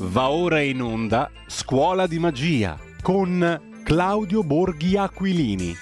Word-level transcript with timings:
Va 0.00 0.30
ora 0.30 0.60
in 0.60 0.80
onda 0.80 1.28
Scuola 1.48 2.06
di 2.06 2.20
Magia 2.20 2.78
con 3.02 3.80
Claudio 3.82 4.44
Borghi 4.44 4.96
Aquilini. 4.96 5.74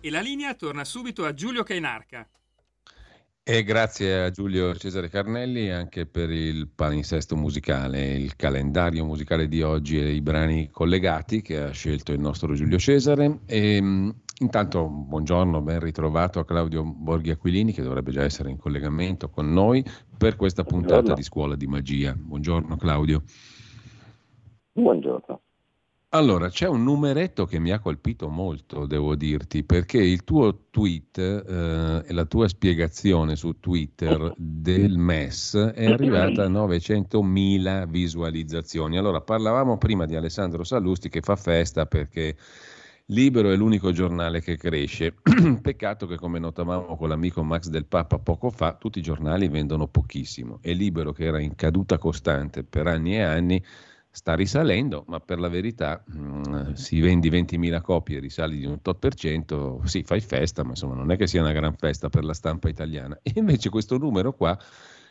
E 0.00 0.10
la 0.10 0.20
linea 0.20 0.54
torna 0.54 0.84
subito 0.84 1.24
a 1.24 1.34
Giulio 1.34 1.64
Cainarca. 1.64 2.28
E 3.52 3.64
grazie 3.64 4.22
a 4.22 4.30
Giulio 4.30 4.72
Cesare 4.76 5.08
Carnelli 5.08 5.70
anche 5.70 6.06
per 6.06 6.30
il 6.30 6.68
palinsesto 6.68 7.34
musicale, 7.34 8.12
il 8.12 8.36
calendario 8.36 9.04
musicale 9.04 9.48
di 9.48 9.60
oggi 9.60 9.98
e 9.98 10.12
i 10.12 10.20
brani 10.20 10.70
collegati 10.70 11.42
che 11.42 11.60
ha 11.60 11.70
scelto 11.72 12.12
il 12.12 12.20
nostro 12.20 12.54
Giulio 12.54 12.78
Cesare. 12.78 13.40
E, 13.46 13.82
mm, 13.82 14.10
intanto 14.38 14.86
buongiorno, 14.86 15.62
ben 15.62 15.80
ritrovato 15.80 16.38
a 16.38 16.44
Claudio 16.44 16.84
Borghi 16.84 17.30
Aquilini 17.30 17.72
che 17.72 17.82
dovrebbe 17.82 18.12
già 18.12 18.22
essere 18.22 18.50
in 18.50 18.56
collegamento 18.56 19.28
con 19.28 19.52
noi 19.52 19.84
per 20.16 20.36
questa 20.36 20.62
puntata 20.62 20.92
buongiorno. 20.92 21.16
di 21.16 21.22
Scuola 21.24 21.56
di 21.56 21.66
Magia. 21.66 22.14
Buongiorno 22.16 22.76
Claudio. 22.76 23.24
Buongiorno. 24.74 25.40
Allora, 26.12 26.48
c'è 26.48 26.66
un 26.66 26.82
numeretto 26.82 27.46
che 27.46 27.60
mi 27.60 27.70
ha 27.70 27.78
colpito 27.78 28.28
molto, 28.28 28.84
devo 28.84 29.14
dirti, 29.14 29.62
perché 29.62 29.98
il 29.98 30.24
tuo 30.24 30.64
tweet 30.70 31.18
eh, 31.18 32.02
e 32.04 32.12
la 32.12 32.24
tua 32.24 32.48
spiegazione 32.48 33.36
su 33.36 33.60
Twitter 33.60 34.34
del 34.36 34.98
MES 34.98 35.54
è 35.72 35.86
arrivata 35.86 36.42
a 36.42 36.48
900.000 36.48 37.88
visualizzazioni. 37.88 38.98
Allora, 38.98 39.20
parlavamo 39.20 39.78
prima 39.78 40.04
di 40.04 40.16
Alessandro 40.16 40.64
Sallusti 40.64 41.08
che 41.08 41.20
fa 41.20 41.36
festa 41.36 41.86
perché 41.86 42.36
Libero 43.06 43.50
è 43.50 43.54
l'unico 43.54 43.92
giornale 43.92 44.40
che 44.40 44.56
cresce. 44.56 45.14
Peccato 45.62 46.08
che, 46.08 46.16
come 46.16 46.40
notavamo 46.40 46.96
con 46.96 47.08
l'amico 47.08 47.44
Max 47.44 47.68
del 47.68 47.86
Papa 47.86 48.18
poco 48.18 48.50
fa, 48.50 48.74
tutti 48.74 48.98
i 48.98 49.02
giornali 49.02 49.46
vendono 49.46 49.86
pochissimo 49.86 50.58
e 50.60 50.72
Libero, 50.72 51.12
che 51.12 51.26
era 51.26 51.38
in 51.38 51.54
caduta 51.54 51.98
costante 51.98 52.64
per 52.64 52.88
anni 52.88 53.14
e 53.14 53.22
anni, 53.22 53.64
sta 54.10 54.34
risalendo, 54.34 55.04
ma 55.06 55.20
per 55.20 55.38
la 55.38 55.48
verità 55.48 56.02
mh, 56.04 56.20
mm, 56.48 56.72
si 56.72 57.00
vendi 57.00 57.30
20.000 57.30 57.80
copie 57.80 58.16
e 58.16 58.20
risali 58.20 58.58
di 58.58 58.66
un 58.66 58.82
tot 58.82 58.98
per 58.98 59.14
cento, 59.14 59.80
sì, 59.84 60.02
fai 60.02 60.20
festa, 60.20 60.62
ma 60.64 60.70
insomma 60.70 60.94
non 60.94 61.10
è 61.10 61.16
che 61.16 61.26
sia 61.26 61.40
una 61.40 61.52
gran 61.52 61.74
festa 61.76 62.08
per 62.08 62.24
la 62.24 62.34
stampa 62.34 62.68
italiana. 62.68 63.18
E 63.22 63.32
invece 63.36 63.70
questo 63.70 63.96
numero 63.98 64.32
qua 64.32 64.58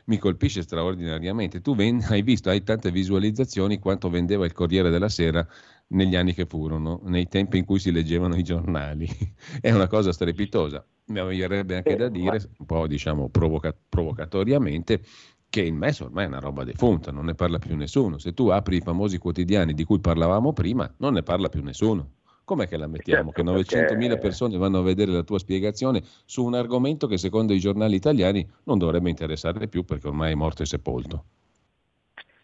mi 0.06 0.18
colpisce 0.18 0.62
straordinariamente. 0.64 1.62
Tu 1.62 1.76
ven- 1.76 2.04
hai 2.10 2.22
visto, 2.22 2.50
hai 2.50 2.64
tante 2.64 2.92
visualizzazioni 2.92 3.80
quanto 3.80 4.10
vendeva 4.10 4.46
il 4.46 4.54
Corriere 4.54 4.90
della 4.90 5.10
Sera 5.10 5.48
negli 5.88 6.16
anni 6.16 6.34
che 6.34 6.46
furono, 6.46 7.02
nei 7.06 7.28
tempi 7.28 7.58
in 7.58 7.66
cui 7.66 7.80
si 7.80 7.92
leggevano 7.92 8.36
i 8.36 8.44
giornali. 8.44 9.08
è 9.62 9.72
una 9.72 9.88
cosa 9.88 10.12
strepitosa. 10.12 10.86
Mi 11.06 11.20
avrebbe 11.20 11.76
anche 11.76 11.96
da 11.96 12.08
dire, 12.10 12.40
un 12.58 12.66
po' 12.66 12.86
diciamo 12.86 13.30
provoca- 13.30 13.76
provocatoriamente, 13.88 15.02
che 15.50 15.62
il 15.62 15.74
MES 15.74 16.02
ormai 16.02 16.26
è 16.26 16.28
una 16.28 16.40
roba 16.40 16.64
defunta, 16.64 17.12
non 17.12 17.26
ne 17.26 17.34
parla 17.34 17.58
più 17.58 17.76
nessuno. 17.76 18.18
Se 18.20 18.34
tu 18.34 18.50
apri 18.50 18.78
i 18.78 18.82
famosi 18.82 19.18
quotidiani 19.18 19.74
di 19.74 19.84
cui 19.84 20.00
parlavamo 20.00 20.54
prima, 20.54 20.92
non 20.98 21.14
ne 21.14 21.24
parla 21.24 21.50
più 21.50 21.64
nessuno. 21.64 22.12
Com'è 22.44 22.68
che 22.68 22.78
la 22.78 22.88
mettiamo? 22.88 23.32
Certo, 23.32 23.44
che 23.44 23.60
900.000 23.60 24.00
perché... 24.00 24.18
persone 24.18 24.58
vanno 24.58 24.80
a 24.80 24.84
vedere 24.84 25.12
la 25.12 25.24
tua 25.24 25.40
spiegazione 25.40 26.02
su 26.26 26.44
un 26.44 26.56
argomento 26.56 27.08
che 27.08 27.18
secondo 27.18 27.54
i 27.54 27.60
giornali 27.60 27.96
italiani 27.96 28.48
non 28.64 28.78
dovrebbe 28.78 29.10
interessare 29.10 29.68
più 29.68 29.84
perché 29.86 30.08
ormai 30.08 30.32
è 30.32 30.36
morto 30.36 30.64
e 30.64 30.66
sepolto. 30.66 31.24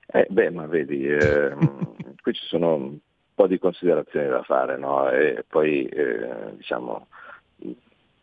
Eh, 0.07 0.27
beh, 0.29 0.51
ma 0.51 0.65
vedi, 0.67 1.05
eh, 1.05 1.55
qui 2.21 2.33
ci 2.33 2.45
sono 2.47 2.75
un 2.75 2.97
po' 3.33 3.47
di 3.47 3.57
considerazioni 3.57 4.27
da 4.27 4.43
fare, 4.43 4.77
no? 4.77 5.09
E 5.09 5.43
poi, 5.47 5.85
eh, 5.85 6.55
diciamo, 6.55 7.07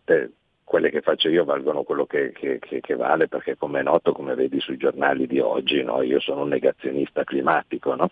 eh, 0.05 0.31
quelle 0.65 0.91
che 0.91 1.01
faccio 1.01 1.29
io 1.29 1.45
valgono 1.45 1.83
quello 1.83 2.07
che, 2.07 2.33
che, 2.33 2.59
che, 2.59 2.81
che, 2.81 2.95
vale 2.95 3.29
perché 3.29 3.57
come 3.57 3.81
è 3.81 3.83
noto, 3.83 4.13
come 4.13 4.35
vedi 4.35 4.61
sui 4.61 4.77
giornali 4.77 5.27
di 5.27 5.39
oggi, 5.39 5.83
no? 5.83 6.03
io 6.03 6.21
sono 6.21 6.43
un 6.43 6.49
negazionista 6.49 7.25
climatico, 7.25 7.95
no? 7.95 8.11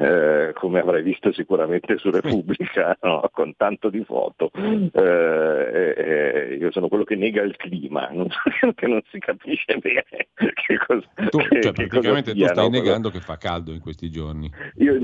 Eh, 0.00 0.52
come 0.54 0.80
avrai 0.80 1.02
visto 1.02 1.30
sicuramente 1.30 1.98
su 1.98 2.10
Repubblica, 2.10 2.96
no? 3.02 3.28
con 3.32 3.54
tanto 3.56 3.90
di 3.90 4.02
foto. 4.02 4.50
Eh, 4.54 5.94
eh, 5.96 6.56
io 6.58 6.72
sono 6.72 6.88
quello 6.88 7.04
che 7.04 7.16
nega 7.16 7.42
il 7.42 7.56
clima, 7.56 8.08
non 8.12 8.28
so, 8.30 8.72
che 8.74 8.86
non 8.86 9.02
si 9.10 9.18
capisce 9.18 9.76
bene 9.76 10.28
che 10.34 10.78
cosa. 10.86 11.06
Tu, 11.28 11.38
cioè, 11.60 11.72
che 11.72 11.86
praticamente 11.86 12.32
tu 12.34 12.46
stai 12.46 12.70
negando 12.70 13.10
che 13.10 13.20
fa 13.20 13.36
caldo 13.36 13.72
in 13.72 13.80
questi 13.80 14.10
giorni. 14.10 14.50
Io, 14.76 14.98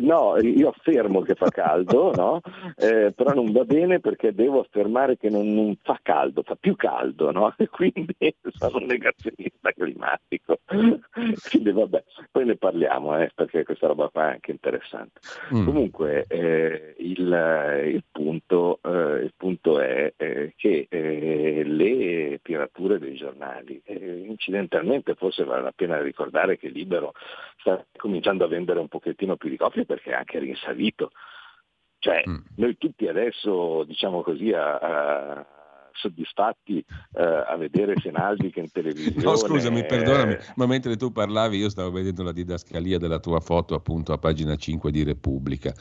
no, 0.00 0.36
io 0.38 0.68
affermo 0.68 1.22
che 1.22 1.34
fa 1.34 1.48
caldo, 1.48 2.12
no? 2.14 2.40
Eh, 2.76 3.12
però 3.16 3.32
non 3.32 3.52
va 3.52 3.64
bene 3.64 4.00
perché 4.00 4.34
devo 4.34 4.60
affermare 4.60 5.16
che 5.16 5.30
non, 5.30 5.46
non 5.54 5.74
fa 5.82 5.98
caldo, 6.02 6.42
fa 6.42 6.56
più 6.56 6.76
caldo, 6.76 7.30
no? 7.30 7.54
e 7.56 7.68
quindi 7.68 8.14
sono 8.52 8.78
un 8.78 8.84
negazionista 8.84 9.72
climatico. 9.72 10.58
quindi 10.66 11.72
vabbè, 11.72 12.04
poi 12.30 12.44
ne 12.44 12.56
parliamo, 12.56 13.18
eh, 13.18 13.30
perché 13.34 13.64
questa 13.64 13.86
roba 13.86 14.08
qua 14.08 14.36
anche 14.42 14.50
interessante. 14.50 15.20
Mm. 15.54 15.64
Comunque 15.64 16.24
eh, 16.28 16.94
il, 16.98 17.90
il, 17.94 18.04
punto, 18.10 18.80
eh, 18.82 19.22
il, 19.22 19.32
punto, 19.36 19.78
è 19.78 20.12
eh, 20.16 20.54
che 20.56 20.86
eh, 20.90 21.62
le 21.64 22.40
tirature 22.42 22.98
dei 22.98 23.14
giornali, 23.14 23.80
eh, 23.84 24.24
incidentalmente 24.26 25.14
forse 25.14 25.44
vale 25.44 25.62
la 25.62 25.72
pena 25.74 26.02
ricordare 26.02 26.58
che 26.58 26.68
Libero 26.68 27.12
sta 27.58 27.84
cominciando 27.96 28.44
a 28.44 28.48
vendere 28.48 28.80
un 28.80 28.88
pochettino 28.88 29.36
più 29.36 29.48
di 29.48 29.56
copie 29.56 29.86
perché 29.86 30.10
è 30.10 30.14
anche 30.14 30.40
rinsalito. 30.40 31.12
Cioè, 31.98 32.24
mm. 32.28 32.36
noi 32.56 32.76
tutti 32.76 33.06
adesso, 33.06 33.84
diciamo 33.84 34.22
così, 34.22 34.52
a, 34.52 34.76
a 34.76 35.46
soddisfatti 35.94 36.78
eh, 36.78 37.22
a 37.22 37.56
vedere 37.56 37.94
Senaldi 38.00 38.50
che 38.50 38.60
in 38.60 38.70
televisione... 38.70 39.22
No, 39.22 39.36
scusami, 39.36 39.84
perdonami, 39.84 40.36
ma 40.56 40.66
mentre 40.66 40.96
tu 40.96 41.12
parlavi 41.12 41.58
io 41.58 41.68
stavo 41.68 41.90
vedendo 41.90 42.22
la 42.22 42.32
didascalia 42.32 42.98
della 42.98 43.18
tua 43.18 43.40
foto 43.40 43.74
appunto 43.74 44.12
a 44.12 44.18
pagina 44.18 44.56
5 44.56 44.90
di 44.90 45.02
Repubblica. 45.02 45.72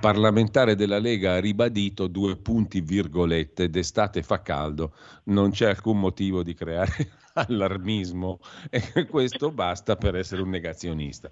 Parlamentare 0.00 0.74
della 0.74 0.98
Lega 0.98 1.34
ha 1.34 1.40
ribadito 1.40 2.06
due 2.06 2.36
punti 2.36 2.80
virgolette, 2.80 3.70
d'estate 3.70 4.22
fa 4.22 4.42
caldo, 4.42 4.94
non 5.24 5.50
c'è 5.50 5.68
alcun 5.68 5.98
motivo 5.98 6.42
di 6.42 6.54
creare 6.54 6.92
allarmismo 7.34 8.40
e 8.70 9.06
questo 9.06 9.50
basta 9.50 9.96
per 9.96 10.16
essere 10.16 10.42
un 10.42 10.50
negazionista. 10.50 11.30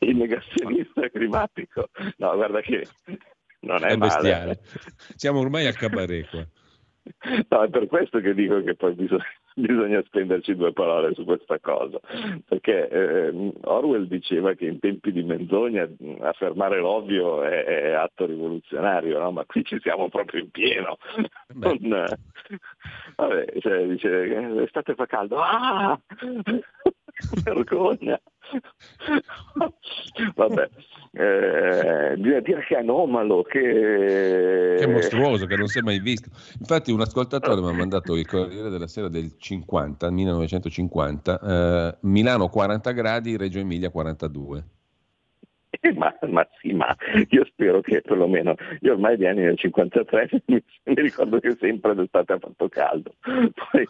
Il 0.00 0.16
negazionista 0.16 1.08
climatico? 1.10 1.90
No, 2.16 2.34
guarda 2.34 2.60
che 2.60 2.86
non 3.60 3.84
è, 3.84 3.88
è 3.88 3.96
bestiale. 3.96 4.60
Siamo 5.14 5.40
ormai 5.40 5.66
a 5.66 5.72
cabaret 5.72 6.28
qua. 6.28 6.46
No, 7.48 7.62
è 7.62 7.68
per 7.68 7.86
questo 7.86 8.20
che 8.20 8.34
dico 8.34 8.62
che 8.62 8.74
poi 8.74 8.94
bisogna, 8.94 9.24
bisogna 9.54 10.02
spenderci 10.04 10.56
due 10.56 10.72
parole 10.72 11.14
su 11.14 11.24
questa 11.24 11.58
cosa, 11.60 11.98
perché 12.46 12.88
eh, 12.88 13.52
Orwell 13.62 14.06
diceva 14.06 14.54
che 14.54 14.66
in 14.66 14.78
tempi 14.78 15.12
di 15.12 15.22
menzogna 15.22 15.88
affermare 16.20 16.78
l'ovvio 16.78 17.42
è, 17.42 17.64
è 17.64 17.90
atto 17.92 18.26
rivoluzionario, 18.26 19.18
no? 19.18 19.30
ma 19.32 19.44
qui 19.44 19.64
ci 19.64 19.78
siamo 19.80 20.08
proprio 20.08 20.40
in 20.40 20.50
pieno. 20.50 20.96
Non, 21.56 21.78
vabbè, 23.16 23.60
cioè, 23.60 23.86
dice, 23.86 24.08
l'estate 24.08 24.94
fa 24.94 25.06
caldo, 25.06 25.38
ah! 25.38 25.98
Vergogna. 27.42 28.20
Vabbè, 30.34 30.68
eh, 31.12 32.16
bisogna 32.16 32.40
dire 32.40 32.64
che 32.64 32.76
è 32.76 32.78
anomalo, 32.78 33.42
che... 33.42 33.58
che 34.78 34.84
è 34.84 34.86
mostruoso, 34.86 35.46
che 35.46 35.56
non 35.56 35.66
si 35.66 35.78
è 35.78 35.82
mai 35.82 35.98
visto. 35.98 36.30
Infatti 36.58 36.92
un 36.92 37.00
ascoltatore 37.00 37.60
mi 37.60 37.68
ha 37.68 37.72
mandato 37.72 38.16
il 38.16 38.26
Corriere 38.26 38.70
della 38.70 38.86
Sera 38.86 39.08
del 39.08 39.36
50, 39.36 40.10
1950, 40.10 41.40
eh, 41.40 41.96
Milano 42.02 42.48
40 42.48 42.92
gradi, 42.92 43.36
Reggio 43.36 43.58
Emilia 43.58 43.90
42. 43.90 44.64
Eh, 45.80 45.92
ma, 45.92 46.16
ma, 46.28 46.46
sì, 46.60 46.72
ma 46.72 46.94
io 47.28 47.44
spero 47.44 47.80
che 47.80 48.00
perlomeno, 48.00 48.54
io 48.80 48.92
ormai 48.92 49.16
di 49.16 49.26
anni 49.26 49.42
nel 49.42 49.58
53 49.58 50.28
mi, 50.46 50.62
mi 50.84 50.94
ricordo 50.94 51.38
che 51.38 51.56
sempre 51.58 51.94
d'estate 51.94 52.32
ha 52.32 52.38
fatto 52.38 52.68
caldo, 52.68 53.14
poi 53.20 53.86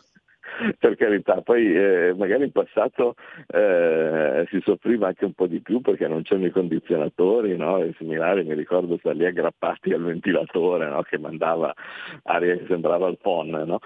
per 0.79 0.97
carità, 0.97 1.41
poi 1.43 1.75
eh, 1.75 2.15
magari 2.17 2.45
in 2.45 2.53
passato 2.53 3.15
eh, 3.49 4.47
si 4.49 4.61
soffriva 4.65 5.09
anche 5.09 5.25
un 5.25 5.33
po' 5.33 5.47
di 5.47 5.61
più 5.61 5.81
perché 5.81 6.09
non 6.09 6.23
c'erano 6.23 6.47
i 6.47 6.51
condizionatori 6.51 7.57
no? 7.57 7.79
e 7.79 7.95
similari, 7.99 8.45
mi 8.45 8.55
ricordo 8.55 8.97
stare 8.99 9.17
lì 9.17 9.27
aggrappati 9.27 9.93
al 9.93 10.03
ventilatore 10.05 10.89
no? 10.89 11.03
che 11.03 11.19
mandava 11.19 11.75
aria 12.25 12.57
che 12.57 12.67
sembrava 12.69 13.09
il 13.09 13.19
phon. 13.21 13.51
No? 13.51 13.81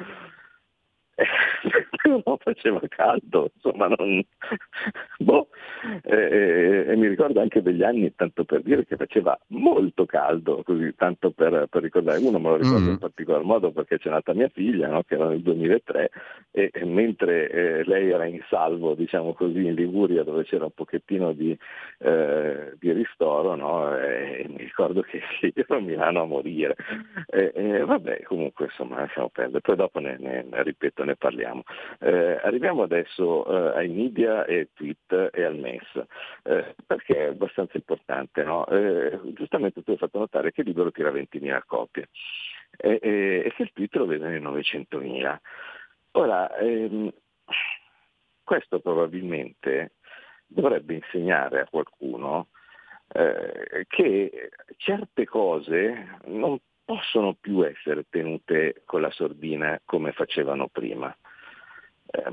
non 2.25 2.37
faceva 2.39 2.81
caldo, 2.89 3.51
insomma, 3.55 3.89
non... 3.89 4.23
boh. 5.19 5.49
e, 6.03 6.85
e, 6.89 6.97
mi 6.97 7.09
ricordo 7.09 7.41
anche 7.41 7.63
degli 7.63 7.83
anni, 7.83 8.15
tanto 8.15 8.45
per 8.45 8.63
dire, 8.63 8.85
che 8.87 8.97
faceva 8.97 9.39
molto 9.49 10.07
caldo, 10.07 10.63
così 10.65 10.95
tanto 10.97 11.31
per, 11.31 11.67
per 11.69 11.83
ricordare. 11.83 12.19
Uno 12.19 12.39
me 12.39 12.49
lo 12.51 12.57
ricordo 12.57 12.87
mm. 12.87 12.91
in 12.91 12.99
particolar 12.99 13.43
modo 13.43 13.71
perché 13.73 13.99
c'è 13.99 14.11
nata 14.11 14.35
mia 14.35 14.49
figlia, 14.49 14.89
no? 14.89 15.03
che 15.03 15.15
era 15.15 15.29
nel 15.29 15.43
2003, 15.43 16.11
e, 16.51 16.71
e 16.73 16.85
mentre 16.85 17.51
eh, 17.51 17.85
lei 17.85 18.11
era 18.11 18.25
in 18.25 18.41
salvo, 18.49 18.95
diciamo 18.95 19.33
così, 19.35 19.67
in 19.67 19.75
Liguria, 19.75 20.23
dove 20.23 20.45
c'era 20.45 20.65
un 20.65 20.75
pochettino 20.75 21.33
di, 21.33 21.57
eh, 21.99 22.73
di 22.79 22.93
ristoro, 22.93 23.55
no? 23.55 23.97
e, 23.97 24.47
mi 24.49 24.59
ricordo 24.59 25.03
che 25.03 25.21
io 25.41 25.53
ero 25.55 25.77
a 25.77 25.81
Milano 25.81 26.23
a 26.23 26.27
morire. 26.27 26.77
E, 27.27 27.85
vabbè, 27.85 28.23
comunque, 28.23 28.67
insomma, 28.67 28.97
lasciamo 29.01 29.29
perdere. 29.29 29.61
Poi 29.61 29.77
dopo 29.77 29.99
ne, 30.01 30.17
ne, 30.19 30.47
ne 30.49 30.63
ripeto, 30.63 31.05
ne 31.11 31.17
parliamo. 31.17 31.63
Eh, 31.99 32.41
arriviamo 32.43 32.83
adesso 32.83 33.45
eh, 33.47 33.79
ai 33.79 33.89
media 33.89 34.45
e 34.45 34.71
tweet 34.75 35.31
e 35.33 35.45
al 35.45 35.57
MES, 35.57 36.05
eh, 36.45 36.75
perché 36.87 37.17
è 37.17 37.29
abbastanza 37.29 37.77
importante. 37.77 38.43
No? 38.43 38.67
Eh, 38.67 39.21
giustamente 39.35 39.83
tu 39.83 39.91
hai 39.91 39.97
fatto 39.97 40.19
notare 40.19 40.53
che 40.53 40.63
il 40.63 40.69
libro 40.69 40.91
tira 40.91 41.11
20.000 41.11 41.63
copie 41.67 42.09
e, 42.77 42.99
e, 43.03 43.43
e 43.45 43.53
che 43.55 43.63
il 43.63 43.73
tweet 43.73 43.95
lo 43.97 44.07
vede 44.07 44.37
in 44.37 44.45
900.000. 44.45 45.39
Ora, 46.13 46.57
ehm, 46.57 47.13
questo 48.43 48.81
probabilmente 48.81 49.93
dovrebbe 50.47 50.95
insegnare 50.95 51.61
a 51.61 51.69
qualcuno 51.69 52.49
eh, 53.13 53.87
che 53.89 54.51
certe 54.77 55.25
cose 55.25 56.19
non 56.27 56.59
possono 56.91 57.37
più 57.41 57.65
essere 57.65 58.05
tenute 58.11 58.83
con 58.85 59.01
la 59.01 59.13
sordina 59.13 59.81
come 59.85 60.11
facevano 60.11 60.67
prima. 60.67 61.17
Eh, 62.11 62.33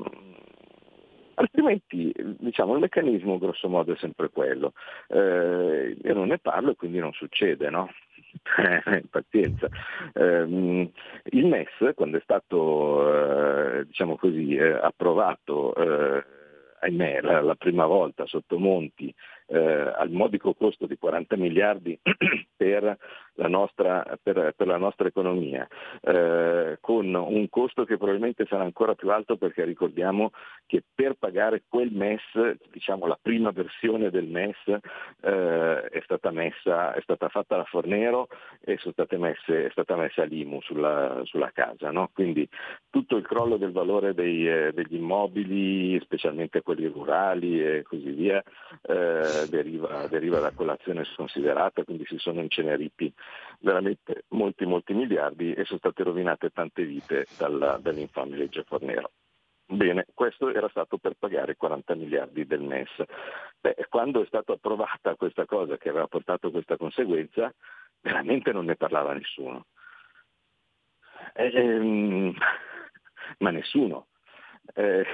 altrimenti 1.35 2.11
diciamo, 2.39 2.73
il 2.73 2.79
meccanismo 2.79 3.37
grosso 3.37 3.69
modo 3.69 3.93
è 3.93 3.97
sempre 3.97 4.31
quello. 4.31 4.73
Eh, 5.09 5.95
io 6.01 6.13
non 6.15 6.29
ne 6.29 6.39
parlo 6.39 6.71
e 6.71 6.75
quindi 6.75 6.97
non 6.97 7.13
succede, 7.13 7.69
no? 7.69 7.91
Pazienza. 9.11 9.69
Eh, 10.13 10.91
il 11.25 11.45
MES, 11.45 11.93
quando 11.93 12.17
è 12.17 12.21
stato 12.23 13.77
eh, 13.77 13.85
diciamo 13.85 14.15
così, 14.15 14.55
eh, 14.55 14.71
approvato 14.71 15.75
eh, 15.75 16.25
ahimè, 16.79 17.21
la, 17.21 17.41
la, 17.41 17.53
prima 17.53 17.85
volta 17.85 18.25
sotto 18.25 18.57
Monti 18.57 19.13
eh, 19.47 19.93
al 19.95 20.09
modico 20.11 20.53
costo 20.53 20.85
di 20.85 20.97
40 20.97 21.35
miliardi 21.37 21.97
per 22.55 22.97
la 23.37 23.47
nostra, 23.47 24.17
per, 24.21 24.53
per 24.55 24.67
la 24.67 24.77
nostra 24.77 25.07
economia, 25.07 25.67
eh, 26.01 26.77
con 26.81 27.13
un 27.13 27.49
costo 27.49 27.85
che 27.85 27.97
probabilmente 27.97 28.45
sarà 28.47 28.63
ancora 28.63 28.95
più 28.95 29.11
alto 29.11 29.37
perché 29.37 29.63
ricordiamo 29.63 30.31
che 30.65 30.83
per 30.93 31.15
pagare 31.17 31.63
quel 31.67 31.91
MES, 31.91 32.21
diciamo 32.71 33.05
la 33.05 33.17
prima 33.21 33.51
versione 33.51 34.09
del 34.09 34.27
MES, 34.27 34.57
eh, 35.21 35.81
è, 35.81 36.01
stata 36.03 36.31
messa, 36.31 36.93
è 36.93 37.01
stata 37.01 37.29
fatta 37.29 37.57
la 37.57 37.63
Fornero 37.63 38.27
e 38.61 38.77
messe, 39.17 39.65
è 39.65 39.69
stata 39.71 39.95
messa 39.95 40.23
l'IMU 40.23 40.61
sulla, 40.61 41.21
sulla 41.23 41.51
casa. 41.53 41.91
No? 41.91 42.09
Quindi 42.13 42.47
tutto 42.89 43.15
il 43.17 43.25
crollo 43.25 43.57
del 43.57 43.71
valore 43.71 44.13
dei, 44.13 44.47
eh, 44.47 44.71
degli 44.73 44.95
immobili, 44.95 45.99
specialmente 46.01 46.61
quelli 46.61 46.87
rurali 46.87 47.63
e 47.63 47.83
così 47.83 48.11
via, 48.11 48.41
eh, 48.81 49.36
deriva, 49.45 50.07
deriva 50.07 50.39
da 50.39 50.51
quell'azione 50.51 51.03
sconsiderata, 51.03 51.83
quindi 51.83 52.05
si 52.05 52.17
sono 52.17 52.41
inceneriti 52.41 53.13
veramente 53.59 54.25
molti 54.29 54.65
molti 54.65 54.93
miliardi 54.93 55.53
e 55.53 55.65
sono 55.65 55.79
state 55.79 56.03
rovinate 56.03 56.49
tante 56.49 56.83
vite 56.83 57.25
dalla, 57.37 57.77
dall'infame 57.81 58.37
legge 58.37 58.63
Fornero. 58.63 59.11
Bene, 59.69 60.05
questo 60.13 60.49
era 60.49 60.69
stato 60.69 60.97
per 60.97 61.15
pagare 61.19 61.57
40 61.57 61.95
miliardi 61.95 62.45
del 62.45 62.61
MES. 62.61 63.03
Beh, 63.59 63.75
quando 63.89 64.21
è 64.21 64.25
stata 64.25 64.53
approvata 64.53 65.15
questa 65.15 65.45
cosa 65.45 65.77
che 65.77 65.89
aveva 65.89 66.07
portato 66.07 66.51
questa 66.51 66.77
conseguenza, 66.77 67.53
veramente 67.99 68.53
non 68.53 68.65
ne 68.65 68.75
parlava 68.77 69.13
nessuno. 69.13 69.65
Ehm, 71.33 72.33
ma 73.39 73.49
nessuno 73.51 74.07
eh, 74.73 75.05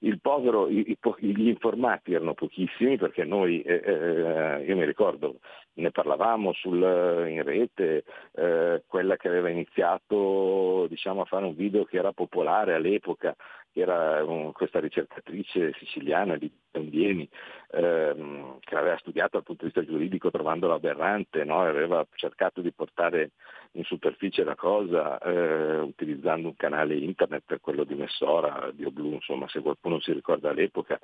il 0.00 0.20
povero, 0.20 0.68
i, 0.68 0.96
i, 1.18 1.34
gli 1.34 1.48
informati 1.48 2.14
erano 2.14 2.34
pochissimi 2.34 2.96
perché 2.96 3.24
noi, 3.24 3.62
eh, 3.62 3.82
eh, 3.84 4.64
io 4.64 4.76
mi 4.76 4.84
ricordo, 4.84 5.36
ne 5.74 5.90
parlavamo 5.90 6.52
sul, 6.52 6.80
in 7.28 7.42
rete, 7.42 8.04
eh, 8.34 8.82
quella 8.86 9.16
che 9.16 9.28
aveva 9.28 9.48
iniziato 9.48 10.86
diciamo, 10.88 11.22
a 11.22 11.26
fare 11.26 11.44
un 11.46 11.54
video 11.54 11.84
che 11.84 11.96
era 11.96 12.12
popolare 12.12 12.74
all'epoca, 12.74 13.34
era 13.80 14.22
um, 14.24 14.52
questa 14.52 14.80
ricercatrice 14.80 15.72
siciliana 15.78 16.36
di 16.36 16.50
Tondieni, 16.70 17.28
ehm, 17.70 18.58
che 18.60 18.76
aveva 18.76 18.96
studiato 18.98 19.30
dal 19.32 19.44
punto 19.44 19.64
di 19.64 19.72
vista 19.72 19.90
giuridico 19.90 20.30
trovandola 20.30 20.74
aberrante, 20.74 21.44
no? 21.44 21.62
aveva 21.62 22.06
cercato 22.14 22.60
di 22.60 22.72
portare 22.72 23.30
in 23.72 23.84
superficie 23.84 24.44
la 24.44 24.54
cosa 24.54 25.18
eh, 25.18 25.78
utilizzando 25.78 26.48
un 26.48 26.56
canale 26.56 26.94
internet 26.94 27.60
quello 27.60 27.84
di 27.84 27.94
Messora, 27.94 28.70
di 28.72 28.84
Oblu, 28.84 29.12
insomma 29.12 29.48
se 29.48 29.60
qualcuno 29.60 30.00
si 30.00 30.12
ricorda 30.12 30.50
all'epoca, 30.50 30.98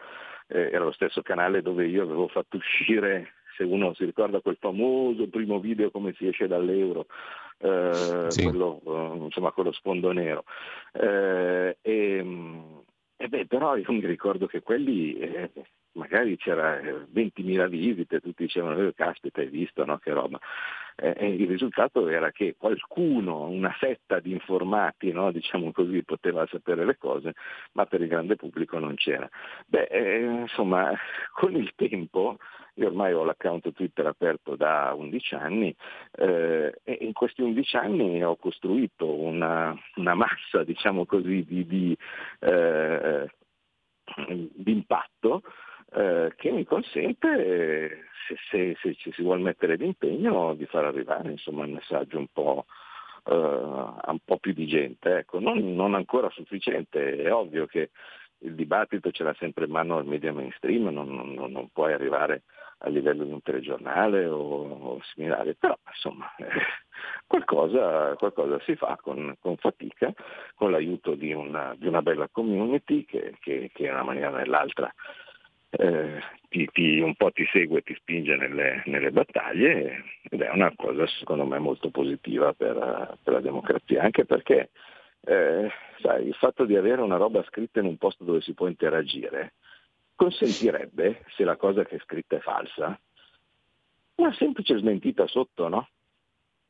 eh, 0.48 0.70
era 0.72 0.84
lo 0.84 0.92
stesso 0.92 1.22
canale 1.22 1.62
dove 1.62 1.86
io 1.86 2.02
avevo 2.02 2.28
fatto 2.28 2.56
uscire 2.56 3.32
se 3.56 3.64
uno 3.64 3.92
si 3.94 4.04
ricorda 4.04 4.40
quel 4.40 4.56
famoso 4.60 5.26
primo 5.28 5.58
video 5.58 5.90
come 5.90 6.14
si 6.14 6.28
esce 6.28 6.46
dall'euro, 6.46 7.06
eh, 7.58 8.26
sì. 8.30 8.44
quello, 8.44 8.80
eh, 8.84 9.24
insomma, 9.24 9.52
quello 9.52 9.72
sfondo 9.72 10.12
nero. 10.12 10.44
Eh, 10.92 11.76
e, 11.80 12.26
e 13.16 13.28
beh, 13.28 13.46
però 13.46 13.76
io 13.76 13.92
mi 13.92 14.06
ricordo 14.06 14.46
che 14.46 14.62
quelli 14.62 15.18
eh, 15.18 15.50
magari 15.98 16.36
c'era 16.36 16.78
20.000 16.80 17.60
eh, 17.60 17.68
visite, 17.68 18.20
tutti 18.20 18.44
dicevano, 18.44 18.80
eh, 18.80 18.94
caspita, 18.94 19.40
hai 19.40 19.48
visto, 19.48 19.84
no? 19.84 19.98
Che 19.98 20.12
roba. 20.12 20.38
Eh, 20.96 21.34
il 21.34 21.46
risultato 21.46 22.08
era 22.08 22.30
che 22.30 22.56
qualcuno, 22.56 23.48
una 23.48 23.74
setta 23.78 24.18
di 24.18 24.32
informati, 24.32 25.12
no? 25.12 25.30
diciamo 25.30 25.70
così, 25.72 26.02
poteva 26.02 26.46
sapere 26.50 26.84
le 26.84 26.96
cose, 26.96 27.34
ma 27.72 27.86
per 27.86 28.00
il 28.00 28.08
grande 28.08 28.36
pubblico 28.36 28.78
non 28.78 28.94
c'era. 28.94 29.28
Beh, 29.66 29.84
eh, 29.84 30.20
insomma, 30.20 30.92
con 31.32 31.54
il 31.54 31.72
tempo, 31.76 32.38
io 32.78 32.86
ormai 32.86 33.12
ho 33.12 33.24
l'account 33.24 33.72
Twitter 33.72 34.06
aperto 34.06 34.54
da 34.54 34.94
11 34.96 35.34
anni 35.34 35.74
eh, 36.12 36.78
e 36.84 36.98
in 37.00 37.12
questi 37.12 37.42
11 37.42 37.76
anni 37.76 38.24
ho 38.24 38.36
costruito 38.36 39.12
una, 39.12 39.76
una 39.96 40.14
massa, 40.14 40.62
diciamo 40.62 41.04
così, 41.04 41.44
di, 41.44 41.66
di, 41.66 41.98
eh, 42.40 43.28
di 44.16 44.72
impatto 44.72 45.42
eh, 45.92 46.32
che 46.36 46.50
mi 46.52 46.64
consente, 46.64 48.06
se, 48.26 48.36
se, 48.50 48.76
se, 48.80 48.94
ci 48.94 49.12
si 49.12 49.22
vuole 49.22 49.42
mettere 49.42 49.76
d'impegno, 49.76 50.54
di 50.54 50.66
far 50.66 50.84
arrivare 50.84 51.32
insomma, 51.32 51.64
il 51.64 51.72
messaggio 51.72 52.18
un 52.18 52.28
po', 52.32 52.66
eh, 53.24 53.34
a 53.34 54.10
un 54.10 54.18
po' 54.24 54.38
più 54.38 54.52
di 54.52 54.66
gente. 54.66 55.18
Ecco, 55.18 55.40
non, 55.40 55.74
non, 55.74 55.94
ancora 55.94 56.30
sufficiente, 56.30 57.16
è 57.16 57.32
ovvio 57.32 57.66
che 57.66 57.90
il 58.42 58.54
dibattito 58.54 59.10
ce 59.10 59.24
l'ha 59.24 59.34
sempre 59.38 59.64
in 59.64 59.72
mano 59.72 59.96
al 59.96 60.06
media 60.06 60.32
mainstream, 60.32 60.90
non, 60.90 61.08
non, 61.08 61.50
non 61.50 61.68
puoi 61.72 61.92
arrivare 61.92 62.42
a 62.78 62.88
livello 62.88 63.24
di 63.24 63.32
un 63.32 63.42
telegiornale 63.42 64.26
o, 64.26 64.38
o 64.38 65.00
similare, 65.14 65.54
però 65.54 65.76
insomma 65.88 66.30
qualcosa, 67.26 68.14
qualcosa, 68.16 68.60
si 68.60 68.76
fa 68.76 68.98
con, 69.00 69.34
con 69.40 69.56
fatica, 69.56 70.12
con 70.54 70.70
l'aiuto 70.70 71.14
di 71.14 71.32
una, 71.32 71.74
di 71.76 71.86
una 71.86 72.02
bella 72.02 72.28
community 72.30 73.04
che, 73.04 73.34
che, 73.40 73.70
che 73.72 73.84
in 73.84 73.92
una 73.92 74.04
maniera 74.04 74.30
o 74.30 74.36
nell'altra 74.36 74.92
eh, 75.70 76.20
ti, 76.48 76.66
ti, 76.72 77.00
un 77.00 77.14
po' 77.14 77.30
ti 77.30 77.44
segue 77.52 77.78
e 77.78 77.82
ti 77.82 77.94
spinge 77.94 78.36
nelle, 78.36 78.82
nelle, 78.86 79.10
battaglie 79.10 80.04
ed 80.30 80.40
è 80.40 80.50
una 80.50 80.72
cosa 80.74 81.06
secondo 81.06 81.44
me 81.44 81.58
molto 81.58 81.90
positiva 81.90 82.54
per, 82.54 83.18
per 83.22 83.32
la 83.34 83.40
democrazia, 83.40 84.02
anche 84.02 84.24
perché 84.24 84.70
eh, 85.26 85.70
sai, 86.00 86.26
il 86.26 86.34
fatto 86.34 86.64
di 86.64 86.76
avere 86.76 87.02
una 87.02 87.16
roba 87.16 87.44
scritta 87.44 87.80
in 87.80 87.86
un 87.86 87.98
posto 87.98 88.24
dove 88.24 88.40
si 88.40 88.54
può 88.54 88.66
interagire 88.66 89.54
consentirebbe, 90.18 91.24
se 91.36 91.44
la 91.44 91.56
cosa 91.56 91.84
che 91.84 91.94
è 91.94 92.00
scritta 92.00 92.34
è 92.34 92.40
falsa, 92.40 93.00
una 94.16 94.34
semplice 94.34 94.76
smentita 94.76 95.28
sotto, 95.28 95.68
no? 95.68 95.88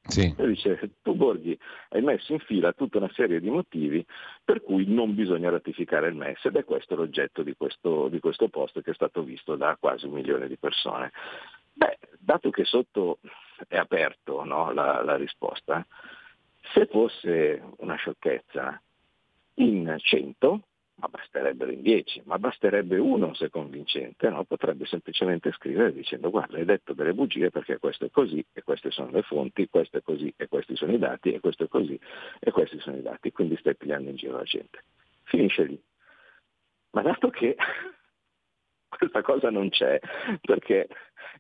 Sì. 0.03 0.35
dice, 0.37 0.91
tu 1.03 1.15
Borghi 1.15 1.59
hai 1.91 2.03
messo 2.03 2.33
in 2.33 2.39
fila 2.41 2.73
tutta 2.73 2.99
una 2.99 3.11
serie 3.15 3.41
di 3.41 3.51
motivi 3.51 4.05
per 4.43 4.63
cui 4.63 4.87
non 4.87 5.15
bisogna 5.15 5.51
ratificare 5.51 6.09
il 6.09 6.15
MES 6.15 6.45
ed 6.45 6.57
è 6.57 6.65
questo 6.65 6.95
l'oggetto 6.95 7.43
di 7.43 7.55
questo, 7.57 8.09
di 8.09 8.19
questo 8.21 8.49
post 8.49 8.81
che 8.83 8.91
è 8.91 8.95
stato 8.95 9.23
visto 9.23 9.57
da 9.57 9.77
quasi 9.81 10.07
un 10.07 10.13
milione 10.13 10.47
di 10.47 10.57
persone. 10.57 11.13
Beh, 11.73 11.99
dato 12.19 12.51
che 12.51 12.65
sotto 12.65 13.19
è 13.67 13.77
aperto 13.77 14.45
no, 14.45 14.73
la, 14.73 15.03
la 15.03 15.17
risposta, 15.17 15.87
se 16.75 16.87
fosse 16.87 17.63
una 17.79 17.97
sciocchezza, 17.97 18.81
in 19.55 19.95
100 19.99 20.63
ma 21.01 21.09
basterebbero 21.09 21.71
in 21.71 21.83
10, 21.83 22.23
ma 22.25 22.39
basterebbe 22.39 22.99
uno 22.99 23.33
se 23.35 23.51
convincente, 23.51 24.29
no? 24.31 24.45
potrebbe 24.45 24.85
semplicemente 24.85 25.53
scrivere 25.53 25.93
dicendo 25.93 26.29
guarda 26.31 26.59
hai 26.59 26.65
detto 26.65 26.93
delle 26.93 27.15
bugie 27.15 27.51
perché 27.51 27.79
questo 27.79 28.07
è 28.07 28.11
così 28.11 28.45
e 28.53 28.63
queste 28.63 28.91
sono 28.91 29.11
le 29.11 29.23
fonti, 29.23 29.69
questo 29.69 29.99
è 29.99 30.03
così 30.03 30.33
e 30.37 30.49
questi 30.49 30.75
sono 30.75 30.93
i 30.93 30.99
dati 30.99 31.33
e 31.33 31.41
questo 31.41 31.65
è 31.65 31.69
così 31.69 31.99
e 32.41 32.51
questi 32.51 32.81
sono 32.81 32.97
i 32.97 33.03
dati, 33.03 33.31
quindi 33.31 33.57
stai 33.59 33.77
pigliando 33.77 34.11
in 34.11 34.17
giro 34.17 34.37
la 34.37 34.43
gente. 34.43 34.85
finisce 35.25 35.65
lì. 35.65 35.81
Ma 36.91 37.03
dato 37.03 37.31
che 37.31 37.55
questa 38.89 39.23
cosa 39.23 39.51
non 39.51 39.69
c'è, 39.69 40.01
perché 40.41 40.89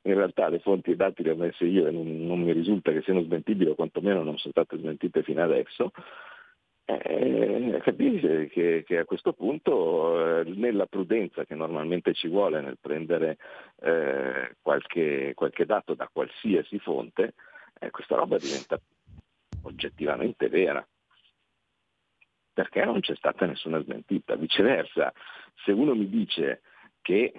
in 0.03 0.15
realtà 0.15 0.49
le 0.49 0.61
fonti 0.61 0.91
e 0.91 0.93
i 0.93 0.97
dati 0.97 1.25
le 1.25 1.33
ho 1.33 1.37
messe 1.37 1.65
io 1.65 1.87
e 1.87 1.91
non, 1.91 2.27
non 2.27 2.41
mi 2.41 2.53
risulta 2.53 2.93
che 2.93 3.03
siano 3.03 3.23
smentibili 3.23 3.71
o 3.71 3.75
quantomeno 3.75 4.23
non 4.23 4.38
sono 4.38 4.53
state 4.53 4.79
smentite 4.79 5.25
fino 5.25 5.43
adesso, 5.43 5.91
eh, 6.90 7.80
capisce 7.83 8.47
che, 8.47 8.83
che, 8.87 8.99
a 8.99 9.04
questo 9.04 9.35
punto 9.35 10.40
eh, 10.40 10.45
nella 10.54 10.87
prudenza 10.87 11.45
che 11.45 11.54
normalmente 11.54 12.14
ci 12.14 12.28
vuole 12.28 12.62
nel 12.62 12.78
prendere 12.80 13.37
eh, 13.83 14.57
qualche, 14.62 15.33
qualche, 15.35 15.66
dato 15.66 15.92
da 15.92 16.09
qualsiasi 16.11 16.78
fonte, 16.78 17.35
eh, 17.78 17.90
questa 17.90 18.16
roba 18.16 18.38
diventa 18.38 18.80
oggettivamente 19.64 20.49
vera. 20.49 20.87
Perché 22.54 22.85
non 22.87 23.00
c'è 23.00 23.14
stata 23.16 23.45
nessuna 23.45 23.83
smentita. 23.83 24.35
Viceversa, 24.37 25.12
se 25.64 25.73
uno 25.73 25.95
mi 25.95 26.09
dice 26.09 26.62
che 27.02 27.35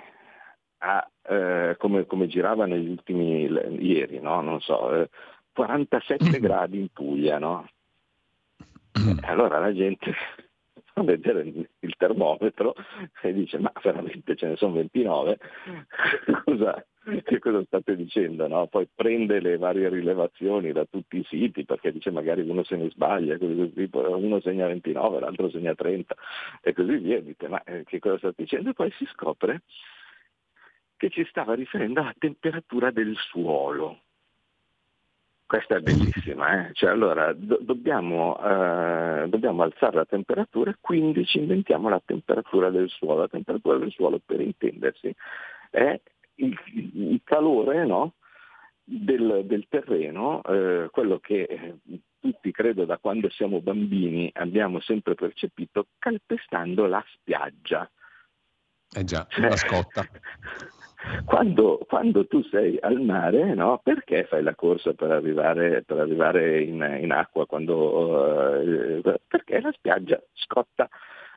ha, 0.78 1.10
eh, 1.24 1.76
come, 1.80 2.06
come, 2.06 2.28
girava 2.28 2.68
negli 2.68 2.90
ultimi 2.90 3.50
ieri, 3.80 4.20
no? 4.20 4.42
non 4.42 4.62
so, 4.62 5.10
47 5.54 6.38
eh, 6.38 6.40
gradi 6.40 6.80
in 6.80 6.90
Puglia, 6.94 7.40
no? 7.40 7.68
Mm. 8.98 9.20
allora 9.22 9.60
la 9.60 9.74
gente 9.74 10.14
fa 10.94 11.04
vedere 11.04 11.68
il 11.80 11.96
termometro 11.98 12.74
e 13.22 13.34
dice 13.34 13.60
ma 13.60 13.72
veramente 13.84 14.36
ce 14.36 14.48
ne 14.48 14.56
sono 14.56 14.74
29, 14.74 15.38
cosa, 16.46 16.86
che 17.24 17.40
cosa 17.40 17.64
state 17.66 17.96
dicendo? 17.96 18.48
No? 18.48 18.68
Poi 18.68 18.88
prende 18.94 19.40
le 19.40 19.58
varie 19.58 19.90
rilevazioni 19.90 20.72
da 20.72 20.86
tutti 20.86 21.18
i 21.18 21.26
siti 21.26 21.66
perché 21.66 21.92
dice 21.92 22.12
magari 22.12 22.42
uno 22.48 22.64
se 22.64 22.76
ne 22.76 22.90
sbaglia, 22.90 23.38
uno 23.40 24.40
segna 24.42 24.68
29, 24.68 25.20
l'altro 25.20 25.50
segna 25.50 25.76
30 25.76 26.16
e 26.62 26.74
così 26.74 26.98
via, 26.98 27.22
dite 27.22 27.48
ma 27.48 27.62
eh, 27.64 27.84
che 27.86 28.00
cosa 28.00 28.18
state 28.18 28.44
dicendo? 28.44 28.70
E 28.72 28.74
poi 28.74 28.92
si 28.98 29.06
scopre 29.12 29.62
che 30.98 31.10
ci 31.10 31.26
stava 31.30 31.54
riferendo 31.54 32.02
alla 32.02 32.14
temperatura 32.18 32.92
del 32.92 33.16
suolo. 33.16 34.02
Questa 35.50 35.78
è 35.78 35.80
bellissima, 35.80 36.68
eh? 36.68 36.74
cioè, 36.74 36.92
allora 36.92 37.34
do- 37.34 37.58
dobbiamo, 37.60 38.38
eh, 38.40 39.28
dobbiamo, 39.30 39.64
alzare 39.64 39.96
la 39.96 40.06
temperatura 40.06 40.70
e 40.70 40.76
quindi 40.80 41.26
ci 41.26 41.40
inventiamo 41.40 41.90
la 41.90 42.00
temperatura 42.06 42.70
del 42.70 42.88
suolo. 42.88 43.22
La 43.22 43.30
temperatura 43.30 43.80
del 43.80 43.90
suolo, 43.90 44.22
per 44.24 44.42
intendersi, 44.42 45.12
è 45.72 46.00
il, 46.36 46.56
il 46.94 47.22
calore 47.24 47.84
no? 47.84 48.14
del, 48.84 49.42
del, 49.46 49.66
terreno, 49.68 50.44
eh, 50.44 50.88
quello 50.92 51.18
che 51.18 51.42
eh, 51.42 51.78
tutti, 52.20 52.52
credo, 52.52 52.86
da 52.86 53.00
quando 53.00 53.28
siamo 53.32 53.60
bambini 53.60 54.30
abbiamo 54.36 54.80
sempre 54.82 55.16
percepito 55.16 55.88
calpestando 55.98 56.86
la 56.86 57.04
spiaggia. 57.12 57.90
Eh 58.96 59.04
già, 59.04 59.26
la 59.38 59.56
scotta. 59.56 60.06
Quando, 61.24 61.80
quando, 61.88 62.28
tu 62.28 62.42
sei 62.44 62.78
al 62.82 63.00
mare, 63.00 63.54
no? 63.54 63.80
perché 63.82 64.26
fai 64.26 64.44
la 64.44 64.54
corsa 64.54 64.94
per 64.94 65.12
arrivare, 65.12 65.82
per 65.84 65.98
arrivare 65.98 66.62
in, 66.62 66.98
in, 67.02 67.12
acqua? 67.12 67.46
Quando, 67.46 69.00
uh, 69.02 69.14
perché 69.28 69.62
la 69.62 69.72
spiaggia 69.72 70.22
scotta. 70.34 70.90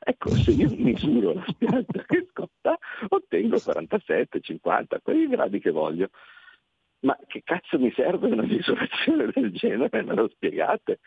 Ecco, 0.05 0.31
se 0.31 0.51
io 0.51 0.69
misuro 0.77 1.35
la 1.35 1.45
spiaggia 1.47 2.03
che 2.07 2.27
scotta, 2.31 2.77
ottengo 3.09 3.61
47, 3.61 4.41
50, 4.41 5.01
quei 5.01 5.29
gradi 5.29 5.61
che 5.61 5.71
voglio. 5.71 6.09
Ma 7.01 7.17
che 7.29 7.43
cazzo 7.45 7.79
mi 7.79 7.93
serve 7.93 8.31
una 8.31 8.43
misurazione 8.43 9.31
del 9.33 9.53
genere? 9.53 10.03
Me 10.03 10.15
lo 10.15 10.29
spiegate? 10.29 10.99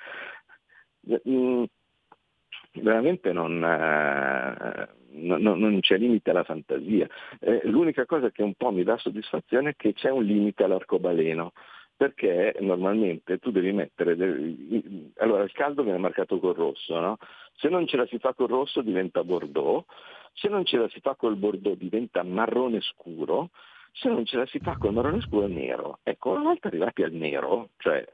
Veramente 2.75 3.31
non... 3.31 3.55
Uh, 3.55 4.93
no, 5.17 5.37
no, 5.37 5.55
non 5.55 5.79
c'è 5.79 5.97
limite 5.97 6.31
alla 6.31 6.43
fantasia. 6.43 7.07
Eh, 7.39 7.61
l'unica 7.65 8.05
cosa 8.05 8.31
che 8.31 8.43
un 8.43 8.53
po' 8.55 8.71
mi 8.71 8.83
dà 8.83 8.97
soddisfazione 8.97 9.71
è 9.71 9.75
che 9.75 9.93
c'è 9.93 10.09
un 10.09 10.23
limite 10.23 10.63
all'arcobaleno 10.63 11.53
perché 11.97 12.57
normalmente 12.59 13.37
tu 13.37 13.51
devi 13.51 13.71
mettere, 13.71 14.17
del... 14.17 15.11
allora 15.15 15.43
il 15.43 15.51
caldo 15.53 15.81
viene 15.81 15.97
marcato 15.97 16.39
col 16.39 16.53
rosso, 16.53 16.99
no? 16.99 17.17
se 17.55 17.69
non 17.69 17.87
ce 17.87 17.97
la 17.97 18.05
si 18.05 18.19
fa 18.19 18.33
col 18.33 18.47
rosso 18.47 18.81
diventa 18.81 19.23
bordeaux, 19.23 19.85
se 20.33 20.49
non 20.49 20.65
ce 20.65 20.77
la 20.77 20.89
si 20.89 20.99
fa 20.99 21.15
col 21.15 21.37
bordeaux 21.37 21.77
diventa 21.77 22.23
marrone 22.23 22.81
scuro, 22.81 23.51
se 23.93 24.09
non 24.09 24.25
ce 24.25 24.37
la 24.37 24.45
si 24.45 24.59
fa 24.59 24.75
col 24.77 24.93
marrone 24.93 25.21
scuro 25.21 25.45
è 25.45 25.49
nero. 25.49 25.99
Ecco, 26.03 26.31
una 26.31 26.43
volta 26.43 26.67
arrivati 26.67 27.03
al 27.03 27.13
nero, 27.13 27.69
cioè 27.77 28.05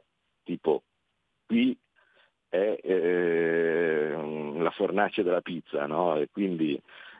tipo 0.43 0.83
qui 1.47 1.75
è 2.51 2.79
eh, 2.83 4.13
la 4.57 4.71
fornace 4.71 5.23
della 5.23 5.39
pizza, 5.39 5.85
no? 5.85 6.17
E 6.17 6.27
quindi 6.29 6.79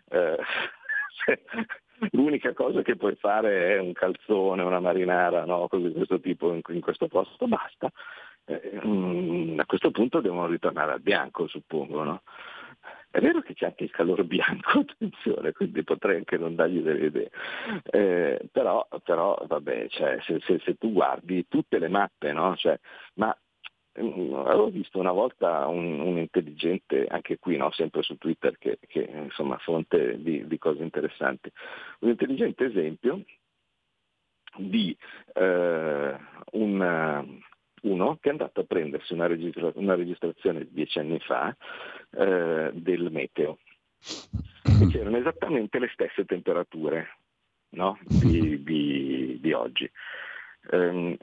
eh, 0.09 0.37
l'unica 2.11 2.53
cosa 2.53 2.81
che 2.81 2.97
puoi 2.97 3.15
fare 3.15 3.75
è 3.75 3.79
un 3.79 3.93
calzone, 3.93 4.61
una 4.61 4.81
marinara, 4.81 5.45
no? 5.45 5.69
Cose 5.69 5.87
di 5.87 5.93
questo 5.93 6.19
tipo 6.19 6.51
in, 6.53 6.59
in 6.67 6.81
questo 6.81 7.07
posto, 7.07 7.47
basta. 7.47 7.89
Eh, 8.43 8.81
mm, 8.85 9.57
a 9.59 9.65
questo 9.65 9.91
punto 9.91 10.19
devono 10.19 10.47
ritornare 10.47 10.91
al 10.91 11.01
bianco, 11.01 11.47
suppongo, 11.47 12.03
no? 12.03 12.21
È 13.09 13.19
vero 13.21 13.41
che 13.41 13.53
c'è 13.53 13.67
anche 13.67 13.85
il 13.85 13.91
calore 13.91 14.25
bianco, 14.25 14.79
attenzione, 14.83 15.53
quindi 15.53 15.81
potrei 15.83 16.17
anche 16.17 16.37
non 16.37 16.55
dargli 16.55 16.81
delle 16.81 17.05
idee. 17.05 17.31
Eh, 17.85 18.49
però, 18.51 18.85
però, 19.05 19.41
vabbè, 19.47 19.87
cioè, 19.87 20.17
se, 20.23 20.41
se, 20.41 20.59
se, 20.59 20.75
tu 20.77 20.91
guardi 20.91 21.47
tutte 21.47 21.79
le 21.79 21.87
mappe, 21.87 22.33
no? 22.33 22.53
Cioè, 22.57 22.77
ma 23.13 23.33
avevo 23.93 24.69
visto 24.69 24.99
una 24.99 25.11
volta 25.11 25.67
un, 25.67 25.99
un 25.99 26.17
intelligente, 26.17 27.07
anche 27.07 27.37
qui, 27.37 27.57
no? 27.57 27.71
sempre 27.71 28.01
su 28.03 28.17
Twitter, 28.17 28.57
che, 28.57 28.79
che 28.87 29.01
insomma 29.01 29.57
fonte 29.57 30.21
di, 30.21 30.47
di, 30.47 30.57
cose 30.57 30.81
interessanti, 30.83 31.51
un 31.99 32.09
intelligente 32.09 32.65
esempio 32.65 33.23
di 34.57 34.95
eh, 35.33 36.15
un, 36.51 37.41
uno 37.81 38.17
che 38.19 38.29
è 38.29 38.31
andato 38.31 38.61
a 38.61 38.65
prendersi 38.65 39.13
una, 39.13 39.27
registra- 39.27 39.71
una 39.75 39.95
registrazione 39.95 40.67
dieci 40.69 40.99
anni 40.99 41.19
fa 41.19 41.55
eh, 42.11 42.71
del 42.73 43.11
meteo 43.11 43.59
e 44.63 44.87
c'erano 44.87 45.17
esattamente 45.17 45.79
le 45.79 45.89
stesse 45.93 46.25
temperature 46.25 47.17
no? 47.71 47.97
di, 48.03 48.61
di, 48.63 49.37
di, 49.39 49.53
oggi. 49.53 49.89
Um, 50.71 51.17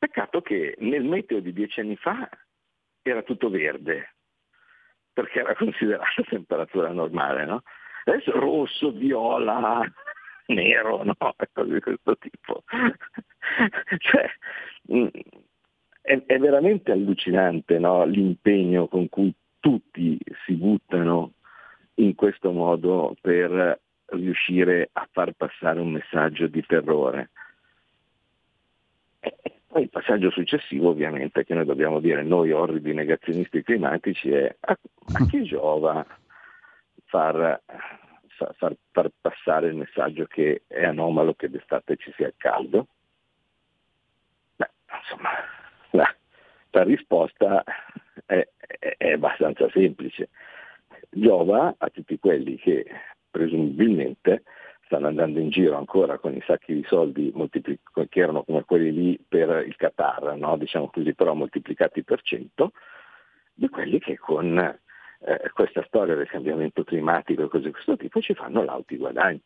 Peccato 0.00 0.40
che 0.40 0.76
nel 0.78 1.04
meteo 1.04 1.40
di 1.40 1.52
dieci 1.52 1.80
anni 1.80 1.94
fa 1.94 2.26
era 3.02 3.22
tutto 3.22 3.50
verde, 3.50 4.14
perché 5.12 5.40
era 5.40 5.54
considerata 5.60 6.22
temperatura 6.26 6.90
normale, 6.90 7.44
no? 7.44 7.62
Adesso 8.04 8.32
rosso, 8.32 8.92
viola, 8.92 9.82
nero, 10.46 11.04
no? 11.04 11.14
Cose 11.18 11.74
di 11.74 11.80
questo 11.80 12.16
tipo. 12.16 12.64
cioè, 13.98 14.30
mm, 14.90 15.06
è, 16.00 16.22
è, 16.24 16.38
veramente 16.38 16.92
allucinante 16.92 17.78
no? 17.78 18.06
l'impegno 18.06 18.88
con 18.88 19.06
cui 19.10 19.34
tutti 19.58 20.18
si 20.46 20.54
buttano 20.54 21.34
in 21.96 22.14
questo 22.14 22.52
modo 22.52 23.14
per 23.20 23.78
riuscire 24.06 24.88
a 24.94 25.06
far 25.12 25.32
passare 25.32 25.78
un 25.78 25.90
messaggio 25.90 26.46
di 26.46 26.64
terrore. 26.64 27.32
Poi 29.70 29.82
il 29.82 29.88
passaggio 29.88 30.30
successivo 30.30 30.88
ovviamente 30.88 31.44
che 31.44 31.54
noi 31.54 31.64
dobbiamo 31.64 32.00
dire 32.00 32.24
noi 32.24 32.50
orridi 32.50 32.92
negazionisti 32.92 33.62
climatici 33.62 34.28
è 34.32 34.52
a, 34.58 34.72
a 34.72 35.26
chi 35.26 35.44
giova 35.46 36.04
far, 37.04 37.62
far, 38.26 38.76
far, 38.90 39.10
passare 39.20 39.68
il 39.68 39.76
messaggio 39.76 40.26
che 40.26 40.62
è 40.66 40.84
anomalo 40.84 41.34
che 41.34 41.48
d'estate 41.48 41.96
ci 41.98 42.12
sia 42.16 42.26
il 42.26 42.34
caldo? 42.36 42.88
Beh, 44.56 44.70
insomma, 45.02 45.30
la, 45.90 46.16
la 46.70 46.82
risposta 46.82 47.62
è, 48.26 48.44
è, 48.58 48.94
è 48.96 49.12
abbastanza 49.12 49.70
semplice. 49.70 50.30
Giova 51.10 51.76
a 51.78 51.88
tutti 51.90 52.18
quelli 52.18 52.56
che 52.56 52.86
presumibilmente 53.30 54.42
stanno 54.90 55.06
andando 55.06 55.38
in 55.38 55.50
giro 55.50 55.76
ancora 55.76 56.18
con 56.18 56.34
i 56.34 56.42
sacchi 56.44 56.74
di 56.74 56.84
soldi 56.88 57.32
che 58.08 58.20
erano 58.20 58.42
come 58.42 58.64
quelli 58.64 58.92
lì 58.92 59.20
per 59.26 59.64
il 59.64 59.76
Qatar, 59.76 60.36
no? 60.36 60.56
diciamo 60.56 60.90
così, 60.90 61.14
però 61.14 61.32
moltiplicati 61.34 62.02
per 62.02 62.20
cento, 62.22 62.72
di 63.54 63.68
quelli 63.68 64.00
che 64.00 64.18
con 64.18 64.58
eh, 64.58 65.50
questa 65.54 65.84
storia 65.86 66.16
del 66.16 66.26
cambiamento 66.26 66.82
climatico 66.82 67.44
e 67.44 67.48
cose 67.48 67.66
di 67.66 67.70
questo 67.70 67.96
tipo 67.96 68.20
ci 68.20 68.34
fanno 68.34 68.64
lauti 68.64 68.96
guadagni. 68.96 69.40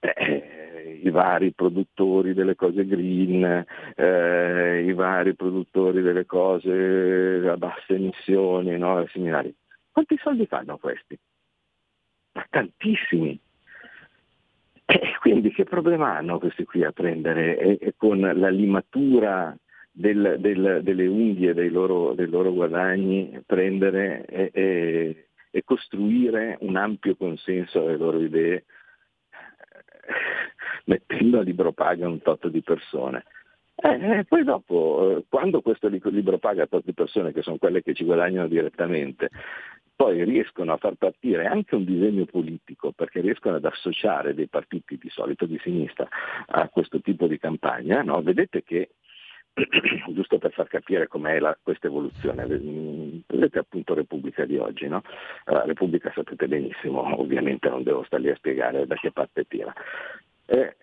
Eh, 0.00 1.00
I 1.04 1.10
vari 1.10 1.52
produttori 1.52 2.34
delle 2.34 2.56
cose 2.56 2.84
green, 2.86 3.64
eh, 3.94 4.82
i 4.84 4.92
vari 4.94 5.36
produttori 5.36 6.02
delle 6.02 6.26
cose 6.26 7.48
a 7.48 7.56
basse 7.56 7.94
emissioni, 7.94 8.76
no? 8.78 9.06
similari. 9.12 9.54
Quanti 9.92 10.18
soldi 10.20 10.46
fanno 10.46 10.76
questi? 10.76 11.16
Ma 12.32 12.44
tantissimi. 12.50 13.40
E 14.88 15.16
quindi 15.20 15.50
che 15.50 15.64
problema 15.64 16.16
hanno 16.16 16.38
questi 16.38 16.64
qui 16.64 16.84
a 16.84 16.92
prendere 16.92 17.58
e, 17.58 17.78
e 17.80 17.94
con 17.96 18.20
la 18.20 18.48
limatura 18.48 19.56
del, 19.90 20.36
del, 20.38 20.80
delle 20.82 21.06
unghie 21.06 21.54
dei 21.54 21.70
loro, 21.70 22.14
dei 22.14 22.28
loro, 22.28 22.52
guadagni 22.52 23.42
prendere 23.44 24.24
e, 24.26 24.50
e, 24.52 25.28
e 25.50 25.64
costruire 25.64 26.56
un 26.60 26.76
ampio 26.76 27.16
consenso 27.16 27.80
alle 27.80 27.96
loro 27.96 28.20
idee 28.20 28.64
mettendo 30.86 31.40
a 31.40 31.42
libro 31.42 31.72
paga 31.72 32.06
un 32.06 32.20
tot 32.20 32.46
di 32.48 32.62
persone. 32.62 33.24
Eh, 33.74 34.18
eh, 34.18 34.24
poi 34.24 34.44
dopo, 34.44 35.18
eh, 35.18 35.24
quando 35.28 35.60
questo 35.60 35.88
libro 35.88 36.38
paga 36.38 36.62
a 36.62 36.66
tot 36.66 36.84
di 36.84 36.94
persone, 36.94 37.32
che 37.32 37.42
sono 37.42 37.58
quelle 37.58 37.82
che 37.82 37.92
ci 37.92 38.04
guadagnano 38.04 38.48
direttamente, 38.48 39.30
poi 39.96 40.22
riescono 40.24 40.74
a 40.74 40.76
far 40.76 40.94
partire 40.94 41.46
anche 41.46 41.74
un 41.74 41.84
disegno 41.84 42.26
politico, 42.26 42.92
perché 42.92 43.20
riescono 43.20 43.56
ad 43.56 43.64
associare 43.64 44.34
dei 44.34 44.46
partiti 44.46 44.98
di 44.98 45.08
solito 45.08 45.46
di 45.46 45.58
sinistra 45.62 46.06
a 46.48 46.68
questo 46.68 47.00
tipo 47.00 47.26
di 47.26 47.38
campagna, 47.38 48.02
no? 48.02 48.20
vedete 48.20 48.62
che 48.62 48.90
giusto 50.12 50.36
per 50.36 50.52
far 50.52 50.68
capire 50.68 51.08
com'è 51.08 51.38
la, 51.38 51.56
questa 51.62 51.86
evoluzione. 51.86 52.44
Vedete 52.46 53.58
appunto 53.58 53.94
Repubblica 53.94 54.44
di 54.44 54.58
oggi, 54.58 54.86
no? 54.86 55.02
La 55.44 55.64
Repubblica 55.64 56.12
sapete 56.14 56.46
benissimo, 56.46 57.18
ovviamente 57.18 57.68
non 57.70 57.82
devo 57.82 58.04
stare 58.04 58.22
lì 58.22 58.30
a 58.30 58.36
spiegare 58.36 58.86
da 58.86 58.96
che 58.96 59.12
parte 59.12 59.44
tira. 59.48 59.72
Eh, 60.44 60.76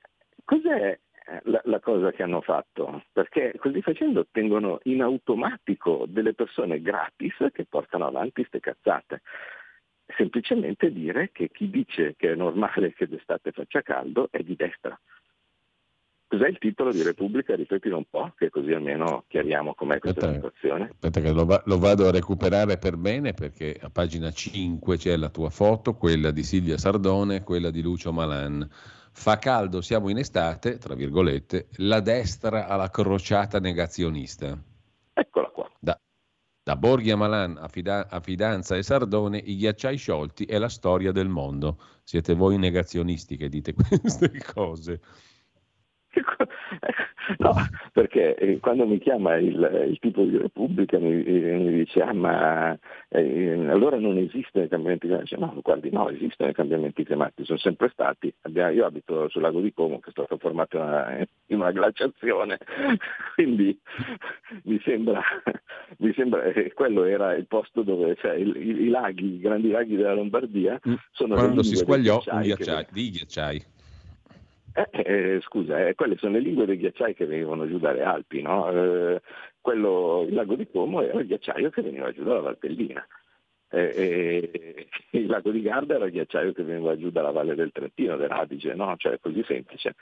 cos'è 0.43 0.98
la, 1.43 1.61
la, 1.65 1.79
cosa 1.79 2.11
che 2.11 2.23
hanno 2.23 2.41
fatto? 2.41 3.03
Perché 3.11 3.53
così 3.57 3.81
facendo 3.81 4.21
ottengono 4.21 4.79
in 4.83 5.01
automatico 5.01 6.05
delle 6.07 6.33
persone 6.33 6.81
gratis 6.81 7.35
che 7.51 7.65
portano 7.65 8.07
avanti 8.07 8.45
queste 8.45 8.59
cazzate. 8.59 9.21
Semplicemente 10.17 10.91
dire 10.91 11.29
che 11.31 11.49
chi 11.49 11.69
dice 11.69 12.15
che 12.17 12.31
è 12.31 12.35
normale 12.35 12.93
che 12.93 13.07
d'estate 13.07 13.51
faccia 13.51 13.81
caldo 13.81 14.27
è 14.31 14.41
di 14.43 14.55
destra. 14.55 14.99
Cos'è 16.33 16.47
il 16.47 16.57
titolo 16.57 16.91
di 16.91 17.03
Repubblica? 17.03 17.55
Ripetilo 17.55 17.97
un 17.97 18.05
po', 18.09 18.33
che 18.35 18.49
così 18.49 18.71
almeno 18.71 19.23
chiariamo 19.27 19.75
com'è 19.75 19.99
questa 19.99 20.21
aspetta, 20.21 20.33
situazione. 20.33 20.89
Aspetta 20.91 21.21
che 21.21 21.31
lo, 21.31 21.45
va, 21.45 21.61
lo, 21.65 21.77
vado 21.77 22.07
a 22.07 22.11
recuperare 22.11 22.79
per 22.79 22.97
bene 22.97 23.33
perché 23.33 23.77
a 23.79 23.91
pagina 23.91 24.31
5 24.31 24.97
c'è 24.97 25.15
la 25.15 25.29
tua 25.29 25.51
foto, 25.51 25.93
quella 25.93 26.31
di 26.31 26.41
Silvia 26.41 26.77
Sardone, 26.77 27.43
quella 27.43 27.69
di 27.69 27.83
Lucio 27.83 28.11
Malan. 28.11 28.67
Fa 29.15 29.38
caldo, 29.38 29.82
siamo 29.82 30.10
in 30.10 30.17
estate, 30.17 30.79
tra 30.79 30.96
virgolette, 30.96 31.70
la 31.77 32.00
destra 32.00 32.67
alla 32.67 32.89
crociata 32.89 33.60
negazionista. 33.60 34.62
Eccola 35.13 35.50
qua. 35.50 35.72
Da, 35.79 35.98
da 36.62 36.75
Borghi 36.75 37.12
a 37.12 37.15
Malan 37.15 37.58
a, 37.58 37.67
Fida, 37.67 38.08
a 38.10 38.20
Fidanza 38.20 38.75
e 38.75 38.84
Sardone, 38.84 39.38
i 39.38 39.55
ghiacciai 39.55 39.98
sciolti 39.98 40.46
è 40.46 40.58
la 40.58 40.67
storia 40.67 41.12
del 41.12 41.29
mondo. 41.29 41.79
Siete 42.03 42.34
voi 42.34 42.58
negazionisti 42.58 43.38
che 43.38 43.50
dite 43.50 43.74
queste 43.77 44.32
cose. 44.43 45.00
No, 47.38 47.53
perché 47.93 48.36
eh, 48.36 48.60
quando 48.60 48.86
mi 48.86 49.00
chiama 49.00 49.36
il, 49.36 49.88
il 49.89 50.00
tipo 50.00 50.24
di 50.24 50.38
Repubblica 50.38 51.00
mi, 51.00 51.24
eh, 51.24 51.58
mi 51.58 51.74
dice 51.74 52.01
ah 52.01 52.13
ma 52.13 52.77
eh, 53.10 53.51
allora 53.70 53.98
non 53.98 54.17
esistono 54.17 54.65
i 54.65 54.67
cambiamenti 54.67 55.08
climatici. 55.08 55.39
No, 55.39 55.58
guardi, 55.62 55.89
no, 55.91 56.10
esistono 56.10 56.50
i 56.50 56.53
cambiamenti 56.53 57.03
climatici, 57.03 57.46
sono 57.46 57.60
sempre 57.60 57.89
stati. 57.93 58.34
Abbiamo, 58.41 58.72
io 58.72 58.86
abito 58.86 59.29
sul 59.29 59.41
lago 59.41 59.62
di 59.62 59.74
Como 59.74 60.00
che 60.00 60.10
è 60.10 60.12
stato 60.12 60.38
formato 60.38 60.77
in 60.77 60.84
una, 60.84 61.17
in 61.17 61.55
una 61.60 61.72
glaciazione, 61.72 62.58
quindi 63.36 63.79
mi 64.63 64.79
sembra, 64.84 65.22
mi 66.00 66.13
sembra 66.13 66.43
eh, 66.43 66.74
quello 66.74 67.05
era 67.05 67.34
il 67.36 67.48
posto 67.48 67.84
dove 67.84 68.15
cioè, 68.15 68.34
il, 68.34 68.55
i, 68.55 68.82
i, 68.84 68.89
laghi, 68.89 69.36
i 69.36 69.39
grandi 69.39 69.70
laghi 69.70 69.96
della 69.96 70.13
Lombardia 70.13 70.79
mm, 70.88 70.93
sono... 71.12 71.36
Quando 71.36 71.63
si 71.63 71.75
squagliò 71.75 72.22
ghiacciai, 72.25 72.88
di 72.91 73.10
ghiacciai. 73.10 73.65
Eh, 74.75 74.89
eh, 74.91 75.41
scusa, 75.41 75.87
eh, 75.87 75.93
quelle 75.93 76.17
sono 76.17 76.33
le 76.33 76.39
lingue 76.39 76.65
dei 76.65 76.77
ghiacciai 76.77 77.13
che 77.13 77.27
venivano 77.27 77.67
giù 77.67 77.77
dalle 77.77 78.01
Alpi, 78.01 78.41
no? 78.41 78.71
Eh, 78.71 79.21
quello, 79.61 80.25
il 80.27 80.33
lago 80.33 80.55
di 80.55 80.67
Como 80.67 81.01
era 81.01 81.19
il 81.19 81.27
ghiacciaio 81.27 81.69
che 81.69 81.83
veniva 81.83 82.11
giù 82.11 82.23
dalla 82.23 82.39
Valtellina. 82.39 83.05
Eh, 83.69 84.87
il 85.11 85.25
lago 85.27 85.51
di 85.51 85.61
Garda 85.61 85.95
era 85.95 86.05
il 86.05 86.11
ghiacciaio 86.11 86.53
che 86.53 86.63
veniva 86.63 86.97
giù 86.97 87.11
dalla 87.11 87.31
Valle 87.31 87.53
del 87.55 87.71
Trentino, 87.71 88.17
dell'Adige, 88.17 88.73
no? 88.73 88.95
Cioè, 88.97 89.19
così 89.19 89.43
semplice. 89.45 89.95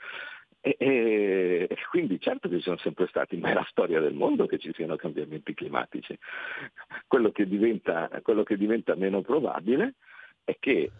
E, 0.60 0.76
e, 0.78 1.76
quindi 1.90 2.20
certo 2.20 2.48
che 2.48 2.56
ci 2.56 2.62
sono 2.62 2.76
sempre 2.78 3.06
stati, 3.08 3.36
ma 3.36 3.50
è 3.50 3.54
la 3.54 3.66
storia 3.68 4.00
del 4.00 4.14
mondo 4.14 4.46
che 4.46 4.58
ci 4.58 4.72
siano 4.74 4.96
cambiamenti 4.96 5.54
climatici. 5.54 6.16
Quello 7.06 7.30
che 7.30 7.46
diventa, 7.46 8.08
quello 8.22 8.42
che 8.42 8.56
diventa 8.56 8.94
meno 8.94 9.20
probabile 9.20 9.94
è 10.44 10.56
che 10.58 10.90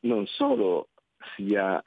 non 0.00 0.26
solo 0.26 0.90
sia 1.34 1.82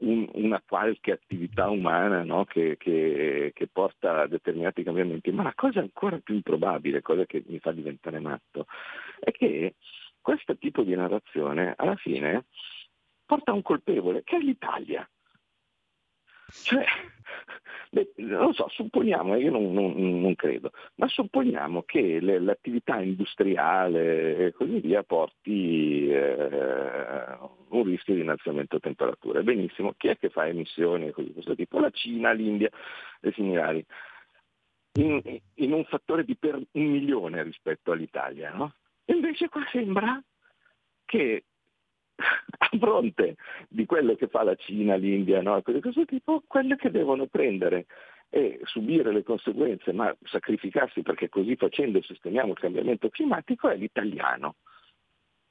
un, 0.00 0.28
una 0.34 0.62
qualche 0.66 1.12
attività 1.12 1.68
umana 1.70 2.22
no? 2.22 2.44
che, 2.44 2.76
che, 2.78 3.52
che, 3.54 3.68
porta 3.68 4.22
a 4.22 4.26
determinati 4.26 4.82
cambiamenti, 4.82 5.30
ma 5.30 5.42
la 5.42 5.54
cosa 5.54 5.80
ancora 5.80 6.18
più 6.18 6.34
improbabile, 6.34 7.02
cosa 7.02 7.24
che 7.26 7.42
mi 7.46 7.58
fa 7.58 7.72
diventare 7.72 8.20
matto, 8.20 8.66
è 9.18 9.30
che 9.30 9.74
questo 10.20 10.56
tipo 10.56 10.82
di 10.82 10.94
narrazione 10.94 11.74
alla 11.76 11.96
fine 11.96 12.44
porta 13.24 13.50
a 13.50 13.54
un 13.54 13.62
colpevole, 13.62 14.22
che 14.24 14.36
è 14.36 14.40
l'Italia. 14.40 15.08
Cioè, 16.50 16.84
beh, 17.90 18.12
non 18.16 18.54
so, 18.54 18.68
supponiamo, 18.68 19.36
io 19.36 19.50
non, 19.50 19.72
non, 19.72 20.20
non 20.20 20.34
credo, 20.34 20.72
ma 20.94 21.06
supponiamo 21.06 21.82
che 21.82 22.20
le, 22.20 22.38
l'attività 22.38 23.00
industriale 23.00 24.36
e 24.36 24.52
così 24.52 24.80
via 24.80 25.02
porti 25.02 26.08
eh, 26.08 27.36
un 27.68 27.82
rischio 27.84 28.14
di 28.14 28.20
innalzamento 28.20 28.78
della 28.78 28.94
temperatura. 28.94 29.42
Benissimo, 29.42 29.94
chi 29.96 30.08
è 30.08 30.16
che 30.16 30.30
fa 30.30 30.46
emissioni 30.46 31.12
di 31.14 31.32
questo 31.32 31.54
tipo? 31.54 31.78
La 31.78 31.90
Cina, 31.90 32.32
l'India 32.32 32.70
e 33.20 33.32
similari. 33.32 33.84
In, 34.94 35.40
in, 35.54 35.72
un 35.72 35.84
fattore 35.84 36.24
di 36.24 36.34
per 36.34 36.54
un 36.54 36.84
milione 36.84 37.42
rispetto 37.42 37.92
all'Italia, 37.92 38.52
no? 38.52 38.72
Invece 39.04 39.48
qua 39.48 39.62
sembra 39.70 40.20
che 41.04 41.44
a 42.58 42.68
fronte 42.78 43.36
di 43.68 43.86
quello 43.86 44.14
che 44.14 44.28
fa 44.28 44.42
la 44.42 44.54
Cina, 44.56 44.96
l'India, 44.96 45.40
no? 45.40 45.62
cose 45.62 45.76
di 45.76 45.82
questo 45.82 46.04
tipo, 46.04 46.42
quelle 46.46 46.76
che 46.76 46.90
devono 46.90 47.26
prendere 47.26 47.86
e 48.30 48.60
subire 48.64 49.12
le 49.12 49.22
conseguenze, 49.22 49.92
ma 49.92 50.14
sacrificarsi 50.24 51.02
perché 51.02 51.28
così 51.28 51.56
facendo 51.56 52.02
sosteniamo 52.02 52.52
il 52.52 52.58
cambiamento 52.58 53.08
climatico, 53.08 53.68
è 53.68 53.76
l'italiano. 53.76 54.56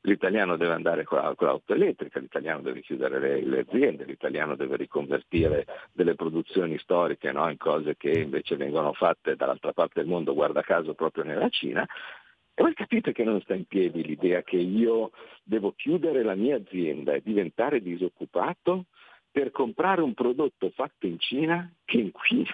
L'italiano 0.02 0.58
deve 0.58 0.74
andare 0.74 1.04
con, 1.04 1.20
l'auto 1.20 1.74
elettrica, 1.74 2.20
l'italiano 2.20 2.62
deve 2.62 2.82
chiudere 2.82 3.20
le, 3.20 3.42
le, 3.44 3.60
aziende, 3.68 4.06
l'italiano 4.06 4.56
deve 4.56 4.78
riconvertire 4.78 5.66
delle 5.92 6.16
produzioni 6.16 6.78
storiche 6.78 7.32
no? 7.32 7.50
in 7.50 7.58
cose 7.58 7.98
che 7.98 8.12
invece 8.12 8.56
vengono 8.56 8.94
fatte 8.94 9.36
dall'altra 9.36 9.74
parte 9.74 10.00
del 10.00 10.10
mondo, 10.10 10.34
guarda 10.34 10.62
caso 10.62 10.94
proprio 10.94 11.24
nella 11.24 11.50
Cina, 11.50 11.86
e 12.60 12.64
voi 12.64 12.74
capite 12.74 13.12
che 13.12 13.24
non 13.24 13.40
sta 13.42 13.54
in 13.54 13.66
piedi 13.66 14.04
l'idea 14.04 14.42
che 14.42 14.56
io 14.56 15.12
devo 15.44 15.74
chiudere 15.74 16.24
la 16.24 16.34
mia 16.34 16.56
azienda 16.56 17.14
e 17.14 17.22
diventare 17.24 17.84
disoccupato 17.84 18.86
per 19.30 19.52
comprare 19.52 20.02
un 20.02 20.16
prodotto 20.16 20.72
fatto 20.72 21.06
in 21.06 21.20
Cina 21.20 21.72
che 21.86 21.98
inquina 21.98 22.50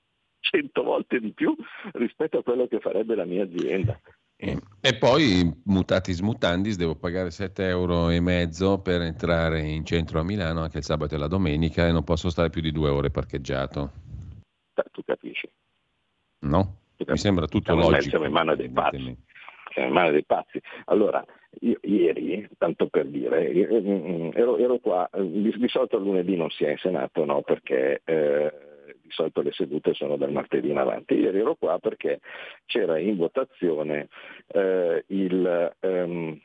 cento 0.40 0.82
volte 0.82 1.20
di 1.20 1.32
più 1.32 1.54
rispetto 1.92 2.38
a 2.38 2.42
quello 2.42 2.66
che 2.66 2.80
farebbe 2.80 3.14
la 3.14 3.26
mia 3.26 3.42
azienda. 3.42 4.00
E 4.36 4.96
poi, 4.96 5.60
mutatis 5.66 6.20
mutandis, 6.20 6.78
devo 6.78 6.94
pagare 6.94 7.30
7 7.30 7.68
euro 7.68 8.08
e 8.08 8.20
mezzo 8.20 8.80
per 8.80 9.02
entrare 9.02 9.60
in 9.60 9.84
centro 9.84 10.18
a 10.18 10.24
Milano 10.24 10.62
anche 10.62 10.78
il 10.78 10.84
sabato 10.84 11.14
e 11.14 11.18
la 11.18 11.28
domenica 11.28 11.86
e 11.86 11.92
non 11.92 12.04
posso 12.04 12.30
stare 12.30 12.48
più 12.48 12.62
di 12.62 12.72
due 12.72 12.88
ore 12.88 13.10
parcheggiato. 13.10 13.90
Tu 14.92 15.02
capisci? 15.04 15.46
No? 16.40 16.62
Tu 16.96 17.04
capisci? 17.04 17.10
Mi 17.10 17.18
sembra 17.18 17.46
tutto 17.46 17.74
siamo 17.74 17.90
logico. 17.90 18.08
Siamo 18.08 18.24
in 18.24 18.32
mano 18.32 18.56
dei 18.56 18.70
pazzi 18.70 19.30
siamo 19.72 19.88
in 19.88 19.94
mano 19.94 20.10
dei 20.10 20.24
pazzi. 20.24 20.60
Allora, 20.86 21.24
io, 21.60 21.78
ieri, 21.82 22.48
tanto 22.58 22.86
per 22.86 23.06
dire, 23.06 23.50
ero, 24.34 24.56
ero 24.56 24.78
qua, 24.78 25.08
di, 25.12 25.54
di, 25.56 25.68
solito 25.68 25.98
lunedì 25.98 26.36
non 26.36 26.50
si 26.50 26.64
è 26.64 26.70
in 26.70 26.78
Senato, 26.78 27.24
no, 27.24 27.42
perché 27.42 28.00
eh, 28.04 28.52
di 29.02 29.10
solito 29.10 29.42
le 29.42 29.52
sedute 29.52 29.94
sono 29.94 30.16
dal 30.16 30.32
martedì 30.32 30.70
in 30.70 30.78
avanti. 30.78 31.14
Ieri 31.14 31.38
ero 31.38 31.54
qua 31.54 31.78
perché 31.78 32.20
c'era 32.66 32.98
in 32.98 33.16
votazione 33.16 34.08
eh, 34.48 35.04
il... 35.08 35.74
Um, 35.80 36.40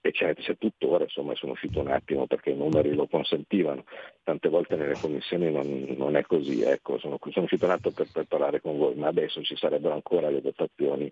e 0.00 0.10
c'è, 0.10 0.34
c'è, 0.34 0.56
tuttora, 0.58 1.04
insomma 1.04 1.34
sono 1.34 1.52
uscito 1.52 1.80
un 1.80 1.88
attimo 1.88 2.26
perché 2.26 2.50
i 2.50 2.56
numeri 2.56 2.94
lo 2.94 3.06
consentivano, 3.06 3.84
tante 4.22 4.48
volte 4.48 4.76
nelle 4.76 4.96
commissioni 5.00 5.50
non, 5.50 5.94
non 5.96 6.16
è 6.16 6.22
così, 6.22 6.62
ecco, 6.62 6.98
sono, 6.98 7.18
sono, 7.30 7.44
uscito 7.44 7.64
un 7.64 7.70
attimo 7.72 7.94
per, 7.94 8.06
per, 8.12 8.24
parlare 8.26 8.60
con 8.60 8.76
voi, 8.76 8.94
ma 8.94 9.08
adesso 9.08 9.42
ci 9.42 9.56
sarebbero 9.56 9.94
ancora 9.94 10.28
le 10.28 10.40
votazioni 10.40 11.10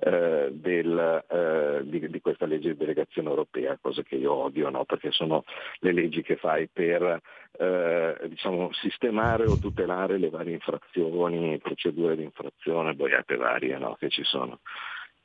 eh, 0.00 0.48
del, 0.52 1.24
eh, 1.28 1.80
di, 1.84 2.08
di, 2.08 2.20
questa 2.20 2.46
legge 2.46 2.70
di 2.70 2.76
delegazione 2.76 3.28
europea, 3.28 3.78
cosa 3.80 4.02
che 4.02 4.16
io 4.16 4.32
odio, 4.32 4.70
no? 4.70 4.84
perché 4.84 5.10
sono 5.10 5.44
le 5.80 5.92
leggi 5.92 6.22
che 6.22 6.36
fai 6.36 6.68
per 6.72 7.20
eh, 7.58 8.16
diciamo, 8.28 8.72
sistemare 8.72 9.44
o 9.44 9.58
tutelare 9.58 10.18
le 10.18 10.30
varie 10.30 10.54
infrazioni, 10.54 11.58
procedure 11.58 12.16
di 12.16 12.22
infrazione, 12.22 12.94
boiate 12.94 13.36
varie 13.36 13.78
no? 13.78 13.96
che 13.98 14.08
ci 14.08 14.24
sono. 14.24 14.60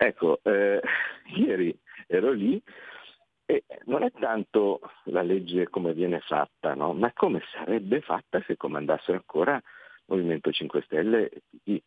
Ecco, 0.02 0.40
eh, 0.44 0.80
ieri 1.36 1.78
ero 2.10 2.32
lì 2.32 2.62
e 3.46 3.64
non 3.86 4.04
è 4.04 4.12
tanto 4.12 4.80
la 5.06 5.22
legge 5.22 5.70
come 5.70 5.94
viene 5.94 6.20
fatta, 6.20 6.74
no? 6.74 6.94
ma 6.94 7.14
come 7.14 7.42
sarebbe 7.54 8.02
fatta 8.02 8.44
se 8.46 8.58
comandasse 8.58 9.12
ancora 9.12 9.62
Movimento 10.06 10.52
5 10.52 10.82
Stelle 10.82 11.30
e 11.30 11.42
PD. 11.50 11.82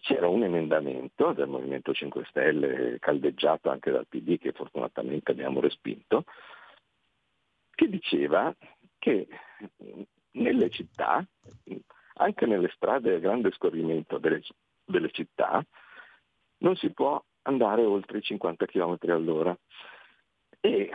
c'era 0.00 0.26
un 0.26 0.42
emendamento 0.42 1.32
del 1.32 1.46
Movimento 1.46 1.92
5 1.92 2.24
Stelle, 2.28 2.98
caldeggiato 2.98 3.70
anche 3.70 3.90
dal 3.92 4.06
PD, 4.08 4.38
che 4.38 4.52
fortunatamente 4.52 5.30
abbiamo 5.30 5.60
respinto, 5.60 6.24
che 7.72 7.88
diceva 7.88 8.54
che 8.98 9.28
nelle 10.32 10.70
città, 10.70 11.24
anche 12.14 12.46
nelle 12.46 12.70
strade 12.74 13.14
a 13.14 13.18
grande 13.18 13.52
scorrimento 13.52 14.18
delle, 14.18 14.42
delle 14.84 15.10
città, 15.10 15.64
non 16.58 16.74
si 16.76 16.90
può 16.90 17.22
andare 17.46 17.84
oltre 17.84 18.18
i 18.18 18.22
50 18.22 18.66
km 18.66 18.98
all'ora. 19.08 19.56
E 20.60 20.90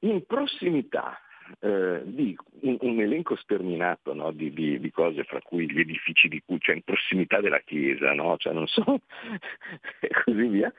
in 0.00 0.24
prossimità 0.26 1.18
eh, 1.60 2.02
di 2.04 2.36
un, 2.62 2.76
un, 2.80 3.00
elenco 3.00 3.36
sterminato 3.36 4.14
no? 4.14 4.32
di, 4.32 4.52
di, 4.52 4.80
di, 4.80 4.90
cose, 4.90 5.24
fra 5.24 5.40
cui 5.40 5.70
gli 5.70 5.80
edifici 5.80 6.28
di 6.28 6.42
cui, 6.44 6.58
cioè 6.60 6.76
in 6.76 6.82
prossimità 6.82 7.40
della 7.40 7.60
chiesa, 7.60 8.12
no? 8.12 8.36
cioè 8.36 8.52
non 8.52 8.66
so, 8.66 8.84
e 10.00 10.08
così 10.24 10.46
via, 10.48 10.72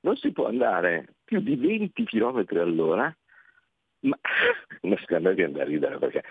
non 0.00 0.16
si 0.16 0.32
può 0.32 0.46
andare 0.46 1.14
più 1.24 1.40
di 1.40 1.56
20 1.56 2.04
km 2.04 2.44
all'ora, 2.50 3.14
ma 4.00 4.18
una 4.82 4.96
scandale 5.04 5.34
viene 5.34 5.52
da 5.52 5.64
ridere 5.64 5.98
perché 5.98 6.22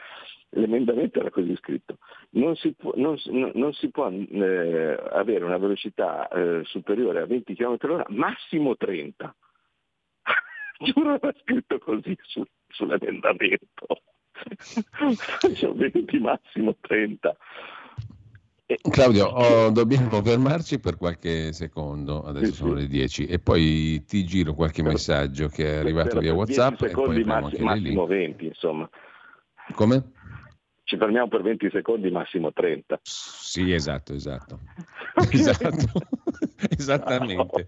l'emendamento 0.52 1.20
era 1.20 1.30
così 1.30 1.56
scritto, 1.58 1.98
non 2.32 2.56
si 2.56 2.74
può, 2.74 2.94
non, 2.96 3.18
non 3.54 3.74
si 3.74 3.90
può 3.90 4.10
eh, 4.10 4.98
avere 5.12 5.44
una 5.44 5.58
velocità 5.58 6.28
eh, 6.30 6.62
superiore 6.64 7.22
a 7.22 7.26
20 7.26 7.56
km 7.56 7.78
all'ora, 7.82 8.06
massimo 8.10 8.76
30. 8.76 9.36
Giuro 10.80 11.16
era 11.16 11.34
scritto 11.42 11.80
così 11.80 12.16
su, 12.22 12.44
sull'emendamento. 12.70 14.02
Sono 15.56 15.74
20 15.74 16.20
massimo 16.20 16.76
30. 16.80 17.36
Claudio, 18.90 19.28
oh, 19.28 19.70
dobbiamo 19.70 20.22
fermarci 20.22 20.80
per 20.80 20.98
qualche 20.98 21.54
secondo, 21.54 22.24
adesso 22.24 22.48
sì, 22.48 22.54
sono 22.54 22.76
sì. 22.76 22.82
le 22.82 22.88
10, 22.88 23.26
e 23.26 23.40
poi 23.40 24.04
ti 24.06 24.26
giro 24.26 24.54
qualche 24.54 24.84
messaggio 24.84 25.48
che 25.48 25.76
è 25.76 25.78
arrivato 25.78 26.20
via 26.20 26.34
WhatsApp. 26.34 26.82
e 26.82 26.90
poi 26.90 27.24
massi, 27.24 27.62
massimo 27.62 28.06
20, 28.06 28.46
insomma. 28.46 28.90
Come? 29.74 30.12
Ci 30.84 30.98
fermiamo 30.98 31.30
per 31.30 31.44
20 31.44 31.70
secondi, 31.72 32.12
massimo 32.12 32.52
30. 32.52 33.00
Sì, 33.04 33.72
esatto, 33.72 34.14
esatto. 34.14 34.60
esatto. 35.32 36.02
Esattamente. 36.78 37.68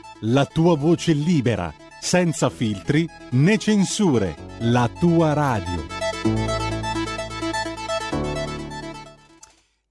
la 0.23 0.45
tua 0.45 0.75
voce 0.75 1.13
libera, 1.13 1.73
senza 1.99 2.49
filtri 2.49 3.07
né 3.31 3.57
censure, 3.57 4.35
la 4.59 4.89
tua 4.99 5.33
radio. 5.33 5.87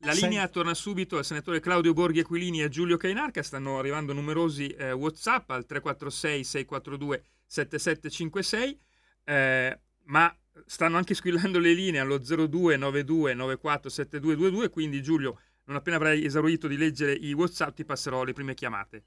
La 0.02 0.12
linea 0.12 0.46
torna 0.48 0.74
subito 0.74 1.18
al 1.18 1.24
senatore 1.24 1.60
Claudio 1.60 1.92
Borghi 1.92 2.20
Aquilini 2.20 2.60
e 2.60 2.64
a 2.64 2.68
Giulio 2.68 2.96
Cainarca, 2.96 3.42
stanno 3.42 3.78
arrivando 3.78 4.12
numerosi 4.12 4.68
eh, 4.68 4.92
Whatsapp 4.92 5.50
al 5.50 5.66
346 5.66 6.44
642 6.44 7.24
7756, 7.46 8.80
eh, 9.24 9.78
ma 10.04 10.36
stanno 10.64 10.96
anche 10.96 11.14
squillando 11.14 11.58
le 11.58 11.72
linee 11.72 12.00
allo 12.00 12.18
0292 12.18 13.34
94 13.34 13.90
7222, 13.90 14.68
quindi 14.68 15.02
Giulio, 15.02 15.40
non 15.64 15.76
appena 15.76 15.96
avrai 15.96 16.24
esaurito 16.24 16.68
di 16.68 16.76
leggere 16.76 17.12
i 17.12 17.32
Whatsapp 17.32 17.74
ti 17.74 17.84
passerò 17.84 18.22
le 18.22 18.32
prime 18.32 18.54
chiamate. 18.54 19.04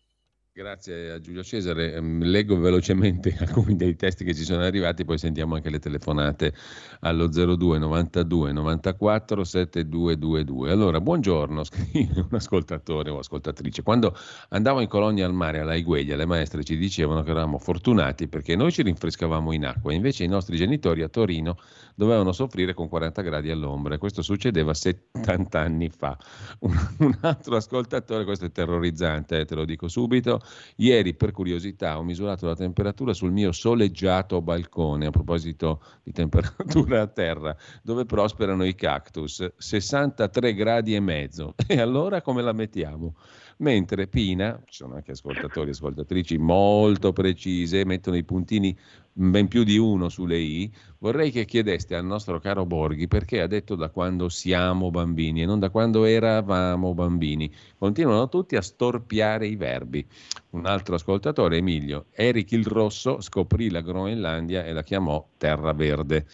Grazie 0.55 1.09
a 1.09 1.19
Giulio 1.19 1.41
Cesare. 1.41 1.95
Ehm, 1.95 2.21
leggo 2.21 2.59
velocemente 2.59 3.35
alcuni 3.41 3.75
dei 3.75 3.95
testi 3.95 4.23
che 4.23 4.35
ci 4.35 4.43
sono 4.43 4.61
arrivati, 4.61 5.03
poi 5.03 5.17
sentiamo 5.17 5.55
anche 5.55 5.71
le 5.71 5.79
telefonate 5.79 6.53
allo 6.99 7.27
02 7.27 7.79
92 7.79 8.51
94 8.51 9.43
7222. 9.43 10.69
Allora, 10.69 11.01
buongiorno, 11.01 11.63
scrive 11.65 12.19
un 12.19 12.27
ascoltatore 12.29 13.09
o 13.09 13.17
ascoltatrice. 13.17 13.81
Quando 13.81 14.15
andavo 14.49 14.79
in 14.81 14.87
colonia 14.87 15.25
al 15.25 15.33
mare 15.33 15.57
alla 15.57 15.73
Igueglia, 15.73 16.15
le 16.15 16.27
maestre 16.27 16.63
ci 16.63 16.77
dicevano 16.77 17.23
che 17.23 17.31
eravamo 17.31 17.57
fortunati 17.57 18.27
perché 18.27 18.55
noi 18.55 18.71
ci 18.71 18.83
rinfrescavamo 18.83 19.53
in 19.53 19.65
acqua, 19.65 19.91
invece 19.91 20.23
i 20.23 20.27
nostri 20.27 20.55
genitori 20.55 21.01
a 21.01 21.09
Torino 21.09 21.57
dovevano 21.95 22.31
soffrire 22.31 22.75
con 22.75 22.87
40 22.89 23.23
gradi 23.23 23.49
all'ombra. 23.49 23.97
Questo 23.97 24.21
succedeva 24.21 24.75
70 24.75 25.59
anni 25.59 25.89
fa. 25.89 26.15
Un, 26.59 26.77
un 26.99 27.17
altro 27.21 27.55
ascoltatore, 27.55 28.23
questo 28.23 28.45
è 28.45 28.51
terrorizzante, 28.51 29.39
eh, 29.39 29.45
te 29.45 29.55
lo 29.55 29.65
dico 29.65 29.87
subito 29.87 30.41
Ieri, 30.77 31.13
per 31.13 31.31
curiosità, 31.31 31.97
ho 31.97 32.03
misurato 32.03 32.45
la 32.47 32.55
temperatura 32.55 33.13
sul 33.13 33.31
mio 33.31 33.51
soleggiato 33.51 34.41
balcone, 34.41 35.07
a 35.07 35.11
proposito 35.11 35.81
di 36.03 36.11
temperatura 36.11 37.01
a 37.01 37.07
terra, 37.07 37.55
dove 37.81 38.05
prosperano 38.05 38.65
i 38.65 38.75
cactus, 38.75 39.53
63 39.57 40.53
gradi 40.53 40.95
e 40.95 40.99
mezzo. 40.99 41.55
E 41.67 41.79
allora 41.79 42.21
come 42.21 42.41
la 42.41 42.53
mettiamo? 42.53 43.15
Mentre 43.63 44.07
Pina, 44.07 44.61
ci 44.65 44.79
sono 44.79 44.95
anche 44.95 45.11
ascoltatori 45.11 45.69
e 45.69 45.71
ascoltatrici 45.71 46.37
molto 46.37 47.13
precise, 47.13 47.85
mettono 47.85 48.17
i 48.17 48.25
puntini 48.25 48.77
ben 49.13 49.47
più 49.47 49.63
di 49.63 49.77
uno 49.77 50.09
sulle 50.09 50.37
i, 50.37 50.69
vorrei 50.97 51.31
che 51.31 51.45
chiedeste 51.45 51.95
al 51.95 52.03
nostro 52.03 52.41
caro 52.41 52.65
Borghi 52.65 53.07
perché 53.07 53.39
ha 53.39 53.47
detto 53.47 53.75
da 53.75 53.87
quando 53.87 54.27
siamo 54.27 54.91
bambini 54.91 55.43
e 55.43 55.45
non 55.45 55.59
da 55.59 55.69
quando 55.69 56.03
eravamo 56.03 56.93
bambini. 56.93 57.49
Continuano 57.77 58.27
tutti 58.27 58.57
a 58.57 58.61
storpiare 58.61 59.47
i 59.47 59.55
verbi. 59.55 60.05
Un 60.49 60.65
altro 60.65 60.95
ascoltatore, 60.95 61.55
Emilio, 61.55 62.07
Eric 62.11 62.51
il 62.51 62.65
Rosso 62.65 63.21
scoprì 63.21 63.69
la 63.69 63.79
Groenlandia 63.79 64.65
e 64.65 64.73
la 64.73 64.83
chiamò 64.83 65.25
Terra 65.37 65.71
Verde. 65.71 66.25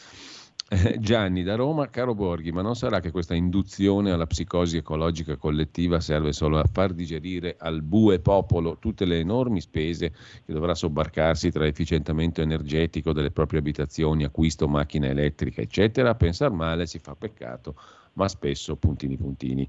Gianni 1.00 1.42
da 1.42 1.56
Roma, 1.56 1.90
caro 1.90 2.14
Borghi, 2.14 2.52
ma 2.52 2.62
non 2.62 2.76
sarà 2.76 3.00
che 3.00 3.10
questa 3.10 3.34
induzione 3.34 4.12
alla 4.12 4.28
psicosi 4.28 4.78
ecologica 4.78 5.36
collettiva 5.36 6.00
serve 6.00 6.32
solo 6.32 6.60
a 6.60 6.66
far 6.72 6.94
digerire 6.94 7.56
al 7.58 7.82
bue 7.82 8.20
popolo 8.20 8.78
tutte 8.78 9.06
le 9.06 9.18
enormi 9.18 9.62
spese 9.62 10.12
che 10.46 10.54
dovrà 10.54 10.76
sobbarcarsi 10.76 11.50
tra 11.50 11.66
efficientamento 11.66 12.42
energetico 12.42 13.14
delle 13.14 13.32
proprie 13.32 13.60
abitazioni, 13.60 14.24
acquisto 14.24 14.68
macchina 14.68 15.08
elettrica, 15.08 15.62
eccetera? 15.62 16.12
A 16.12 16.16
pensar 16.16 16.52
male 16.52 16.86
si 16.86 17.00
fa 17.00 17.16
peccato, 17.16 17.74
ma 18.14 18.28
spesso 18.28 18.76
puntini 18.76 19.18
puntini. 19.18 19.68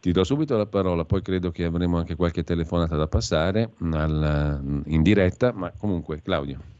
Ti 0.00 0.12
do 0.12 0.24
subito 0.24 0.56
la 0.56 0.66
parola, 0.66 1.04
poi 1.04 1.20
credo 1.20 1.50
che 1.50 1.64
avremo 1.64 1.98
anche 1.98 2.16
qualche 2.16 2.42
telefonata 2.42 2.96
da 2.96 3.06
passare 3.06 3.72
in 3.80 5.00
diretta, 5.02 5.52
ma 5.52 5.70
comunque 5.76 6.22
Claudio. 6.22 6.74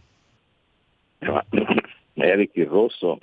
Eric 2.25 2.57
il 2.57 2.67
Rosso 2.67 3.19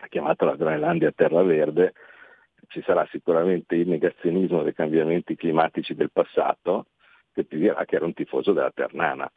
ha 0.00 0.06
chiamato 0.08 0.44
la 0.44 0.56
Groenlandia 0.56 1.12
terra 1.12 1.42
verde, 1.42 1.92
ci 2.68 2.82
sarà 2.82 3.06
sicuramente 3.10 3.74
il 3.74 3.88
negazionismo 3.88 4.62
dei 4.62 4.74
cambiamenti 4.74 5.34
climatici 5.36 5.94
del 5.94 6.10
passato 6.10 6.86
che 7.32 7.46
ti 7.46 7.56
dirà 7.56 7.84
che 7.84 7.96
era 7.96 8.04
un 8.04 8.14
tifoso 8.14 8.52
della 8.52 8.70
Ternana, 8.70 9.30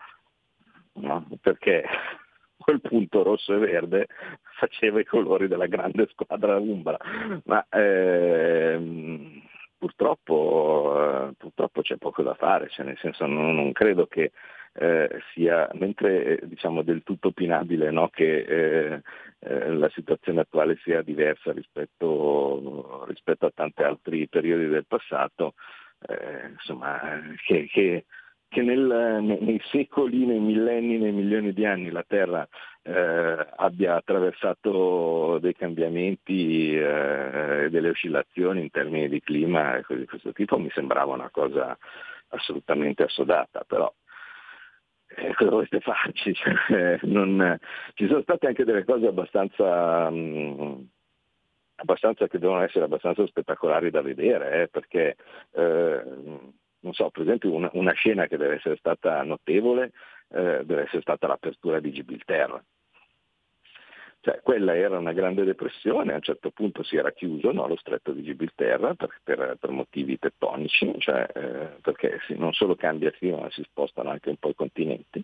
no? 0.93 1.27
perché 1.41 1.85
quel 2.57 2.81
punto 2.81 3.23
rosso 3.23 3.53
e 3.53 3.59
verde 3.59 4.07
faceva 4.57 4.99
i 4.99 5.05
colori 5.05 5.47
della 5.47 5.67
grande 5.67 6.07
squadra 6.11 6.57
Umbra, 6.57 6.97
ma 7.45 7.65
ehm, 7.69 9.41
purtroppo, 9.77 11.27
eh, 11.29 11.33
purtroppo, 11.37 11.81
c'è 11.81 11.97
poco 11.97 12.21
da 12.21 12.35
fare, 12.35 12.69
cioè 12.69 12.85
nel 12.85 12.97
senso 12.99 13.25
non, 13.25 13.55
non 13.55 13.71
credo 13.71 14.07
che 14.07 14.31
eh, 14.73 15.09
sia, 15.33 15.69
mentre 15.73 16.39
eh, 16.39 16.47
diciamo 16.47 16.81
del 16.81 17.03
tutto 17.03 17.29
opinabile 17.29 17.91
no, 17.91 18.09
che 18.09 18.39
eh, 18.39 19.01
eh, 19.39 19.73
la 19.73 19.89
situazione 19.89 20.41
attuale 20.41 20.77
sia 20.83 21.01
diversa 21.01 21.51
rispetto, 21.51 23.05
rispetto, 23.07 23.47
a 23.47 23.51
tanti 23.53 23.83
altri 23.83 24.27
periodi 24.27 24.67
del 24.67 24.85
passato, 24.85 25.55
eh, 26.07 26.49
insomma, 26.51 26.99
che, 27.45 27.67
che, 27.67 28.05
che 28.47 28.61
nel, 28.61 29.19
nei 29.21 29.61
secoli, 29.65 30.25
nei 30.25 30.39
millenni, 30.39 30.97
nei 30.97 31.11
milioni 31.11 31.53
di 31.53 31.65
anni 31.65 31.89
la 31.89 32.05
Terra 32.07 32.47
eh, 32.83 33.47
abbia 33.55 33.95
attraversato 33.95 35.37
dei 35.39 35.53
cambiamenti 35.53 36.75
e 36.75 37.67
delle 37.69 37.89
oscillazioni 37.89 38.61
in 38.61 38.71
termini 38.71 39.07
di 39.09 39.21
clima 39.21 39.75
e 39.75 39.83
cose 39.83 39.99
di 39.99 40.05
questo 40.07 40.31
tipo 40.33 40.57
mi 40.57 40.69
sembrava 40.71 41.13
una 41.13 41.29
cosa 41.29 41.77
assolutamente 42.29 43.03
assodata, 43.03 43.63
però 43.67 43.91
eh, 45.15 45.33
cosa 45.35 45.51
volete 45.51 45.79
farci? 45.79 46.33
Cioè, 46.33 46.99
non, 47.03 47.57
ci 47.93 48.07
sono 48.07 48.21
state 48.21 48.47
anche 48.47 48.63
delle 48.63 48.83
cose 48.83 49.07
abbastanza, 49.07 50.09
mh, 50.09 50.15
mm, 50.15 50.81
abbastanza, 51.75 52.27
che 52.27 52.39
devono 52.39 52.61
essere 52.61 52.85
abbastanza 52.85 53.25
spettacolari 53.25 53.89
da 53.89 54.01
vedere, 54.01 54.63
eh, 54.63 54.67
perché 54.67 55.15
eh, 55.51 56.03
non 56.83 56.93
so, 56.93 57.09
per 57.09 57.23
esempio 57.23 57.53
una, 57.53 57.69
una, 57.73 57.93
scena 57.93 58.27
che 58.27 58.37
deve 58.37 58.55
essere 58.55 58.75
stata 58.77 59.21
notevole 59.23 59.91
eh, 60.29 60.63
deve 60.65 60.83
essere 60.83 61.01
stata 61.01 61.27
l'apertura 61.27 61.79
di 61.79 61.91
Gibilterra. 61.91 62.63
Cioè, 64.23 64.41
quella 64.43 64.75
era 64.75 64.99
una 64.99 65.13
grande 65.13 65.43
depressione, 65.43 66.11
a 66.11 66.15
un 66.15 66.21
certo 66.21 66.51
punto 66.51 66.83
si 66.83 66.95
era 66.95 67.11
chiuso 67.11 67.51
no, 67.51 67.67
lo 67.67 67.75
stretto 67.75 68.11
di 68.11 68.21
Gibilterra 68.21 68.93
per, 68.93 69.09
per, 69.23 69.57
per 69.59 69.69
motivi 69.71 70.19
tettonici, 70.19 70.93
cioè, 70.99 71.27
eh, 71.33 71.79
perché 71.81 72.19
non 72.37 72.53
solo 72.53 72.75
cambia 72.75 73.07
il 73.07 73.15
clima 73.15 73.39
ma 73.39 73.49
si 73.49 73.63
spostano 73.63 74.11
anche 74.11 74.29
un 74.29 74.37
po' 74.37 74.49
i 74.49 74.55
continenti 74.55 75.23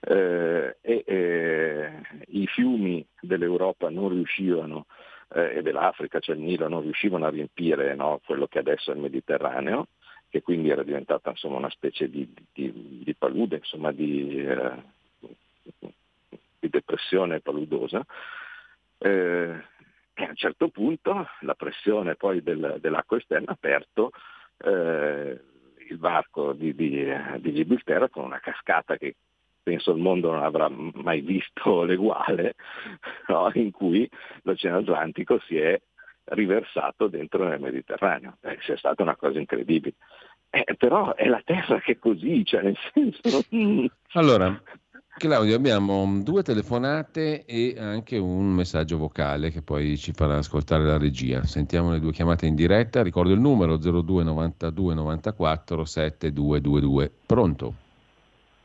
eh, 0.00 0.76
e 0.80 1.04
eh, 1.06 1.90
i 2.28 2.46
fiumi 2.48 3.06
dell'Europa 3.20 3.88
non 3.88 4.08
riuscivano 4.08 4.86
eh, 5.32 5.58
e 5.58 5.62
dell'Africa, 5.62 6.18
cioè 6.18 6.34
il 6.34 6.42
Nilo, 6.42 6.66
non 6.66 6.82
riuscivano 6.82 7.26
a 7.26 7.30
riempire 7.30 7.94
no, 7.94 8.20
quello 8.26 8.48
che 8.48 8.58
adesso 8.58 8.90
è 8.90 8.94
il 8.94 9.00
Mediterraneo, 9.00 9.86
che 10.28 10.42
quindi 10.42 10.70
era 10.70 10.82
diventata 10.82 11.30
insomma, 11.30 11.58
una 11.58 11.70
specie 11.70 12.10
di, 12.10 12.28
di, 12.52 13.00
di 13.04 13.14
palude, 13.14 13.58
insomma, 13.58 13.92
di, 13.92 14.44
eh, 14.44 14.92
di, 16.64 16.68
depressione 16.68 17.40
paludosa. 17.40 18.04
Eh, 18.98 19.62
e 20.16 20.24
a 20.24 20.28
un 20.28 20.36
certo 20.36 20.68
punto 20.68 21.26
la 21.40 21.54
pressione 21.54 22.14
poi 22.14 22.42
del, 22.42 22.76
dell'acqua 22.80 23.16
esterna 23.16 23.50
ha 23.50 23.54
aperto 23.54 24.12
eh, 24.58 25.40
il 25.88 25.98
varco 25.98 26.52
di, 26.52 26.74
di, 26.74 27.12
di 27.38 27.52
Gibilterra 27.52 28.08
con 28.08 28.24
una 28.24 28.38
cascata 28.38 28.96
che 28.96 29.16
penso 29.64 29.90
il 29.92 30.00
mondo 30.00 30.30
non 30.30 30.44
avrà 30.44 30.68
mai 30.68 31.20
visto 31.20 31.82
l'eguale, 31.84 32.54
no? 33.26 33.50
in 33.54 33.72
cui 33.72 34.08
l'Oceano 34.42 34.78
Atlantico 34.78 35.40
si 35.40 35.56
è 35.56 35.80
riversato 36.26 37.08
dentro 37.08 37.48
nel 37.48 37.60
Mediterraneo. 37.60 38.36
Eh, 38.40 38.58
sia 38.62 38.76
stata 38.76 39.02
una 39.02 39.16
cosa 39.16 39.38
incredibile. 39.38 39.94
Eh, 40.50 40.76
però 40.76 41.14
è 41.14 41.26
la 41.26 41.42
terra 41.44 41.80
che 41.80 41.92
è 41.92 41.98
così, 41.98 42.44
cioè 42.44 42.62
nel 42.62 42.78
senso... 42.92 43.42
Allora, 44.12 44.62
Claudio, 45.16 45.54
abbiamo 45.54 46.20
due 46.22 46.42
telefonate 46.42 47.44
e 47.44 47.76
anche 47.78 48.18
un 48.18 48.46
messaggio 48.46 48.98
vocale 48.98 49.50
che 49.50 49.62
poi 49.62 49.96
ci 49.96 50.12
farà 50.12 50.38
ascoltare 50.38 50.84
la 50.84 50.98
regia. 50.98 51.44
Sentiamo 51.44 51.92
le 51.92 52.00
due 52.00 52.10
chiamate 52.10 52.46
in 52.46 52.56
diretta. 52.56 53.00
Ricordo 53.00 53.32
il 53.32 53.38
numero 53.38 53.76
0292 53.76 54.94
94 54.94 55.84
7222. 55.84 57.12
Pronto? 57.26 57.74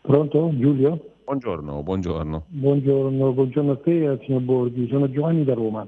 Pronto, 0.02 0.52
Giulio? 0.58 1.00
Buongiorno, 1.24 1.84
buongiorno. 1.84 2.46
Buongiorno, 2.48 3.32
buongiorno 3.32 3.72
a 3.72 3.78
te 3.78 4.02
e 4.02 4.08
al 4.08 4.20
signor 4.26 4.42
Borghi. 4.42 4.88
Sono 4.90 5.10
Giovanni 5.12 5.44
da 5.44 5.54
Roma. 5.54 5.88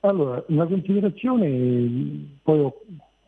Allora, 0.00 0.42
una 0.48 0.66
considerazione, 0.66 2.38
poi 2.42 2.58
ho 2.60 2.74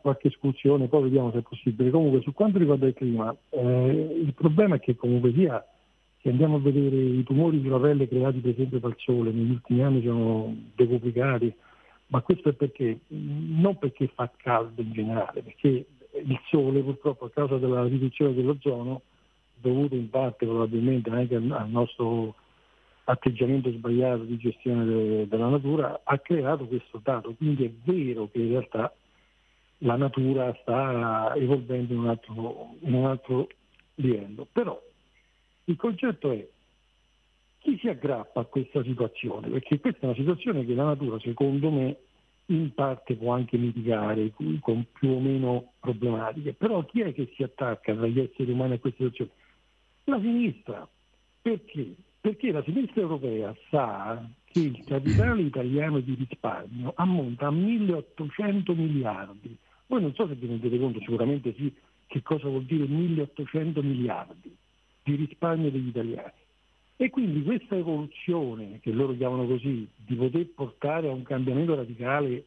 qualche 0.00 0.28
escursione, 0.28 0.88
poi 0.88 1.02
vediamo 1.02 1.30
se 1.32 1.38
è 1.38 1.42
possibile. 1.42 1.90
Comunque, 1.90 2.22
su 2.22 2.32
quanto 2.32 2.58
riguarda 2.58 2.86
il 2.86 2.94
clima, 2.94 3.36
eh, 3.50 4.22
il 4.24 4.32
problema 4.34 4.76
è 4.76 4.80
che 4.80 4.96
comunque 4.96 5.32
sia, 5.34 5.62
se 6.26 6.32
andiamo 6.32 6.56
a 6.56 6.58
vedere 6.58 6.96
i 6.96 7.22
tumori 7.22 7.60
sulla 7.62 7.78
pelle 7.78 8.08
creati 8.08 8.40
per 8.40 8.50
esempio 8.50 8.80
dal 8.80 8.96
sole, 8.98 9.30
negli 9.30 9.52
ultimi 9.52 9.80
anni 9.84 10.02
sono 10.02 10.52
decuplicati, 10.74 11.54
ma 12.08 12.20
questo 12.20 12.48
è 12.48 12.52
perché, 12.52 12.98
non 13.06 13.78
perché 13.78 14.08
fa 14.12 14.28
caldo 14.36 14.82
in 14.82 14.92
generale, 14.92 15.42
perché 15.42 15.86
il 16.10 16.40
sole 16.48 16.82
purtroppo 16.82 17.26
a 17.26 17.30
causa 17.30 17.58
della 17.58 17.84
riduzione 17.84 18.34
dell'ozono, 18.34 19.02
dovuto 19.54 19.94
in 19.94 20.10
parte 20.10 20.46
probabilmente 20.46 21.10
anche 21.10 21.36
al 21.36 21.68
nostro 21.68 22.34
atteggiamento 23.04 23.70
sbagliato 23.70 24.24
di 24.24 24.36
gestione 24.36 24.84
de, 24.84 25.28
della 25.28 25.48
natura 25.48 26.00
ha 26.02 26.18
creato 26.18 26.66
questo 26.66 27.00
dato. 27.04 27.34
Quindi 27.34 27.66
è 27.66 27.70
vero 27.84 28.28
che 28.32 28.40
in 28.40 28.48
realtà 28.48 28.92
la 29.78 29.94
natura 29.94 30.52
sta 30.60 31.32
evolvendo 31.36 31.92
in 31.92 32.00
un 32.00 32.08
altro, 32.08 32.74
in 32.80 32.94
un 32.94 33.04
altro 33.04 33.46
livello. 33.94 34.46
Però 34.50 34.76
il 35.66 35.76
concetto 35.76 36.32
è 36.32 36.46
chi 37.58 37.78
si 37.78 37.88
aggrappa 37.88 38.40
a 38.40 38.44
questa 38.44 38.82
situazione, 38.82 39.48
perché 39.48 39.80
questa 39.80 40.00
è 40.02 40.04
una 40.06 40.14
situazione 40.14 40.64
che 40.64 40.74
la 40.74 40.84
natura, 40.84 41.18
secondo 41.20 41.70
me, 41.70 41.96
in 42.46 42.72
parte 42.74 43.16
può 43.16 43.32
anche 43.32 43.56
mitigare 43.56 44.32
con 44.60 44.86
più 44.92 45.10
o 45.10 45.20
meno 45.20 45.72
problematiche, 45.80 46.52
però 46.52 46.84
chi 46.84 47.00
è 47.00 47.12
che 47.12 47.32
si 47.34 47.42
attacca 47.42 47.94
tra 47.94 48.06
gli 48.06 48.20
esseri 48.20 48.52
umani 48.52 48.74
a 48.74 48.78
questa 48.78 49.04
situazione? 49.04 49.30
La 50.04 50.20
sinistra. 50.20 50.88
Perché? 51.42 51.94
perché 52.26 52.50
la 52.50 52.62
sinistra 52.64 53.02
europea 53.02 53.54
sa 53.70 54.28
che 54.46 54.58
il 54.58 54.82
capitale 54.84 55.42
italiano 55.42 56.00
di 56.00 56.14
risparmio 56.14 56.92
ammonta 56.96 57.46
a 57.46 57.52
1800 57.52 58.74
miliardi. 58.74 59.56
Voi 59.86 60.00
non 60.00 60.12
so 60.12 60.26
se 60.26 60.34
vi 60.34 60.48
rendete 60.48 60.76
conto, 60.76 60.98
sicuramente 60.98 61.54
sì, 61.56 61.72
che 62.08 62.22
cosa 62.22 62.48
vuol 62.48 62.64
dire 62.64 62.84
1800 62.86 63.80
miliardi 63.80 64.56
di 65.06 65.14
risparmio 65.14 65.70
degli 65.70 65.88
italiani. 65.88 66.32
E 66.96 67.10
quindi 67.10 67.42
questa 67.42 67.76
evoluzione, 67.76 68.80
che 68.80 68.90
loro 68.90 69.14
chiamano 69.14 69.46
così, 69.46 69.86
di 69.94 70.14
poter 70.16 70.46
portare 70.46 71.08
a 71.08 71.12
un 71.12 71.22
cambiamento 71.22 71.76
radicale 71.76 72.44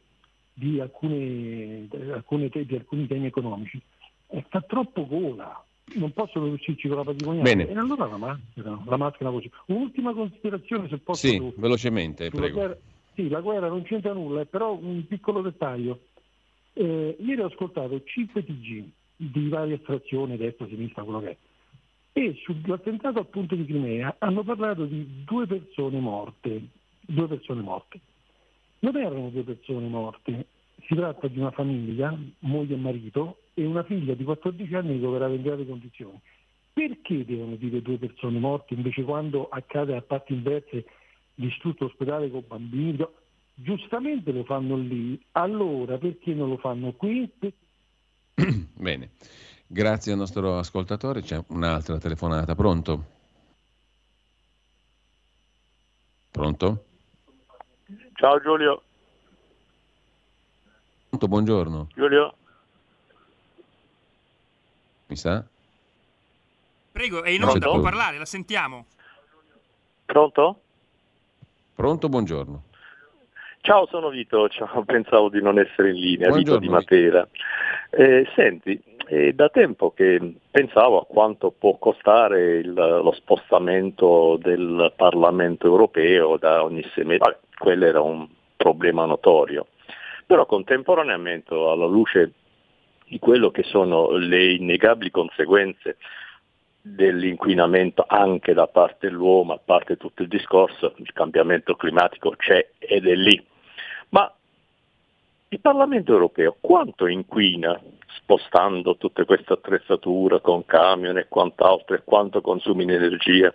di, 0.52 0.78
alcune, 0.78 1.88
alcune, 2.12 2.48
di 2.48 2.74
alcuni 2.74 3.06
temi 3.06 3.26
economici, 3.26 3.80
eh, 4.28 4.44
fa 4.48 4.60
troppo 4.60 5.06
gola 5.06 5.64
non 5.94 6.12
possono 6.12 6.44
riuscirci 6.46 6.86
con 6.86 6.98
la 6.98 7.04
patrimoniale. 7.04 7.56
Bene. 7.56 7.68
E 7.68 7.76
allora 7.76 8.06
la 8.06 8.16
maschera, 8.16 8.80
la 8.84 8.96
maschera 8.96 9.30
così. 9.30 9.50
Un'ultima 9.66 10.12
considerazione 10.12 10.88
se 10.88 10.98
posso. 10.98 11.26
Sì, 11.26 11.36
tu, 11.36 11.52
velocemente, 11.56 12.30
prego. 12.30 12.58
Guerra, 12.58 12.76
sì, 13.14 13.28
la 13.28 13.40
guerra 13.40 13.68
non 13.68 13.82
c'entra 13.82 14.12
nulla, 14.12 14.44
però 14.44 14.72
un 14.72 15.04
piccolo 15.06 15.40
dettaglio. 15.40 16.00
Eh, 16.74 17.16
ieri 17.18 17.40
ho 17.40 17.46
ascoltato 17.46 18.04
5 18.04 18.44
TG 18.44 18.84
di 19.16 19.48
varie 19.48 19.74
estrazioni, 19.74 20.36
destra, 20.36 20.66
sinistra, 20.68 21.02
quello 21.02 21.20
che 21.20 21.30
è. 21.30 21.36
E 22.12 22.34
sull'attentato 22.42 23.18
al 23.20 23.28
punto 23.28 23.54
di 23.54 23.64
Crimea 23.64 24.16
hanno 24.18 24.42
parlato 24.42 24.84
di 24.84 25.24
due 25.24 25.46
persone 25.46 26.00
morte. 26.00 26.60
Due 27.00 27.28
persone 27.28 27.62
morte. 27.62 28.00
Non 28.80 28.96
erano 28.96 29.28
due 29.30 29.42
persone 29.42 29.86
morte, 29.88 30.46
si 30.86 30.94
tratta 30.94 31.28
di 31.28 31.38
una 31.38 31.50
famiglia, 31.50 32.16
moglie 32.40 32.74
e 32.74 32.78
marito, 32.78 33.40
e 33.54 33.64
una 33.64 33.82
figlia 33.84 34.14
di 34.14 34.24
14 34.24 34.74
anni 34.74 34.94
ricoverata 34.94 35.34
in 35.34 35.42
gravi 35.42 35.66
condizioni. 35.66 36.18
Perché 36.72 37.24
devono 37.24 37.56
dire 37.56 37.82
due 37.82 37.98
persone 37.98 38.38
morte 38.38 38.74
invece 38.74 39.02
quando 39.02 39.48
accade 39.48 39.94
a 39.94 40.02
parti 40.02 40.32
inverse 40.32 40.86
distrutto 41.34 41.86
ospedale 41.86 42.30
con 42.30 42.44
bambini? 42.46 43.06
Giustamente 43.54 44.32
lo 44.32 44.44
fanno 44.44 44.76
lì, 44.76 45.20
allora 45.32 45.98
perché 45.98 46.32
non 46.32 46.48
lo 46.48 46.56
fanno 46.56 46.92
qui? 46.92 47.30
Bene, 48.74 49.10
grazie 49.72 50.12
al 50.12 50.18
nostro 50.18 50.58
ascoltatore. 50.58 51.22
C'è 51.22 51.40
un'altra 51.48 51.98
telefonata. 51.98 52.54
Pronto? 52.56 53.04
Pronto? 56.30 56.84
Ciao 58.14 58.40
Giulio. 58.40 58.82
Pronto, 61.08 61.28
buongiorno. 61.28 61.88
Giulio. 61.94 62.34
Mi 65.06 65.16
sa? 65.16 65.44
Prego, 66.92 67.22
è 67.22 67.30
in 67.30 67.42
onda, 67.44 67.66
può 67.66 67.80
parlare, 67.80 68.18
la 68.18 68.24
sentiamo. 68.24 68.86
Pronto? 70.04 70.60
Pronto, 71.74 72.08
buongiorno. 72.08 72.64
Ciao, 73.62 73.86
sono 73.86 74.08
Vito, 74.08 74.48
ciao, 74.48 74.82
pensavo 74.86 75.28
di 75.28 75.40
non 75.40 75.58
essere 75.58 75.90
in 75.90 75.96
linea, 75.96 76.28
buongiorno. 76.28 76.58
Vito 76.58 76.58
di 76.58 76.68
Matera. 76.68 77.28
Eh, 77.90 78.28
senti, 78.34 78.80
è 79.10 79.32
da 79.32 79.48
tempo 79.48 79.90
che 79.90 80.36
pensavo 80.52 81.00
a 81.00 81.04
quanto 81.04 81.50
può 81.50 81.76
costare 81.78 82.58
il, 82.58 82.72
lo 82.72 83.10
spostamento 83.12 84.38
del 84.40 84.92
Parlamento 84.94 85.66
europeo 85.66 86.36
da 86.36 86.62
ogni 86.62 86.84
sei 86.94 87.04
mesi, 87.04 87.20
quello 87.58 87.86
era 87.86 88.00
un 88.00 88.28
problema 88.56 89.04
notorio, 89.06 89.66
però 90.26 90.46
contemporaneamente 90.46 91.52
alla 91.52 91.86
luce 91.86 92.34
di 93.06 93.18
quello 93.18 93.50
che 93.50 93.64
sono 93.64 94.12
le 94.12 94.52
innegabili 94.52 95.10
conseguenze 95.10 95.96
dell'inquinamento 96.80 98.04
anche 98.06 98.54
da 98.54 98.68
parte 98.68 99.08
dell'uomo, 99.08 99.54
a 99.54 99.60
parte 99.62 99.96
tutto 99.96 100.22
il 100.22 100.28
discorso, 100.28 100.94
il 100.98 101.12
cambiamento 101.12 101.74
climatico 101.74 102.30
c'è 102.36 102.64
ed 102.78 103.08
è 103.08 103.14
lì. 103.16 103.44
Ma 104.10 104.32
il 105.52 105.60
Parlamento 105.60 106.12
europeo 106.12 106.56
quanto 106.60 107.08
inquina 107.08 107.76
spostando 108.18 108.96
tutte 108.96 109.24
queste 109.24 109.52
attrezzature 109.54 110.40
con 110.40 110.64
camion 110.64 111.18
e 111.18 111.26
quant'altro 111.28 111.96
e 111.96 112.02
quanto 112.04 112.40
consumi 112.40 112.84
in 112.84 112.92
energia? 112.92 113.52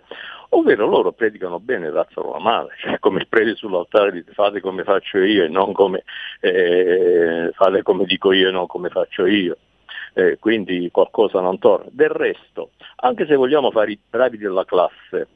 Ovvero 0.50 0.86
loro 0.86 1.12
predicano 1.12 1.58
bene 1.58 1.86
e 1.86 1.90
razzano 1.90 2.32
la 2.32 2.38
male, 2.38 2.74
cioè 2.80 2.98
come 2.98 3.24
predi 3.26 3.56
sull'altare 3.56 4.12
di 4.12 4.22
fate 4.32 4.60
come 4.60 4.84
faccio 4.84 5.18
io 5.18 5.44
e 5.44 5.48
non 5.48 5.72
come 5.72 6.04
eh, 6.40 7.50
fate 7.54 7.82
come 7.82 8.04
dico 8.04 8.30
io 8.32 8.48
e 8.48 8.52
non 8.52 8.66
come 8.66 8.90
faccio 8.90 9.24
io. 9.24 9.56
Eh, 10.12 10.38
quindi 10.38 10.90
qualcosa 10.90 11.40
non 11.40 11.58
torna. 11.58 11.86
Del 11.90 12.10
resto, 12.10 12.72
anche 12.96 13.26
se 13.26 13.36
vogliamo 13.36 13.70
fare 13.70 13.92
i 13.92 13.98
bravi 14.08 14.36
della 14.36 14.66
classe, 14.66 15.28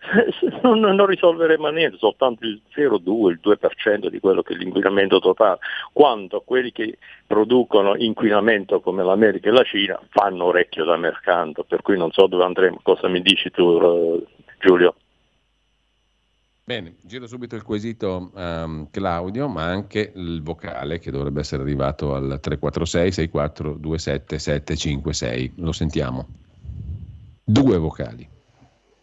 non, 0.62 0.80
non 0.80 1.06
risolveremo 1.06 1.68
niente, 1.68 1.98
soltanto 1.98 2.44
il 2.44 2.60
0,2, 2.74 3.30
il 3.30 3.40
2% 3.42 4.08
di 4.08 4.20
quello 4.20 4.42
che 4.42 4.54
è 4.54 4.56
l'inquinamento 4.56 5.18
totale, 5.18 5.58
quanto 5.92 6.42
quelli 6.44 6.72
che 6.72 6.98
producono 7.26 7.96
inquinamento 7.96 8.80
come 8.80 9.02
l'America 9.02 9.48
e 9.48 9.52
la 9.52 9.64
Cina 9.64 10.00
fanno 10.08 10.44
orecchio 10.44 10.84
da 10.84 10.96
mercanto, 10.96 11.64
per 11.64 11.82
cui 11.82 11.96
non 11.96 12.10
so 12.12 12.26
dove 12.26 12.44
andremo, 12.44 12.80
cosa 12.82 13.08
mi 13.08 13.20
dici 13.20 13.50
tu 13.50 13.78
eh, 13.82 14.26
Giulio? 14.60 14.94
Bene, 16.68 16.96
giro 17.00 17.26
subito 17.26 17.56
il 17.56 17.62
quesito 17.62 18.30
um, 18.34 18.90
Claudio, 18.90 19.48
ma 19.48 19.64
anche 19.64 20.12
il 20.14 20.42
vocale 20.42 20.98
che 20.98 21.10
dovrebbe 21.10 21.40
essere 21.40 21.62
arrivato 21.62 22.14
al 22.14 22.38
346 22.42 23.12
6427 23.12 24.38
756. 24.38 25.52
Lo 25.56 25.72
sentiamo. 25.72 26.26
Due 27.42 27.78
vocali. 27.78 28.28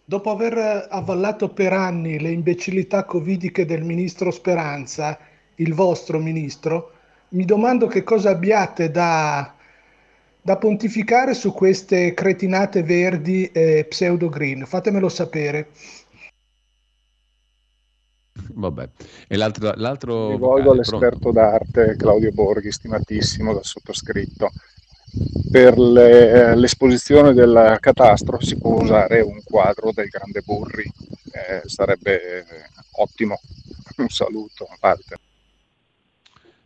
Dopo 0.08 0.30
aver 0.30 0.86
avallato 0.88 1.50
per 1.50 1.74
anni 1.74 2.20
le 2.20 2.30
imbecillità 2.30 3.06
covidiche 3.06 3.66
del 3.66 3.84
ministro 3.84 4.30
Speranza, 4.30 5.18
il 5.56 5.74
vostro 5.74 6.20
ministro, 6.20 6.92
mi 7.30 7.44
domando 7.44 7.88
che 7.88 8.04
cosa 8.04 8.30
abbiate 8.30 8.92
da, 8.92 9.52
da 10.40 10.58
pontificare 10.58 11.34
su 11.34 11.52
queste 11.52 12.14
cretinate 12.14 12.84
verdi 12.84 13.50
e 13.52 13.86
pseudo 13.90 14.30
green. 14.30 14.68
Fatemelo 14.68 15.10
sapere. 15.10 15.70
Vabbè, 18.54 18.90
e 19.28 19.38
l'altro, 19.38 19.74
l'altro 19.76 20.30
rivolgo 20.30 20.72
all'esperto 20.72 21.32
pronto. 21.32 21.32
d'arte 21.32 21.96
Claudio 21.96 22.32
Borghi, 22.32 22.72
stimatissimo 22.72 23.54
dal 23.54 23.66
sottoscritto 23.66 24.52
per 25.52 25.78
le, 25.78 26.56
l'esposizione 26.56 27.34
del 27.34 27.78
catastro 27.80 28.42
si 28.42 28.58
può 28.58 28.82
usare 28.82 29.22
un 29.22 29.42
quadro 29.44 29.92
del 29.94 30.08
grande 30.08 30.42
Burri, 30.42 30.84
eh, 31.32 31.62
sarebbe 31.66 32.46
ottimo. 32.98 33.40
Un 33.98 34.10
saluto 34.10 34.66
a 34.66 34.76
parte. 34.78 35.18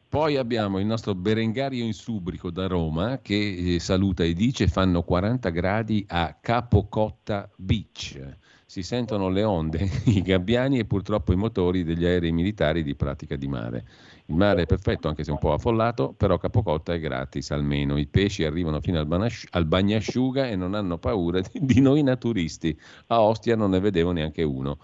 Poi 0.10 0.38
abbiamo 0.38 0.80
il 0.80 0.88
nostro 0.88 1.14
Berengario 1.14 1.84
Insubrico 1.84 2.50
da 2.50 2.66
Roma 2.66 3.20
che 3.22 3.76
eh, 3.76 3.80
saluta 3.80 4.24
e 4.24 4.34
dice 4.34 4.68
fanno 4.68 5.04
40 5.04 5.50
gradi 5.50 6.04
a 6.08 6.36
Capocotta 6.42 7.48
Beach. 7.56 8.20
Si 8.66 8.82
sentono 8.82 9.30
le 9.30 9.44
onde, 9.44 9.88
i 10.06 10.24
gabbiani 10.24 10.80
e 10.80 10.86
purtroppo 10.86 11.32
i 11.32 11.36
motori 11.36 11.84
degli 11.84 12.06
aerei 12.06 12.32
militari 12.32 12.82
di 12.82 12.96
pratica 12.96 13.36
di 13.36 13.48
mare. 13.48 13.86
Il 14.30 14.36
mare 14.36 14.62
è 14.62 14.66
perfetto 14.68 15.08
anche 15.08 15.24
se 15.24 15.32
un 15.32 15.40
po' 15.40 15.54
affollato, 15.54 16.14
però 16.16 16.38
Capocotta 16.38 16.94
è 16.94 17.00
gratis 17.00 17.50
almeno. 17.50 17.98
I 17.98 18.06
pesci 18.06 18.44
arrivano 18.44 18.80
fino 18.80 19.00
al, 19.00 19.08
banasci- 19.08 19.48
al 19.52 19.66
bagnasciuga 19.66 20.48
e 20.48 20.56
non 20.56 20.76
hanno 20.76 21.00
paura 21.00 21.40
di, 21.40 21.50
di 21.54 21.82
noi 21.82 22.04
naturisti. 22.04 22.80
A 23.08 23.24
Ostia 23.24 23.56
non 23.56 23.72
ne 23.72 23.80
vedevo 23.80 24.12
neanche 24.12 24.44
uno. 24.44 24.78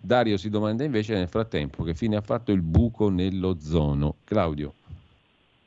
Dario 0.00 0.36
si 0.36 0.50
domanda 0.50 0.84
invece 0.84 1.14
nel 1.14 1.26
frattempo 1.26 1.82
che 1.82 1.94
fine 1.94 2.14
ha 2.14 2.20
fatto 2.20 2.52
il 2.52 2.62
buco 2.62 3.08
nell'ozono. 3.08 4.18
Claudio. 4.22 4.74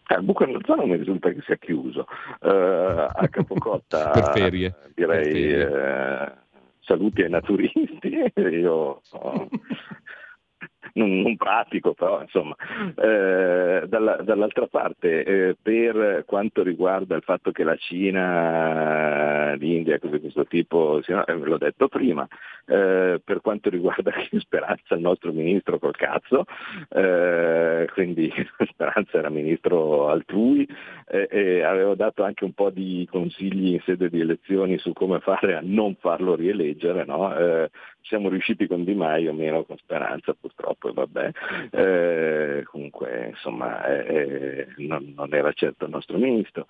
Eh, 0.08 0.16
il 0.16 0.24
buco 0.24 0.46
nell'ozono 0.46 0.86
mi 0.86 0.96
risulta 0.96 1.30
che 1.30 1.42
sia 1.46 1.58
chiuso. 1.58 2.08
Uh, 2.40 3.10
a 3.12 3.28
Capocotta 3.30 4.12
per 4.16 4.32
ferie. 4.32 4.76
direi 4.94 5.24
per 5.24 5.32
ferie. 5.32 5.66
Uh, 5.66 6.32
saluti 6.80 7.22
ai 7.22 7.30
naturisti. 7.30 8.32
Io 8.62 9.02
so, 9.04 9.50
non, 10.96 11.22
non 11.22 11.36
pratico, 11.38 11.94
però 11.94 12.22
insomma. 12.22 12.56
Eh, 12.96 13.84
dalla, 13.88 14.18
dall'altra 14.18 14.68
parte, 14.68 15.24
eh, 15.24 15.56
per 15.62 16.24
quanto 16.26 16.64
riguarda 16.64 17.16
il 17.16 17.24
fatto 17.24 17.52
che 17.52 17.64
la 17.64 17.76
Cina, 17.76 19.54
l'India, 19.56 20.00
cose 20.00 20.16
di 20.16 20.22
questo 20.22 20.46
tipo, 20.46 21.02
eh, 21.06 21.34
l'ho 21.34 21.58
detto 21.58 21.88
prima, 21.88 22.28
eh, 22.66 23.22
per 23.24 23.42
quanto 23.42 23.70
riguarda 23.70 24.12
Speranza, 24.40 24.96
il 24.96 25.02
nostro 25.02 25.32
ministro 25.32 25.80
col 25.80 25.96
cazzo, 25.96 26.46
eh, 26.90 27.88
quindi 27.94 28.32
Speranza 28.70 29.18
era 29.18 29.30
ministro 29.30 30.10
altrui, 30.10 30.68
e 31.08 31.62
avevo 31.62 31.96
dato 31.96 32.24
anche 32.24 32.46
un 32.46 32.54
po' 32.54 32.70
di 32.70 33.08
consigli 33.10 33.74
in 33.74 33.82
sede 33.86 34.10
di 34.10 34.20
elezioni 34.20 34.78
su 34.78 34.92
come 34.94 35.20
fare 35.20 35.56
a 35.56 35.62
non 35.64 35.96
farlo 35.96 36.36
rieleggere, 36.36 37.06
no? 37.06 37.70
Siamo 38.08 38.30
riusciti 38.30 38.68
con 38.68 38.84
Di 38.84 38.94
Maio, 38.94 39.34
meno 39.34 39.64
con 39.64 39.78
Speranza 39.78 40.36
purtroppo, 40.40 40.90
e 40.90 40.94
vabbè, 40.94 41.32
eh, 41.72 42.64
comunque 42.66 43.30
insomma 43.30 43.84
eh, 43.86 44.68
non, 44.78 45.14
non, 45.16 45.34
era 45.34 45.52
certo 45.54 45.86
il 45.86 45.92
nostro 45.92 46.18
ministro. 46.18 46.68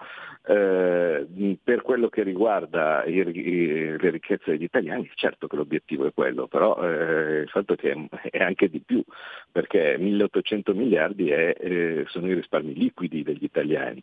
Eh, 0.48 1.58
per 1.62 1.82
quello 1.82 2.08
che 2.08 2.24
riguarda 2.24 3.04
i, 3.04 3.18
i, 3.18 3.98
le 3.98 4.10
ricchezze 4.12 4.52
degli 4.52 4.64
italiani, 4.64 5.12
certo 5.16 5.48
che 5.48 5.58
l'obiettivo 5.58 6.06
è 6.06 6.14
quello, 6.14 6.48
però 6.48 6.82
eh, 6.82 7.42
il 7.42 7.50
fatto 7.50 7.74
è 7.74 7.76
che 7.76 8.08
è 8.30 8.42
anche 8.42 8.70
di 8.70 8.80
più, 8.80 9.04
perché 9.52 9.98
1800 10.00 10.74
miliardi 10.74 11.32
è, 11.32 11.54
eh, 11.60 12.06
sono 12.08 12.28
i 12.28 12.34
risparmi 12.34 12.74
liquidi 12.74 13.24
degli 13.24 13.44
italiani, 13.44 14.02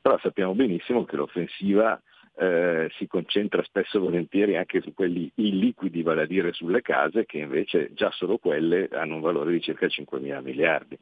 però 0.00 0.16
sappiamo 0.18 0.54
benissimo 0.54 1.04
che 1.04 1.16
l'offensiva 1.16 2.00
eh, 2.40 2.88
si 2.96 3.08
concentra 3.08 3.64
spesso 3.64 3.96
e 3.96 4.00
volentieri 4.00 4.56
anche 4.56 4.80
su 4.80 4.94
quelli 4.94 5.28
illiquidi, 5.34 6.02
vale 6.02 6.22
a 6.22 6.26
dire 6.26 6.52
sulle 6.52 6.82
case, 6.82 7.26
che 7.26 7.38
invece 7.38 7.92
già 7.94 8.12
solo 8.12 8.38
quelle 8.38 8.88
hanno 8.92 9.16
un 9.16 9.20
valore 9.20 9.50
di 9.50 9.60
circa 9.60 9.88
5 9.88 10.20
mila 10.20 10.40
miliardi. 10.40 10.96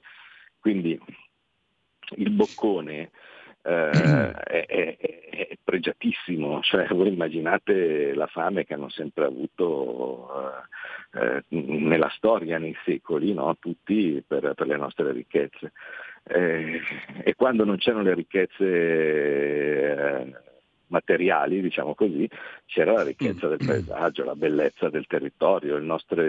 Quindi 0.58 0.98
il 2.16 2.30
boccone 2.30 3.10
eh, 3.62 3.90
è, 3.90 4.66
è, 4.66 4.96
è, 4.96 5.58
pregiatissimo, 5.62 6.60
cioè 6.62 6.86
voi 6.94 7.08
immaginate 7.08 8.14
la 8.14 8.28
fame 8.28 8.64
che 8.64 8.72
hanno 8.72 8.88
sempre 8.88 9.26
avuto 9.26 10.30
eh, 11.12 11.18
eh 11.20 11.44
nella 11.48 12.08
storia, 12.16 12.56
nei 12.58 12.74
secoli, 12.84 13.34
no? 13.34 13.54
tutti 13.58 14.24
per, 14.26 14.54
per, 14.54 14.66
le 14.66 14.76
nostre 14.76 15.12
ricchezze. 15.12 15.72
Eh, 16.28 16.80
e 17.22 17.34
quando 17.34 17.64
non 17.64 17.76
c'erano 17.76 18.04
le 18.04 18.14
ricchezze 18.14 18.64
materiali, 20.88 21.60
diciamo 21.60 21.94
così, 21.94 22.28
c'era 22.66 22.92
la 22.92 23.02
ricchezza 23.04 23.48
del 23.48 23.58
mm. 23.62 23.66
paesaggio, 23.66 24.24
la 24.24 24.34
bellezza 24.34 24.88
del 24.88 25.06
territorio, 25.06 25.76
il 25.76 25.84
nostro... 25.84 26.22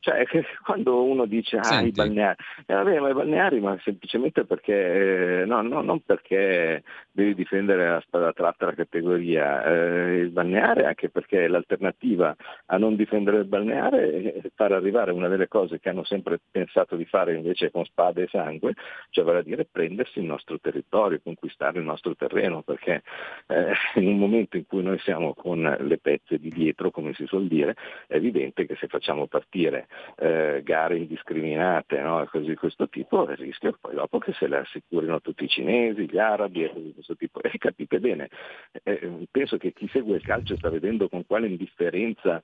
cioè 0.00 0.24
quando 0.64 1.04
uno 1.04 1.26
dice 1.26 1.58
ah 1.58 1.80
i 1.80 1.90
balneari, 1.90 2.36
eh, 2.66 2.74
vabbè 2.74 2.98
ma 3.00 3.08
i 3.10 3.14
balneari 3.14 3.60
ma 3.60 3.78
semplicemente 3.82 4.44
perché, 4.44 5.40
eh, 5.42 5.44
no, 5.44 5.62
no, 5.62 5.82
non 5.82 6.00
perché 6.00 6.82
devi 7.10 7.34
difendere 7.34 7.88
la 7.88 8.00
spada 8.00 8.32
tratta 8.32 8.66
la 8.66 8.74
categoria, 8.74 9.64
eh, 9.64 10.16
il 10.18 10.30
balneare 10.30 10.84
anche 10.86 11.10
perché 11.10 11.46
l'alternativa 11.48 12.34
a 12.66 12.76
non 12.76 12.96
difendere 12.96 13.38
il 13.38 13.44
balneare 13.44 14.32
è 14.32 14.50
far 14.54 14.72
arrivare 14.72 15.12
una 15.12 15.28
delle 15.28 15.48
cose 15.48 15.78
che 15.78 15.88
hanno 15.88 16.04
sempre 16.04 16.40
pensato 16.50 16.96
di 16.96 17.04
fare 17.04 17.34
invece 17.34 17.70
con 17.70 17.84
spade 17.84 18.22
e 18.22 18.28
sangue, 18.30 18.74
cioè 19.10 19.24
vale 19.24 19.38
a 19.38 19.42
dire 19.42 19.66
prendersi 19.70 20.18
il 20.18 20.24
nostro 20.24 20.58
territorio, 20.60 21.20
conquistare 21.22 21.78
il 21.78 21.84
nostro 21.84 22.14
terreno, 22.14 22.62
perché 22.62 23.02
eh, 23.46 23.72
in 24.04 24.12
un 24.12 24.18
momento 24.18 24.56
in 24.56 24.66
cui 24.66 24.82
noi 24.82 24.98
siamo 24.98 25.34
con 25.34 25.62
le 25.62 25.98
pezze 25.98 26.38
di 26.38 26.50
dietro, 26.50 26.90
come 26.90 27.14
si 27.14 27.26
suol 27.26 27.46
dire, 27.46 27.74
è 28.06 28.16
evidente 28.16 28.66
che 28.66 28.76
se 28.76 28.86
facciamo 28.86 29.26
partire 29.26 29.88
eh, 30.16 30.60
gare 30.62 30.98
indiscriminate 30.98 32.00
no, 32.00 32.26
cose 32.30 32.46
di 32.46 32.54
questo 32.54 32.88
tipo, 32.88 33.28
il 33.28 33.36
rischio 33.36 33.70
è 33.70 33.74
poi 33.80 33.94
dopo 33.94 34.18
che 34.18 34.32
se 34.34 34.46
le 34.46 34.58
assicurino 34.58 35.20
tutti 35.20 35.44
i 35.44 35.48
cinesi, 35.48 36.08
gli 36.08 36.18
arabi 36.18 36.64
e 36.64 36.68
cose 36.68 36.82
di 36.84 36.92
questo 36.92 37.16
tipo. 37.16 37.42
E 37.42 37.56
capite 37.58 37.98
bene, 37.98 38.28
eh, 38.82 39.26
penso 39.30 39.56
che 39.56 39.72
chi 39.72 39.88
segue 39.88 40.16
il 40.16 40.22
calcio 40.22 40.56
sta 40.56 40.68
vedendo 40.68 41.08
con 41.08 41.24
quale 41.26 41.46
indifferenza 41.46 42.42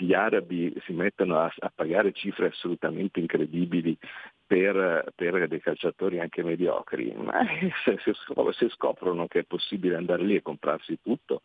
gli 0.00 0.14
arabi 0.14 0.72
si 0.84 0.92
mettono 0.92 1.40
a, 1.40 1.52
a 1.58 1.72
pagare 1.74 2.12
cifre 2.12 2.46
assolutamente 2.46 3.18
incredibili 3.18 3.98
per, 4.46 5.12
per, 5.14 5.48
dei 5.48 5.60
calciatori 5.60 6.20
anche 6.20 6.44
mediocri, 6.44 7.12
ma 7.16 7.44
se, 7.84 7.98
se, 7.98 8.68
scoprono 8.70 9.26
che 9.26 9.40
è 9.40 9.44
possibile 9.44 9.96
andare 9.96 10.22
lì 10.22 10.36
e 10.36 10.42
comprarsi 10.42 11.00
tutto, 11.02 11.42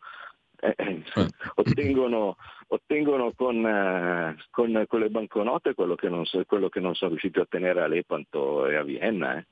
eh, 0.60 0.74
eh, 0.76 1.02
eh. 1.14 1.28
ottengono, 1.56 2.36
ottengono 2.68 3.32
con, 3.32 3.66
eh, 3.66 4.36
con, 4.50 4.84
con, 4.86 5.00
le 5.00 5.10
banconote 5.10 5.74
quello 5.74 5.96
che, 5.96 6.08
non, 6.08 6.22
quello 6.46 6.68
che 6.68 6.80
non 6.80 6.94
sono 6.94 7.10
riusciti 7.10 7.40
a 7.40 7.42
ottenere 7.42 7.82
a 7.82 7.88
Lepanto 7.88 8.66
e 8.66 8.76
a 8.76 8.82
Vienna. 8.84 9.36
Eh. 9.36 9.46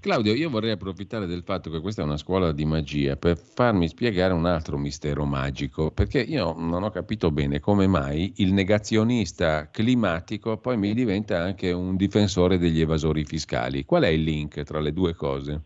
Claudio, 0.00 0.32
io 0.32 0.48
vorrei 0.48 0.70
approfittare 0.70 1.26
del 1.26 1.42
fatto 1.42 1.70
che 1.70 1.80
questa 1.80 2.00
è 2.00 2.04
una 2.06 2.16
scuola 2.16 2.52
di 2.52 2.64
magia 2.64 3.16
per 3.16 3.36
farmi 3.36 3.86
spiegare 3.86 4.32
un 4.32 4.46
altro 4.46 4.78
mistero 4.78 5.26
magico, 5.26 5.90
perché 5.90 6.20
io 6.20 6.54
non 6.56 6.82
ho 6.82 6.90
capito 6.90 7.30
bene 7.30 7.60
come 7.60 7.86
mai 7.86 8.32
il 8.36 8.54
negazionista 8.54 9.68
climatico 9.70 10.56
poi 10.56 10.78
mi 10.78 10.94
diventa 10.94 11.42
anche 11.42 11.70
un 11.72 11.96
difensore 11.96 12.56
degli 12.56 12.80
evasori 12.80 13.26
fiscali. 13.26 13.84
Qual 13.84 14.02
è 14.04 14.08
il 14.08 14.22
link 14.22 14.62
tra 14.62 14.80
le 14.80 14.94
due 14.94 15.14
cose? 15.14 15.62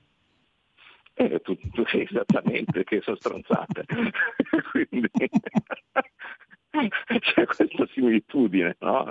Eh, 1.15 1.41
tu, 1.43 1.57
tu 1.71 1.85
esattamente, 1.93 2.83
che 2.83 3.01
sono 3.03 3.17
stronzate. 3.17 3.85
Quindi... 4.73 5.11
c'è 7.21 7.45
questa 7.45 7.87
similitudine, 7.93 8.77
no? 8.81 9.05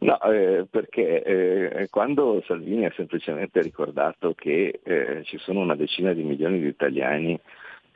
no 0.00 0.22
eh, 0.22 0.66
perché 0.70 1.22
eh, 1.22 1.88
quando 1.90 2.42
Salvini 2.46 2.86
ha 2.86 2.92
semplicemente 2.96 3.60
ricordato 3.60 4.32
che 4.34 4.80
eh, 4.82 5.22
ci 5.24 5.38
sono 5.38 5.60
una 5.60 5.76
decina 5.76 6.12
di 6.12 6.22
milioni 6.22 6.60
di 6.60 6.68
italiani 6.68 7.38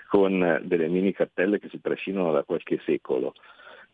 con 0.08 0.61
delle 0.64 0.88
mini 0.88 1.12
cartelle 1.12 1.58
che 1.58 1.68
si 1.68 1.80
trascinano 1.80 2.32
da 2.32 2.42
qualche 2.42 2.80
secolo 2.84 3.34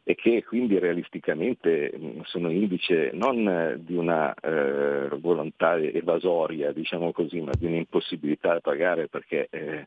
e 0.08 0.14
che 0.14 0.44
quindi 0.44 0.78
realisticamente 0.78 1.92
sono 2.22 2.48
indice 2.50 3.10
non 3.12 3.74
di 3.80 3.96
una 3.96 4.32
eh, 4.34 5.08
volontà 5.18 5.76
evasoria, 5.78 6.70
diciamo 6.70 7.10
così, 7.10 7.40
ma 7.40 7.50
di 7.58 7.66
un'impossibilità 7.66 8.52
a 8.52 8.60
pagare 8.60 9.08
perché 9.08 9.48
eh, 9.50 9.86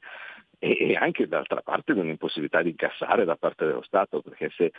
e 0.60 0.96
anche 0.96 1.28
d'altra 1.28 1.62
parte 1.62 1.94
di 1.94 2.00
un'impossibilità 2.00 2.62
di 2.62 2.70
incassare 2.70 3.26
da 3.26 3.38
parte 3.38 3.66
dello 3.66 3.82
Stato, 3.82 4.22
perché 4.22 4.50
se 4.56 4.72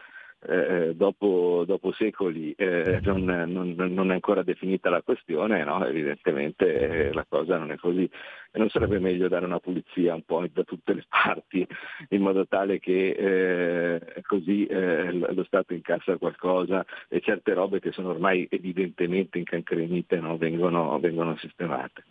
eh, 0.42 0.94
dopo, 0.94 1.64
dopo, 1.66 1.92
secoli 1.92 2.52
eh, 2.56 2.98
non, 3.02 3.24
non, 3.24 3.74
non, 3.76 4.10
è 4.10 4.14
ancora 4.14 4.42
definita 4.42 4.88
la 4.88 5.02
questione, 5.02 5.64
no? 5.64 5.84
evidentemente 5.84 7.08
eh, 7.08 7.12
la 7.12 7.26
cosa 7.28 7.58
non 7.58 7.70
è 7.70 7.76
così. 7.76 8.08
E 8.52 8.58
non 8.58 8.70
sarebbe 8.70 8.98
meglio 8.98 9.28
dare 9.28 9.44
una 9.44 9.60
pulizia 9.60 10.14
un 10.14 10.22
po' 10.22 10.44
da 10.50 10.64
tutte 10.64 10.94
le 10.94 11.04
parti, 11.08 11.66
in 12.08 12.22
modo 12.22 12.46
tale 12.46 12.78
che 12.78 13.10
eh, 13.10 14.22
così 14.22 14.64
eh, 14.66 15.12
lo 15.12 15.44
Stato 15.44 15.74
incassa 15.74 16.16
qualcosa 16.16 16.84
e 17.08 17.20
certe 17.20 17.52
robe 17.52 17.80
che 17.80 17.92
sono 17.92 18.10
ormai 18.10 18.46
evidentemente 18.50 19.38
incancrenite 19.38 20.20
no? 20.20 20.38
vengono, 20.38 20.98
vengono 21.00 21.36
sistemate. 21.36 22.04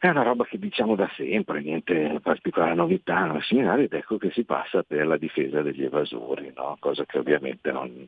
È 0.00 0.06
una 0.06 0.22
roba 0.22 0.44
che 0.44 0.60
diciamo 0.60 0.94
da 0.94 1.10
sempre, 1.16 1.60
niente 1.60 2.20
particolare 2.22 2.74
novità 2.74 3.24
nel 3.24 3.42
seminario 3.42 3.86
ed 3.86 3.92
ecco 3.92 4.16
che 4.16 4.30
si 4.30 4.44
passa 4.44 4.84
per 4.84 5.04
la 5.08 5.16
difesa 5.16 5.60
degli 5.60 5.82
evasori, 5.82 6.52
no? 6.54 6.76
cosa 6.78 7.04
che 7.04 7.18
ovviamente 7.18 7.72
non, 7.72 8.06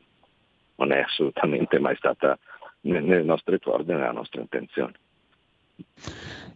non, 0.75 0.91
è 0.93 0.99
assolutamente 0.99 1.79
mai 1.79 1.97
stata 1.97 2.39
nelle 2.81 3.23
nostre 3.23 3.59
corde, 3.59 3.93
nella 3.93 4.13
nostra 4.13 4.39
intenzione. 4.39 4.93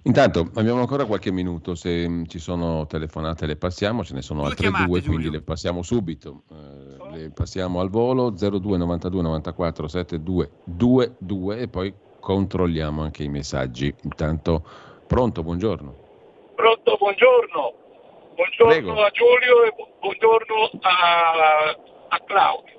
Intanto 0.03 0.51
abbiamo 0.55 0.79
ancora 0.79 1.03
qualche 1.03 1.31
minuto, 1.31 1.75
se 1.75 2.23
ci 2.27 2.39
sono 2.39 2.85
telefonate 2.85 3.45
le 3.45 3.57
passiamo, 3.57 4.05
ce 4.05 4.13
ne 4.13 4.21
sono 4.21 4.39
due 4.39 4.51
altre 4.51 4.69
chiamate, 4.69 4.85
due, 4.85 5.01
Giulio. 5.01 5.17
quindi 5.17 5.35
le 5.35 5.43
passiamo 5.43 5.81
subito. 5.81 6.43
Eh, 6.49 7.17
le 7.17 7.31
passiamo 7.31 7.81
al 7.81 7.89
volo 7.89 8.29
02 8.29 8.77
92 8.77 9.21
94 9.21 9.87
72 9.89 10.51
22 10.63 11.57
e 11.57 11.67
poi 11.67 11.93
controlliamo 12.21 13.01
anche 13.01 13.23
i 13.23 13.29
messaggi. 13.29 13.93
Intanto 14.03 14.63
Pronto, 15.07 15.43
buongiorno. 15.43 15.93
Pronto, 16.55 16.95
buongiorno. 16.97 17.73
Buongiorno 18.35 18.73
Prego. 18.73 19.03
a 19.03 19.09
Giulio 19.11 19.63
e 19.63 19.73
buongiorno 19.99 20.69
a, 20.81 21.77
a 22.09 22.19
Claudio. 22.25 22.73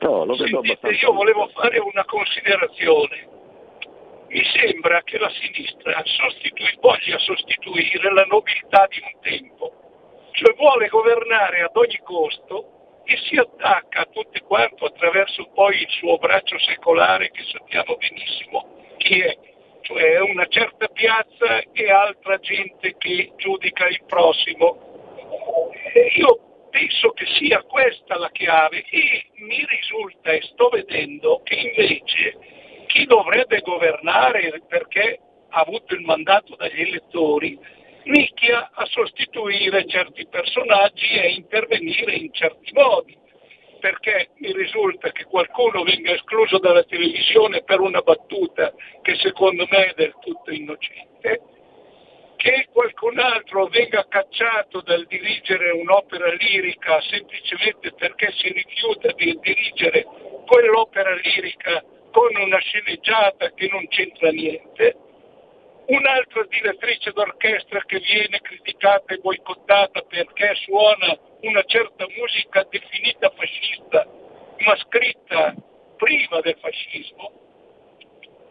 No, 0.00 0.24
lo 0.24 0.34
vedo 0.34 0.60
Sentite, 0.62 0.90
io 0.90 1.12
volevo 1.12 1.48
fare 1.54 1.78
una 1.78 2.04
considerazione. 2.04 3.28
Mi 4.28 4.42
sembra 4.52 5.02
che 5.02 5.18
la 5.18 5.30
sinistra 5.30 6.02
sostitui, 6.04 6.76
voglia 6.80 7.18
sostituire 7.18 8.12
la 8.12 8.24
nobiltà 8.24 8.86
di 8.88 9.00
un 9.00 9.20
tempo, 9.20 9.72
cioè 10.32 10.54
vuole 10.56 10.88
governare 10.88 11.62
ad 11.62 11.76
ogni 11.76 12.00
costo 12.02 13.00
e 13.04 13.16
si 13.28 13.36
attacca 13.36 14.00
a 14.00 14.08
tutti 14.10 14.40
quanto 14.40 14.86
attraverso 14.86 15.48
poi 15.54 15.80
il 15.80 15.88
suo 15.88 16.18
braccio 16.18 16.58
secolare 16.58 17.30
che 17.30 17.42
sappiamo 17.44 17.96
benissimo 17.96 18.66
chi 18.96 19.20
è 19.20 19.38
cioè 19.84 20.18
una 20.20 20.46
certa 20.46 20.88
piazza 20.88 21.60
e 21.72 21.90
altra 21.90 22.38
gente 22.38 22.96
che 22.96 23.32
giudica 23.36 23.86
il 23.86 24.02
prossimo. 24.06 24.78
Io 26.16 26.68
penso 26.70 27.10
che 27.10 27.26
sia 27.38 27.62
questa 27.62 28.18
la 28.18 28.30
chiave 28.30 28.84
e 28.90 29.26
mi 29.36 29.64
risulta 29.68 30.32
e 30.32 30.40
sto 30.52 30.70
vedendo 30.70 31.42
che 31.44 31.54
invece 31.54 32.38
chi 32.86 33.04
dovrebbe 33.04 33.60
governare 33.60 34.62
perché 34.66 35.20
ha 35.50 35.60
avuto 35.60 35.94
il 35.94 36.00
mandato 36.00 36.56
dagli 36.56 36.80
elettori 36.80 37.58
nicchia 38.04 38.70
a 38.72 38.84
sostituire 38.86 39.86
certi 39.86 40.26
personaggi 40.26 41.12
e 41.12 41.28
intervenire 41.34 42.14
in 42.14 42.32
certi 42.32 42.72
modi 42.72 43.16
perché 43.84 44.30
mi 44.38 44.50
risulta 44.54 45.12
che 45.12 45.24
qualcuno 45.24 45.82
venga 45.82 46.14
escluso 46.14 46.58
dalla 46.58 46.84
televisione 46.84 47.64
per 47.64 47.80
una 47.80 48.00
battuta 48.00 48.72
che 49.02 49.14
secondo 49.16 49.66
me 49.68 49.88
è 49.88 49.92
del 49.94 50.14
tutto 50.22 50.50
innocente, 50.50 51.42
che 52.36 52.68
qualcun 52.72 53.18
altro 53.18 53.66
venga 53.66 54.06
cacciato 54.08 54.80
dal 54.80 55.04
dirigere 55.04 55.68
un'opera 55.72 56.32
lirica 56.32 56.98
semplicemente 57.02 57.92
perché 57.92 58.32
si 58.32 58.50
rifiuta 58.54 59.12
di 59.12 59.38
dirigere 59.42 60.06
quell'opera 60.46 61.14
lirica 61.16 61.84
con 62.10 62.34
una 62.36 62.58
sceneggiata 62.60 63.52
che 63.52 63.68
non 63.70 63.86
c'entra 63.88 64.30
niente, 64.30 64.96
un'altra 65.88 66.46
direttrice 66.48 67.12
d'orchestra 67.12 67.82
che 67.84 67.98
viene 67.98 68.40
criticata 68.40 69.12
e 69.12 69.18
boicottata 69.18 70.00
perché 70.08 70.54
suona 70.54 71.32
una 71.46 71.62
certa 71.64 72.06
musica 72.16 72.66
definita 72.70 73.30
fascista, 73.30 74.06
ma 74.66 74.76
scritta 74.76 75.54
prima 75.96 76.40
del 76.40 76.56
fascismo, 76.58 77.32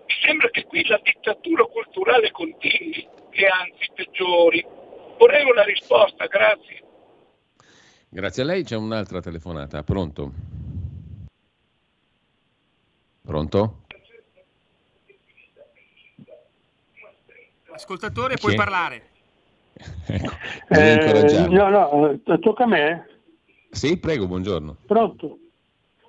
mi 0.05 0.13
sembra 0.21 0.49
che 0.49 0.65
qui 0.65 0.85
la 0.85 0.99
dittatura 1.03 1.63
culturale 1.65 2.31
continui 2.31 3.07
e 3.31 3.47
anzi 3.47 3.89
peggiori. 3.93 4.65
Vorrei 5.17 5.43
una 5.49 5.63
risposta, 5.63 6.25
grazie. 6.27 6.81
Grazie 8.09 8.43
a 8.43 8.45
lei, 8.45 8.63
c'è 8.63 8.75
un'altra 8.75 9.21
telefonata. 9.21 9.81
Pronto? 9.83 10.31
Pronto? 13.25 13.81
Ascoltatore, 17.71 18.37
puoi 18.37 18.55
parlare. 18.55 19.12
ecco, 20.67 21.17
eh, 21.17 21.47
no, 21.49 21.69
no, 21.69 22.09
eh, 22.11 22.39
tocca 22.39 22.63
a 22.63 22.67
me? 22.67 23.07
Sì, 23.69 23.97
prego, 23.99 24.27
buongiorno. 24.27 24.77
Pronto? 24.85 25.37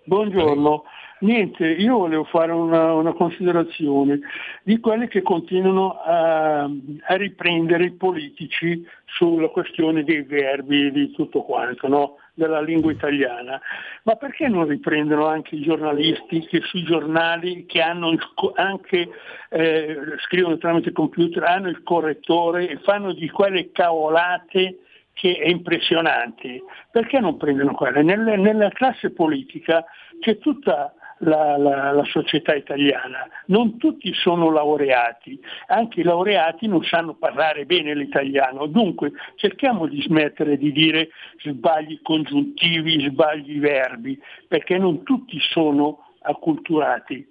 Buongiorno. 0.05 0.81
Prego. 0.81 0.85
Niente, 1.21 1.67
io 1.67 1.99
volevo 1.99 2.25
fare 2.25 2.53
una, 2.53 2.93
una, 2.93 3.13
considerazione 3.15 4.21
di 4.63 4.79
quelli 4.79 5.09
che 5.09 5.23
continuano 5.23 5.93
a, 5.93 6.65
a, 6.65 7.17
riprendere 7.17 7.85
i 7.87 7.93
politici 7.93 8.85
sulla 9.07 9.49
questione 9.49 10.05
dei 10.05 10.23
verbi 10.23 10.87
e 10.87 10.91
di 10.91 11.11
tutto 11.13 11.43
quanto, 11.43 11.89
no? 11.89 12.17
Della 12.35 12.61
lingua 12.61 12.93
italiana. 12.93 13.61
Ma 14.03 14.17
perché 14.17 14.49
non 14.49 14.67
riprendono 14.67 15.27
anche 15.27 15.55
i 15.55 15.63
giornalisti 15.63 16.47
che 16.47 16.61
sui 16.63 16.83
giornali 16.83 17.65
che 17.67 17.81
hanno 17.81 18.15
anche, 18.55 19.09
eh, 19.49 19.99
scrivono 20.27 20.59
tramite 20.59 20.93
computer, 20.93 21.45
hanno 21.45 21.69
il 21.69 21.83
correttore 21.83 22.69
e 22.69 22.79
fanno 22.79 23.13
di 23.13 23.29
quelle 23.31 23.71
cavolate 23.71 24.81
che 25.13 25.37
è 25.37 25.49
impressionante. 25.49 26.63
Perché 26.91 27.21
non 27.21 27.37
prendono 27.37 27.75
quelle? 27.75 28.03
Nella, 28.03 28.35
nella 28.37 28.69
classe 28.71 29.13
politica 29.13 29.85
c'è 30.21 30.39
tutta 30.39 30.93
la, 31.25 31.57
la, 31.57 31.93
la, 31.93 32.05
società 32.05 32.55
italiana. 32.55 33.27
Non 33.47 33.79
tutti 33.79 34.13
sono 34.15 34.51
laureati, 34.51 35.41
anche 35.69 36.01
i 36.01 36.05
laureati 36.05 36.67
non 36.67 36.83
sanno 36.85 37.15
parlare 37.15 37.65
bene 37.67 37.95
l'italiano, 37.95 38.67
dunque 38.67 39.13
cerchiamo 39.37 39.87
di 39.87 40.01
smettere 40.03 40.57
di 40.57 40.73
dire 40.73 41.11
sbagli 41.43 42.01
congiuntivi, 42.03 43.07
sbagli 43.09 43.59
verbi, 43.59 44.19
perché 44.47 44.79
non 44.79 45.03
tutti 45.03 45.39
sono 45.41 46.13
acculturati. 46.23 47.27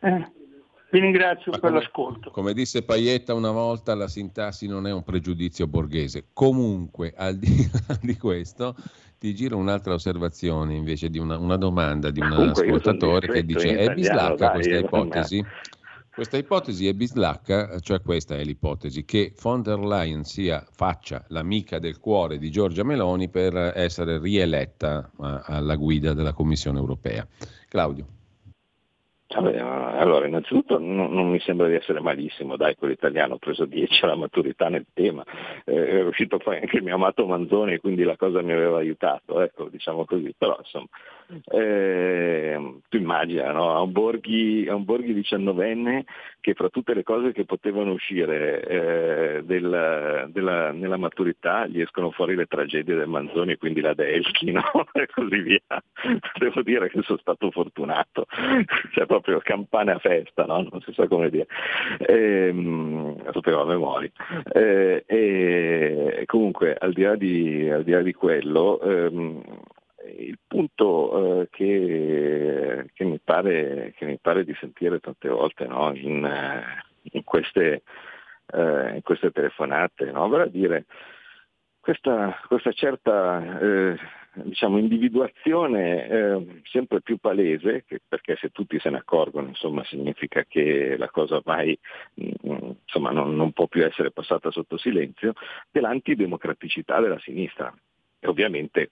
Eh? 0.00 0.32
Vi 0.94 1.00
ringrazio 1.00 1.50
Ma 1.50 1.58
per 1.58 1.70
come, 1.70 1.82
l'ascolto. 1.82 2.30
Come 2.30 2.52
disse 2.52 2.84
Paietta 2.84 3.34
una 3.34 3.50
volta, 3.50 3.96
la 3.96 4.06
sintassi 4.06 4.68
non 4.68 4.86
è 4.86 4.92
un 4.92 5.02
pregiudizio 5.02 5.66
borghese. 5.66 6.26
Comunque, 6.32 7.12
al 7.16 7.36
di 7.36 7.48
là 7.88 7.98
di 8.00 8.16
questo, 8.16 8.76
ti 9.18 9.34
giro 9.34 9.56
un'altra 9.56 9.94
osservazione 9.94 10.76
invece 10.76 11.10
di 11.10 11.18
una, 11.18 11.36
una 11.36 11.56
domanda 11.56 12.12
di 12.12 12.20
un 12.20 12.30
ascoltatore 12.30 13.26
che 13.26 13.44
dice: 13.44 13.76
È 13.76 13.92
bislacca 13.92 14.52
questa 14.52 14.76
ipotesi? 14.76 15.44
Questa 16.14 16.36
ipotesi 16.36 16.86
è 16.86 16.92
bislacca, 16.94 17.80
cioè 17.80 18.00
questa 18.00 18.36
è 18.36 18.44
l'ipotesi 18.44 19.04
che 19.04 19.34
von 19.42 19.62
der 19.62 19.80
Leyen 19.80 20.22
sia, 20.22 20.64
faccia 20.70 21.24
l'amica 21.30 21.80
del 21.80 21.98
cuore 21.98 22.38
di 22.38 22.52
Giorgia 22.52 22.84
Meloni 22.84 23.28
per 23.28 23.56
essere 23.74 24.20
rieletta 24.20 25.10
alla 25.16 25.74
guida 25.74 26.14
della 26.14 26.32
Commissione 26.32 26.78
europea. 26.78 27.26
Claudio. 27.68 28.06
Allora, 29.26 30.26
innanzitutto 30.26 30.78
non, 30.78 31.12
non, 31.12 31.28
mi 31.28 31.40
sembra 31.40 31.66
di 31.66 31.74
essere 31.74 32.00
malissimo, 32.00 32.56
dai, 32.56 32.76
quell'italiano, 32.76 33.34
ho 33.34 33.38
preso 33.38 33.64
10 33.64 34.04
alla 34.04 34.16
maturità 34.16 34.68
nel 34.68 34.86
tema, 34.92 35.24
eh, 35.64 35.88
è 35.88 36.04
uscito 36.04 36.38
poi 36.38 36.58
anche 36.58 36.76
il 36.76 36.82
mio 36.82 36.94
amato 36.94 37.26
Manzoni, 37.26 37.78
quindi 37.78 38.04
la 38.04 38.16
cosa 38.16 38.42
mi 38.42 38.52
aveva 38.52 38.78
aiutato, 38.78 39.40
ecco, 39.40 39.68
diciamo 39.68 40.04
così, 40.04 40.32
però 40.36 40.56
insomma, 40.58 40.86
eh, 41.46 42.80
tu 42.88 42.96
immagina, 42.96 43.52
no? 43.52 43.74
a, 43.74 43.80
un 43.80 43.92
Borghi, 43.92 44.66
a 44.68 44.74
un 44.74 44.84
Borghi 44.84 45.14
19enne 45.14 46.02
che 46.40 46.54
fra 46.54 46.68
tutte 46.68 46.92
le 46.92 47.02
cose 47.02 47.32
che 47.32 47.44
potevano 47.44 47.92
uscire 47.92 48.62
eh, 48.66 49.42
del, 49.44 50.28
della, 50.30 50.72
nella 50.72 50.96
maturità 50.98 51.66
gli 51.66 51.80
escono 51.80 52.10
fuori 52.10 52.34
le 52.34 52.46
tragedie 52.46 52.94
del 52.94 53.08
Manzoni 53.08 53.52
e 53.52 53.56
quindi 53.56 53.80
la 53.80 53.94
Delchi 53.94 54.52
no? 54.52 54.62
e 54.92 55.06
così 55.06 55.40
via. 55.40 55.82
Devo 56.38 56.62
dire 56.62 56.90
che 56.90 57.00
sono 57.02 57.18
stato 57.18 57.50
fortunato, 57.50 58.26
cioè 58.92 59.06
proprio 59.06 59.38
campane 59.38 59.92
a 59.92 59.98
festa, 59.98 60.44
no? 60.44 60.66
non 60.70 60.80
si 60.82 60.92
sa 60.92 61.08
come 61.08 61.30
dire, 61.30 61.46
ehm, 61.98 63.32
sapevo 63.32 63.62
a 63.62 63.66
memoria. 63.66 64.10
Eh, 64.52 65.04
e, 65.06 66.22
comunque 66.26 66.74
al 66.74 66.92
di 66.92 67.02
là 67.02 67.16
di, 67.16 67.70
al 67.70 67.84
di, 67.84 67.90
là 67.92 68.02
di 68.02 68.12
quello, 68.12 68.80
ehm, 68.80 69.42
il 70.06 70.38
punto 70.46 71.42
eh, 71.42 71.48
che, 71.50 72.90
che, 72.92 73.04
mi 73.04 73.18
pare, 73.22 73.92
che, 73.96 74.06
mi 74.06 74.18
pare, 74.18 74.44
di 74.44 74.54
sentire 74.58 75.00
tante 75.00 75.28
volte 75.28 75.66
no? 75.66 75.92
in, 75.94 76.28
in, 77.02 77.24
queste, 77.24 77.82
in, 78.52 79.00
queste, 79.02 79.30
telefonate, 79.30 80.10
no? 80.10 80.28
vale 80.28 80.44
a 80.44 80.48
dire 80.48 80.86
questa, 81.84 82.40
questa 82.48 82.72
certa 82.72 83.60
eh, 83.60 83.98
diciamo, 84.32 84.78
individuazione 84.78 86.08
eh, 86.08 86.60
sempre 86.64 87.00
più 87.02 87.18
palese, 87.18 87.84
che, 87.86 88.00
perché 88.06 88.36
se 88.36 88.50
tutti 88.50 88.78
se 88.78 88.90
ne 88.90 88.98
accorgono 88.98 89.48
insomma, 89.48 89.84
significa 89.84 90.44
che 90.44 90.96
la 90.96 91.10
cosa 91.10 91.36
ormai 91.36 91.78
mm, 92.20 92.70
non, 92.94 93.36
non, 93.36 93.52
può 93.52 93.66
più 93.66 93.84
essere 93.84 94.10
passata 94.10 94.50
sotto 94.50 94.76
silenzio, 94.76 95.34
dell'antidemocraticità 95.70 97.00
della 97.00 97.18
sinistra. 97.20 97.72
E 98.18 98.26
ovviamente 98.26 98.90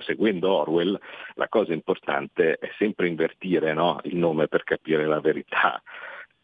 seguendo 0.00 0.52
Orwell 0.52 0.98
la 1.34 1.48
cosa 1.48 1.72
importante 1.72 2.56
è 2.56 2.70
sempre 2.78 3.08
invertire 3.08 3.72
no? 3.72 4.00
il 4.04 4.16
nome 4.16 4.48
per 4.48 4.64
capire 4.64 5.06
la 5.06 5.20
verità. 5.20 5.82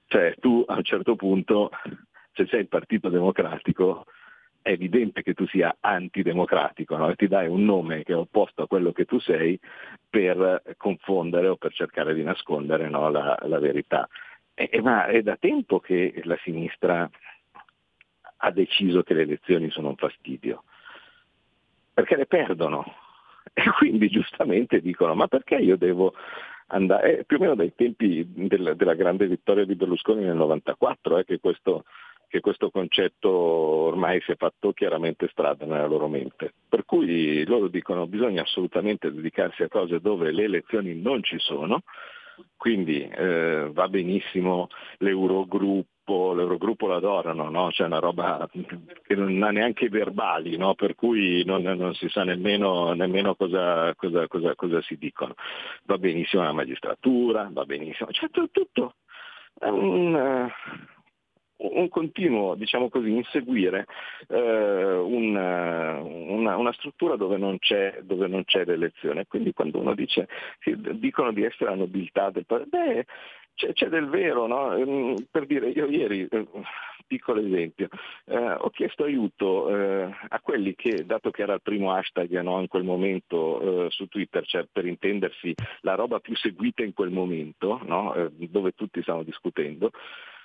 Cioè 0.06 0.34
tu 0.40 0.64
a 0.66 0.74
un 0.74 0.82
certo 0.82 1.14
punto, 1.16 1.70
se 2.32 2.46
sei 2.46 2.60
il 2.60 2.68
Partito 2.68 3.08
Democratico, 3.08 4.06
è 4.62 4.70
evidente 4.70 5.22
che 5.22 5.34
tu 5.34 5.46
sia 5.46 5.76
antidemocratico 5.80 6.96
no? 6.96 7.08
e 7.08 7.16
ti 7.16 7.28
dai 7.28 7.48
un 7.48 7.64
nome 7.64 8.02
che 8.02 8.12
è 8.12 8.16
opposto 8.16 8.62
a 8.62 8.66
quello 8.66 8.92
che 8.92 9.04
tu 9.04 9.18
sei 9.18 9.58
per 10.08 10.62
confondere 10.76 11.48
o 11.48 11.56
per 11.56 11.72
cercare 11.72 12.14
di 12.14 12.22
nascondere 12.22 12.88
no? 12.88 13.08
la, 13.10 13.38
la, 13.42 13.58
verità. 13.58 14.08
E, 14.54 14.80
ma 14.82 15.06
è 15.06 15.22
da 15.22 15.36
tempo 15.36 15.80
che 15.80 16.20
la 16.24 16.36
sinistra 16.42 17.08
ha 18.42 18.50
deciso 18.50 19.02
che 19.02 19.14
le 19.14 19.22
elezioni 19.22 19.70
sono 19.70 19.88
un 19.88 19.96
fastidio, 19.96 20.64
perché 21.92 22.16
le 22.16 22.26
perdono 22.26 22.84
e 23.53 23.62
quindi 23.78 24.09
giustamente 24.09 24.80
dicono 24.80 25.14
ma 25.14 25.26
perché 25.26 25.57
io 25.57 25.76
devo 25.76 26.14
andare, 26.68 27.18
è 27.18 27.24
più 27.24 27.36
o 27.36 27.40
meno 27.40 27.55
dai 27.55 27.72
tempi 27.74 28.24
del, 28.26 28.74
della 28.76 28.94
grande 28.94 29.26
vittoria 29.26 29.64
di 29.64 29.74
Berlusconi 29.74 30.24
nel 30.24 30.36
94 30.36 31.18
eh, 31.18 31.24
che 31.24 31.38
questo 31.40 31.84
che 32.30 32.38
questo 32.38 32.70
concetto 32.70 33.28
ormai 33.28 34.20
si 34.20 34.30
è 34.30 34.36
fatto 34.36 34.72
chiaramente 34.72 35.26
strada 35.32 35.66
nella 35.66 35.88
loro 35.88 36.07
mente. 36.07 36.55
Per 36.68 36.84
cui 36.84 37.44
loro 37.44 37.66
dicono 37.66 38.07
bisogna 38.07 38.42
assolutamente 38.42 39.12
dedicarsi 39.12 39.64
a 39.64 39.68
cose 39.68 39.98
dove 40.01 40.30
le 40.30 40.44
elezioni 40.44 40.94
non 40.94 41.24
ci 41.24 41.40
sono, 41.40 41.82
quindi 42.57 43.03
eh, 43.03 43.68
va 43.72 43.88
benissimo 43.88 44.68
l'Eurogruppo, 44.98 45.89
l'Eurogruppo 46.05 46.86
l'adorano, 46.86 47.51
no? 47.51 47.68
c'è 47.68 47.84
una 47.84 47.98
roba 47.98 48.48
che 49.03 49.14
non 49.14 49.42
ha 49.42 49.51
neanche 49.51 49.84
i 49.84 49.88
verbali, 49.88 50.57
no? 50.57 50.74
per 50.74 50.94
cui 50.94 51.44
non, 51.44 51.62
non, 51.62 51.94
si 51.94 52.09
sa 52.09 52.24
nemmeno, 52.24 52.92
nemmeno 52.94 53.34
cosa, 53.34 53.94
cosa, 53.94 54.26
cosa, 54.26 54.55
cosa, 54.55 54.82
si 54.82 54.96
dicono. 54.96 55.34
Va 55.84 55.98
benissimo 55.98 56.42
la 56.42 56.53
magistratura, 56.53 57.48
va 57.53 57.64
benissimo, 57.64 58.11
c'è 58.11 58.28
tutto. 58.30 58.48
tutto. 58.53 58.94
Un, 59.61 60.48
un 61.61 61.88
continuo, 61.88 62.55
diciamo 62.55 62.88
così, 62.88 63.11
inseguire 63.11 63.86
eh, 64.28 64.94
una, 64.94 66.01
una, 66.01 66.57
una, 66.57 66.72
struttura 66.72 67.16
dove 67.16 67.36
non, 67.36 67.59
c'è, 67.59 68.01
dove 68.03 68.26
non 68.26 68.44
c'è 68.44 68.64
l'elezione. 68.64 69.26
Quindi 69.26 69.53
quando 69.53 69.78
uno 69.78 69.94
dice, 69.94 70.28
dicono 70.94 71.32
di 71.32 71.44
essere 71.44 71.70
la 71.70 71.76
nobiltà 71.76 72.30
del 72.30 72.46
paese, 72.46 72.66
beh, 72.68 73.07
c'è, 73.61 73.72
c'è, 73.74 73.88
del 73.88 74.08
vero, 74.08 74.46
no? 74.46 74.74
Ehm, 74.74 75.26
per 75.30 75.44
dire, 75.44 75.68
io 75.68 75.86
ieri, 75.86 76.26
eh, 76.30 76.46
piccolo 77.06 77.40
esempio, 77.40 77.88
eh, 78.24 78.36
ho 78.36 78.70
chiesto 78.70 79.04
aiuto 79.04 79.68
eh, 79.68 80.14
a 80.28 80.40
quelli 80.40 80.74
che, 80.74 81.04
dato 81.04 81.30
che 81.30 81.42
era 81.42 81.54
il 81.54 81.62
primo 81.62 81.92
hashtag 81.92 82.40
no, 82.40 82.61
in 82.61 82.68
quel 82.68 82.84
momento 82.84 83.86
eh, 83.86 83.90
su 83.90 84.06
Twitter, 84.06 84.46
cioè 84.46 84.66
per 84.70 84.86
intendersi 84.86 85.54
la 85.80 85.94
roba 85.94 86.20
più 86.20 86.34
seguita 86.36 86.82
in 86.82 86.94
quel 86.94 87.11
momento, 87.11 87.80
no? 87.84 88.14
Eh, 88.14 88.30
dove 88.48 88.72
tutti 88.72 89.02
stavano 89.02 89.24
discutendo, 89.24 89.90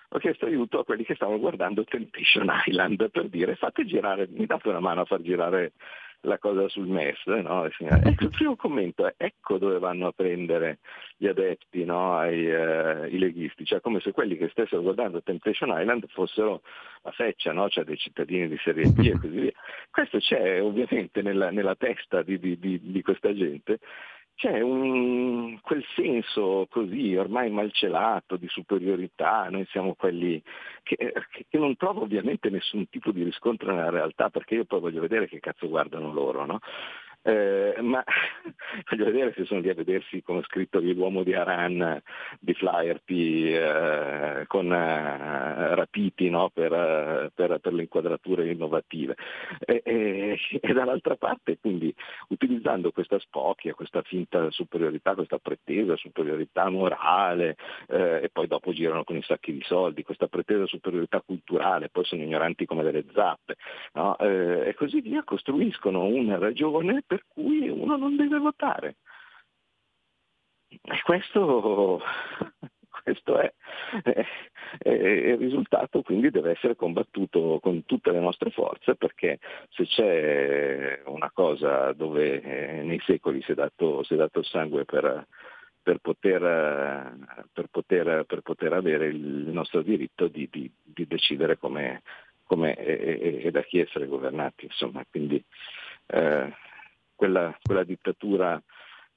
ho 0.10 0.20
chiesto 0.20 0.46
aiuto 0.46 0.80
a 0.80 0.86
quelli 0.86 1.06
che 1.06 1.16
stavano 1.16 1.40
guardando 1.40 1.84
Temptation 1.84 2.52
Island 2.68 3.10
per 3.12 3.30
dire 3.30 3.56
fate 3.56 3.86
girare, 3.86 4.28
mi 4.30 4.46
date 4.46 4.70
una 4.70 4.80
mano 4.80 5.02
a 5.02 5.06
far 5.06 5.22
girare 5.22 5.74
la 6.26 6.38
cosa 6.38 6.68
sul 6.68 6.88
MES, 6.88 7.26
no? 7.26 7.66
ecco, 7.66 8.24
il 8.24 8.30
primo 8.30 8.56
commento 8.56 9.06
è 9.06 9.14
ecco 9.18 9.58
dove 9.58 9.80
vanno 9.80 10.08
a 10.08 10.12
prendere 10.12 10.80
gli 11.18 11.28
adepti, 11.28 11.86
no? 11.86 12.18
Ai, 12.18 12.46
uh, 12.46 13.06
i 13.06 13.18
leghisti, 13.18 13.66
cioè 13.66 13.82
come 13.82 14.00
se 14.00 14.12
quelli 14.12 14.36
che 14.38 14.50
stessero 14.50 14.82
guardando 14.82 15.22
Temptation 15.22 15.70
Island 15.80 16.06
fossero 16.10 16.62
la 17.04 17.12
feccia, 17.12 17.54
no? 17.54 17.70
cioè 17.70 17.84
dei 17.84 17.98
cittadini 17.98 18.48
di 18.48 18.58
serie 18.64 18.90
B 18.90 19.00
e 19.00 19.20
così 19.20 19.40
via. 19.40 19.52
Questo 19.90 20.18
c'è 20.20 20.62
ovviamente 20.62 21.22
nella, 21.22 21.52
nella 21.52 21.76
testa 21.76 22.22
di, 22.22 22.40
di, 22.40 22.58
di, 22.60 22.80
di 22.82 23.02
questa 23.02 23.34
gente 23.34 23.80
c'è 24.36 24.60
un, 24.60 25.60
quel 25.62 25.84
senso 25.96 26.68
così 26.70 27.16
ormai 27.16 27.50
malcelato 27.50 28.36
di 28.36 28.48
superiorità, 28.50 29.48
noi 29.50 29.66
siamo 29.72 29.96
quelli 29.96 30.42
che, 30.84 31.14
che, 31.48 31.58
non 31.58 31.78
trovo 31.78 32.02
ovviamente 32.02 32.50
nessun 32.50 32.90
tipo 32.90 33.12
di 33.12 33.24
riscontro 33.24 33.74
nella 33.74 33.90
realtà 33.90 34.30
perché 34.30 34.56
io 34.56 34.66
poi 34.66 34.82
voglio 34.82 35.02
vedere 35.02 35.28
che 35.28 35.40
cazzo 35.40 35.70
guardano 35.70 36.12
loro, 36.12 36.46
no? 36.46 36.60
Eh, 37.28 37.82
ma 37.82 38.04
voglio 38.92 39.06
vedere 39.06 39.34
se 39.34 39.46
sono 39.46 39.60
lì 39.60 39.70
a 39.70 39.74
vedersi 39.74 40.22
come 40.22 40.44
scritto 40.44 40.80
l'uomo 40.80 41.24
di 41.24 41.34
Aran 41.34 42.00
di 42.40 42.54
Flyerty 42.54 43.52
eh, 43.52 44.44
con 44.46 44.72
eh, 44.72 45.74
rapiti 45.74 46.30
no? 46.30 46.52
per, 46.54 46.72
eh, 46.72 47.32
per, 47.34 47.58
per, 47.58 47.74
le 47.74 47.82
inquadrature 47.82 48.52
innovative 48.52 49.16
e, 49.58 49.82
e, 49.84 50.38
e, 50.62 50.74
dall'altra 50.74 51.16
parte 51.16 51.58
quindi 51.58 51.92
utilizzando 52.28 52.92
questa 52.92 53.18
spocchia, 53.18 53.74
questa 53.74 54.04
finta 54.04 54.52
superiorità, 54.52 55.16
questa 55.16 55.40
pretesa 55.40 55.96
superiorità 55.96 56.70
morale 56.70 57.56
eh, 57.88 58.20
e 58.22 58.30
poi 58.32 58.46
dopo 58.46 58.72
girano 58.72 59.04
con 59.04 59.16
i 59.16 59.24
sacchi 59.24 59.52
di 59.52 59.64
soldi, 59.64 60.04
questa 60.04 60.28
pretesa 60.28 60.68
superiorità 60.68 61.22
culturale, 61.22 61.90
poi 61.90 62.06
sono 62.06 62.22
ignoranti 62.22 62.68
come 62.68 62.84
delle 62.84 63.04
zappe 63.14 63.56
no? 63.94 64.16
E 64.20 64.76
così 64.78 65.02
via 65.02 65.24
costruiscono 65.24 66.04
una 66.04 66.38
ragione 66.38 67.02
per 67.06 67.15
cui 67.28 67.70
uno 67.70 67.98
non 67.98 68.16
deve 68.16 68.38
votare. 68.38 68.98
E 70.68 71.02
questo, 71.04 72.02
questo 73.04 73.40
è, 73.40 73.54
è, 74.04 74.26
è, 74.80 74.90
il 74.90 75.38
risultato, 75.38 76.02
quindi 76.02 76.30
deve 76.30 76.52
essere 76.52 76.76
combattuto 76.76 77.60
con 77.62 77.86
tutte 77.86 78.12
le 78.12 78.20
nostre 78.20 78.50
forze 78.50 78.96
perché 78.96 79.40
se 79.70 79.86
c'è 79.86 81.02
una 81.06 81.32
cosa 81.32 81.94
dove 81.94 82.42
eh, 82.42 82.84
nei 82.84 83.00
secoli 83.06 83.42
si 83.42 83.52
è 83.52 83.56
dato, 83.56 84.04
si 84.04 84.14
è 84.14 84.18
dato 84.18 84.40
il 84.40 84.46
sangue 84.46 84.86
per, 84.86 85.28
per 85.86 86.00
poter, 86.00 87.16
per, 87.54 87.68
poter, 87.70 88.26
per 88.26 88.42
poter, 88.42 88.74
avere 88.74 89.06
il 89.06 89.50
nostro 89.52 89.84
diritto 89.84 90.28
di, 90.28 90.50
di, 90.52 90.70
di 90.82 91.06
decidere 91.06 91.60
come, 91.60 92.02
come 92.44 92.76
e, 92.76 93.42
e, 93.44 93.52
da 93.52 93.62
chi 93.62 93.80
essere 93.80 94.08
governati. 94.08 94.66
Insomma. 94.66 95.06
Quindi 95.08 95.44
eh, 96.08 96.52
quella, 97.16 97.58
quella 97.62 97.84
dittatura 97.84 98.62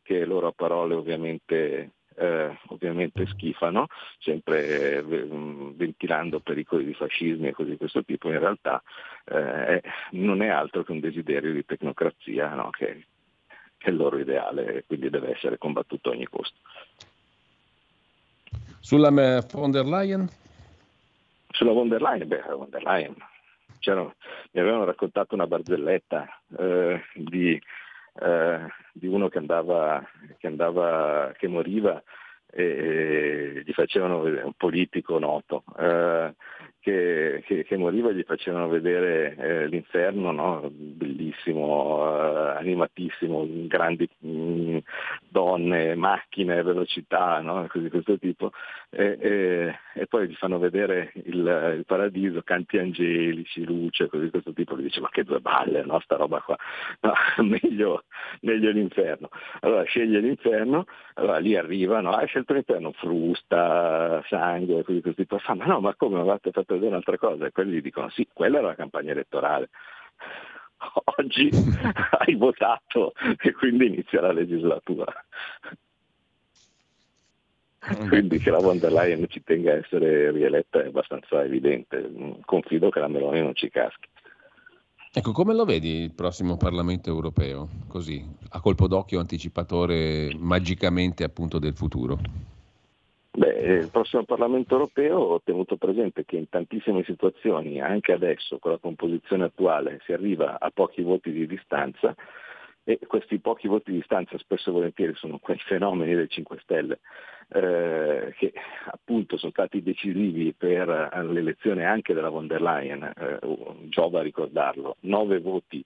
che 0.02 0.24
loro 0.24 0.46
a 0.46 0.52
parole 0.52 0.94
ovviamente 0.94 1.92
eh, 2.18 2.58
ovviamente 2.68 3.26
schifano, 3.26 3.86
sempre 4.18 4.96
eh, 4.96 5.02
ventilando 5.02 6.40
pericoli 6.40 6.84
di 6.84 6.94
fascismi 6.94 7.48
e 7.48 7.52
cose 7.52 7.70
di 7.70 7.76
questo 7.76 8.02
tipo, 8.04 8.28
in 8.28 8.40
realtà 8.40 8.82
eh, 9.24 9.82
non 10.12 10.42
è 10.42 10.48
altro 10.48 10.82
che 10.82 10.92
un 10.92 11.00
desiderio 11.00 11.52
di 11.52 11.64
tecnocrazia 11.64 12.54
no? 12.54 12.70
che, 12.70 13.06
che, 13.76 13.86
è 13.86 13.90
il 13.90 13.96
loro 13.96 14.18
ideale 14.18 14.74
e 14.74 14.84
quindi 14.86 15.10
deve 15.10 15.32
essere 15.32 15.58
combattuto 15.58 16.10
a 16.10 16.12
ogni 16.12 16.26
costo. 16.26 16.58
Sulla 18.80 19.10
von 19.52 19.70
der 19.70 19.84
Leyen? 19.84 20.28
Sulla 21.50 21.72
von 21.72 21.88
der 21.88 22.00
Leyen, 22.00 22.28
beh, 22.28 22.42
von 22.48 22.70
der 22.70 22.82
Leyen. 22.82 23.14
mi 23.84 24.60
avevano 24.60 24.84
raccontato 24.84 25.34
una 25.34 25.46
barzelletta 25.46 26.26
eh, 26.58 27.00
di 27.14 27.60
eh, 28.20 28.66
di 28.92 29.06
uno 29.06 29.28
che 29.28 29.38
andava, 29.38 30.02
che, 30.38 30.46
andava, 30.46 31.32
che 31.36 31.48
moriva 31.48 32.02
e, 32.50 33.62
gli 33.64 33.72
facevano 33.72 34.22
un 34.22 34.52
politico 34.56 35.18
noto, 35.18 35.64
eh, 35.78 36.34
che, 36.88 37.42
che, 37.44 37.64
che, 37.64 37.76
moriva 37.76 38.12
gli 38.12 38.22
facevano 38.22 38.68
vedere 38.68 39.36
eh, 39.36 39.66
l'inferno, 39.66 40.32
no? 40.32 40.70
bellissimo, 40.72 42.02
eh, 42.02 42.56
animatissimo, 42.58 43.46
grandi 43.66 44.08
mh, 44.18 44.28
mm, 44.30 44.76
donne, 45.28 45.94
macchine, 45.94 46.62
velocità, 46.62 47.40
no? 47.40 47.66
così 47.68 47.84
di 47.84 47.90
questo 47.90 48.18
tipo, 48.18 48.52
e, 48.88 49.18
e, 49.20 49.78
e, 49.94 50.06
poi 50.06 50.28
gli 50.28 50.34
fanno 50.34 50.58
vedere 50.58 51.12
il, 51.24 51.74
il, 51.76 51.84
paradiso, 51.84 52.40
canti 52.42 52.78
angelici, 52.78 53.64
luce, 53.64 54.08
così 54.08 54.24
di 54.24 54.30
questo 54.30 54.52
tipo, 54.54 54.76
gli 54.78 54.84
dice 54.84 55.00
ma 55.00 55.10
che 55.10 55.24
due 55.24 55.40
balle, 55.40 55.84
no? 55.84 56.00
sta 56.00 56.16
roba 56.16 56.40
qua, 56.40 56.56
no, 57.02 57.12
meglio, 57.44 58.04
meglio, 58.40 58.70
l'inferno. 58.70 59.28
Allora 59.60 59.82
sceglie 59.82 60.20
l'inferno, 60.20 60.86
allora 61.14 61.38
lì 61.38 61.54
arriva, 61.54 62.00
no? 62.00 62.12
hai 62.12 62.26
scelto 62.26 62.54
l'inferno, 62.54 62.92
frusta, 62.92 64.22
sangue, 64.28 64.82
così 64.82 64.96
di 64.96 65.02
questo 65.02 65.22
tipo, 65.22 65.38
fa 65.38 65.54
ma 65.54 65.66
no, 65.66 65.80
ma 65.80 65.94
come 65.94 66.18
avete 66.20 66.50
fatto 66.50 66.77
vedere 66.78 66.92
un'altra 66.92 67.18
cosa? 67.18 67.46
E 67.46 67.52
quelli 67.52 67.80
dicono 67.80 68.08
sì, 68.10 68.26
quella 68.32 68.58
era 68.58 68.68
la 68.68 68.74
campagna 68.74 69.12
elettorale. 69.12 69.68
oggi 71.16 71.50
hai 72.18 72.34
votato 72.34 73.12
e 73.40 73.52
quindi 73.52 73.86
inizia 73.86 74.20
la 74.20 74.32
legislatura. 74.32 75.12
Quindi 78.08 78.38
che 78.38 78.50
la 78.50 78.58
von 78.58 78.78
der 78.78 78.92
Leyen 78.92 79.26
ci 79.28 79.42
tenga 79.42 79.72
a 79.72 79.76
essere 79.76 80.30
rieletta 80.30 80.82
è 80.82 80.88
abbastanza 80.88 81.42
evidente, 81.44 82.10
confido 82.44 82.90
che 82.90 83.00
la 83.00 83.08
Meloni 83.08 83.40
non 83.40 83.54
ci 83.54 83.70
caschi. 83.70 84.08
Ecco, 85.10 85.32
come 85.32 85.54
lo 85.54 85.64
vedi 85.64 86.02
il 86.02 86.12
prossimo 86.12 86.56
Parlamento 86.56 87.08
europeo? 87.08 87.68
Così, 87.88 88.22
a 88.50 88.60
colpo 88.60 88.88
d'occhio 88.88 89.20
anticipatore 89.20 90.34
magicamente 90.36 91.24
appunto 91.24 91.58
del 91.58 91.74
futuro. 91.74 92.18
Beh, 93.38 93.82
il 93.82 93.88
prossimo 93.92 94.24
Parlamento 94.24 94.74
europeo 94.74 95.16
ho 95.18 95.40
tenuto 95.40 95.76
presente 95.76 96.24
che 96.24 96.34
in 96.34 96.48
tantissime 96.48 97.04
situazioni, 97.04 97.80
anche 97.80 98.10
adesso 98.10 98.58
con 98.58 98.72
la 98.72 98.78
composizione 98.78 99.44
attuale, 99.44 100.00
si 100.04 100.12
arriva 100.12 100.58
a 100.58 100.72
pochi 100.74 101.02
voti 101.02 101.30
di 101.30 101.46
distanza 101.46 102.16
e 102.82 102.98
questi 103.06 103.38
pochi 103.38 103.68
voti 103.68 103.92
di 103.92 103.98
distanza 103.98 104.36
spesso 104.38 104.70
e 104.70 104.72
volentieri 104.72 105.14
sono 105.14 105.38
quei 105.38 105.58
fenomeni 105.58 106.16
del 106.16 106.28
5 106.28 106.58
Stelle 106.62 106.98
eh, 107.50 108.34
che 108.36 108.52
appunto 108.86 109.36
sono 109.36 109.52
stati 109.52 109.84
decisivi 109.84 110.52
per 110.52 110.88
l'elezione 111.22 111.84
anche 111.84 112.14
della 112.14 112.30
von 112.30 112.48
der 112.48 112.60
Leyen, 112.60 113.04
eh, 113.04 113.38
giova 113.84 114.20
ricordarlo, 114.20 114.96
nove 115.02 115.38
voti 115.38 115.84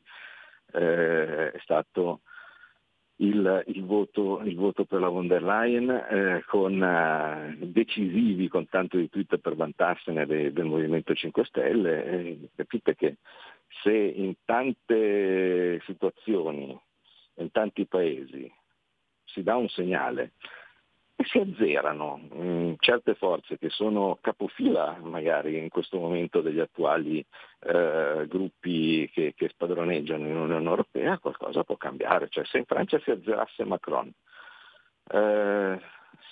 eh, 0.72 1.50
è 1.50 1.59
stato 1.59 2.20
il, 3.22 3.64
il, 3.68 3.84
voto, 3.84 4.40
il, 4.42 4.56
voto, 4.56 4.84
per 4.84 5.00
la 5.00 5.08
von 5.08 5.28
der 5.28 5.42
Leyen 5.42 5.90
eh, 5.90 6.44
con 6.46 6.82
eh, 6.82 7.56
decisivi 7.58 8.48
con 8.48 8.68
tanto 8.68 8.96
di 8.96 9.08
tweet 9.08 9.38
per 9.38 9.54
vantarsene 9.54 10.26
de, 10.26 10.52
del 10.52 10.64
Movimento 10.64 11.14
5 11.14 11.44
Stelle. 11.44 12.04
Eh, 12.04 12.48
capite 12.56 12.94
che 12.96 13.16
se 13.82 13.92
in 13.92 14.34
tante 14.44 15.80
situazioni, 15.86 16.78
in 17.36 17.50
tanti 17.50 17.86
paesi 17.86 18.52
si 19.24 19.42
dà 19.42 19.56
un 19.56 19.68
segnale 19.68 20.32
si 21.24 21.38
azzerano 21.38 22.16
mh, 22.16 22.42
mm, 22.42 22.72
certe 22.78 23.14
forze 23.14 23.58
che 23.58 23.68
sono 23.68 24.18
capofila 24.20 24.98
magari 25.02 25.58
in 25.58 25.68
questo 25.68 25.98
momento 25.98 26.40
degli 26.40 26.60
attuali 26.60 27.24
eh, 27.60 28.26
gruppi 28.28 29.10
che, 29.12 29.34
che, 29.36 29.48
spadroneggiano 29.48 30.26
in 30.26 30.36
Unione 30.36 30.68
Europea, 30.68 31.18
qualcosa 31.18 31.64
può 31.64 31.76
cambiare. 31.76 32.28
Cioè, 32.28 32.44
se 32.44 32.58
in 32.58 32.64
Francia 32.64 32.98
si 33.00 33.10
azzerasse 33.10 33.64
Macron, 33.64 34.12
eh, 35.08 35.80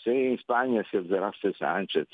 se 0.02 0.12
in 0.12 0.38
Spagna 0.38 0.84
si 0.88 0.96
azzerasse 0.96 1.52
Sanchez, 1.54 2.08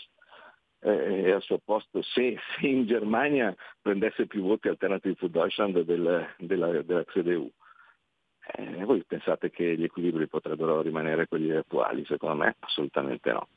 eh, 0.81 1.33
al 1.33 1.43
suo 1.43 1.59
posto, 1.64 2.03
se, 2.03 2.39
se, 2.59 2.66
in 2.66 2.87
Germania 2.87 3.55
prendesse 3.81 4.27
più 4.27 4.43
voti 4.43 4.68
Alternative 4.68 5.14
for 5.14 5.31
Deutschland 5.31 5.81
del, 5.81 6.27
della, 6.39 6.83
della 6.83 7.05
CDU, 7.05 7.51
eh, 8.47 8.85
voi 8.85 9.03
pensate 9.07 9.51
che 9.51 9.77
gli 9.77 9.85
equilibri 9.85 10.29
potrebbero 10.29 10.81
rimanere 10.81 11.27
quelli 11.27 11.51
attuali? 11.53 12.05
Secondo 12.07 12.37
me 12.37 12.57
assolutamente 12.61 13.33
no. 13.33 13.49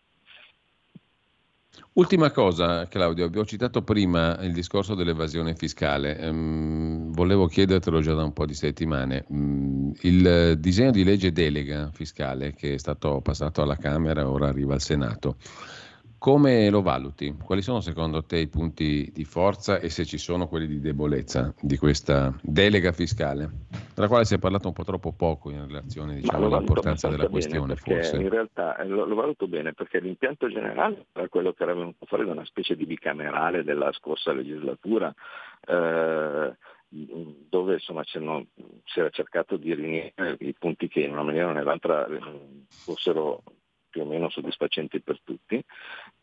Ultima 1.94 2.32
cosa, 2.32 2.88
Claudio, 2.88 3.26
abbiamo 3.26 3.46
citato 3.46 3.84
prima 3.84 4.38
il 4.42 4.54
discorso 4.54 4.96
dell'evasione 4.96 5.56
fiscale. 5.56 6.18
Ehm, 6.18 7.12
volevo 7.12 7.48
chiedertelo 7.48 8.02
già 8.02 8.14
da 8.14 8.24
un 8.24 8.34
po' 8.34 8.46
di 8.46 8.54
settimane. 8.54 9.26
Ehm, 9.30 9.94
il 10.02 10.56
disegno 10.60 10.92
di 10.92 11.04
legge 11.04 11.32
delega 11.32 11.90
fiscale 11.92 12.54
che 12.54 12.74
è 12.74 12.78
stato 12.78 13.22
passato 13.22 13.62
alla 13.62 13.76
Camera 13.78 14.30
ora 14.30 14.48
arriva 14.48 14.74
al 14.74 14.82
Senato 14.82 15.38
come 16.20 16.70
lo 16.70 16.82
valuti? 16.82 17.34
Quali 17.44 17.62
sono 17.62 17.80
secondo 17.80 18.24
te 18.24 18.38
i 18.38 18.48
punti 18.48 19.10
di 19.12 19.24
forza 19.24 19.80
e 19.80 19.90
se 19.90 20.06
ci 20.06 20.18
sono 20.18 20.48
quelli 20.48 20.68
di 20.68 20.82
debolezza 20.82 21.54
di 21.62 21.78
questa 21.78 22.38
delega 22.42 22.92
fiscale, 22.92 23.50
della 23.96 24.08
quale 24.08 24.26
si 24.26 24.36
è 24.36 24.38
parlato 24.38 24.68
un 24.68 24.74
po' 24.74 24.84
troppo 24.84 25.14
poco 25.14 25.50
in 25.50 25.66
relazione 25.66 26.16
diciamo, 26.16 26.48
all'importanza 26.48 27.08
della 27.08 27.30
questione? 27.30 27.76
Forse. 27.78 28.18
In 28.18 28.30
realtà 28.30 28.78
eh, 28.78 28.86
lo, 28.86 29.06
lo, 29.06 29.16
valuto 29.16 29.48
bene 29.48 29.74
perché 29.74 30.00
l'impianto 30.00 30.50
generale 30.50 31.06
era 31.14 31.28
quello 31.30 31.54
che 31.54 31.64
era 31.64 31.74
venuto 31.74 32.06
fuori 32.06 32.26
da 32.26 32.34
una 32.34 32.46
specie 32.46 32.76
di 32.76 32.86
bicamerale 32.86 33.64
della 33.64 33.92
scorsa 33.94 34.34
legislatura. 34.34 35.14
Eh, 35.66 36.54
dove 36.92 37.74
insomma, 37.74 38.04
si 38.04 38.20
era 39.00 39.10
cercato 39.12 39.58
di 39.58 39.76
riunire 39.76 40.14
i 40.40 40.56
punti 40.58 40.88
che 40.88 41.02
in 41.02 41.12
una 41.12 41.22
maniera 41.22 41.50
o 41.50 41.52
nell'altra 41.52 42.08
eh, 42.08 42.20
fossero 42.68 43.44
più 43.90 44.02
o 44.02 44.06
meno 44.06 44.30
soddisfacenti 44.30 45.02
per 45.02 45.20
tutti, 45.24 45.64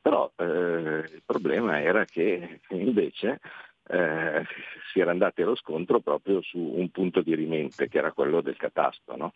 però 0.00 0.30
eh, 0.36 0.44
il 0.44 1.22
problema 1.24 1.80
era 1.80 2.04
che 2.04 2.60
invece 2.70 3.40
eh, 3.88 4.44
si 4.92 5.00
era 5.00 5.10
andati 5.10 5.42
allo 5.42 5.56
scontro 5.56 6.00
proprio 6.00 6.40
su 6.42 6.58
un 6.58 6.90
punto 6.90 7.20
di 7.22 7.34
rimente 7.34 7.88
che 7.88 7.98
era 7.98 8.12
quello 8.12 8.40
del 8.40 8.56
catasto, 8.56 9.16
no? 9.16 9.32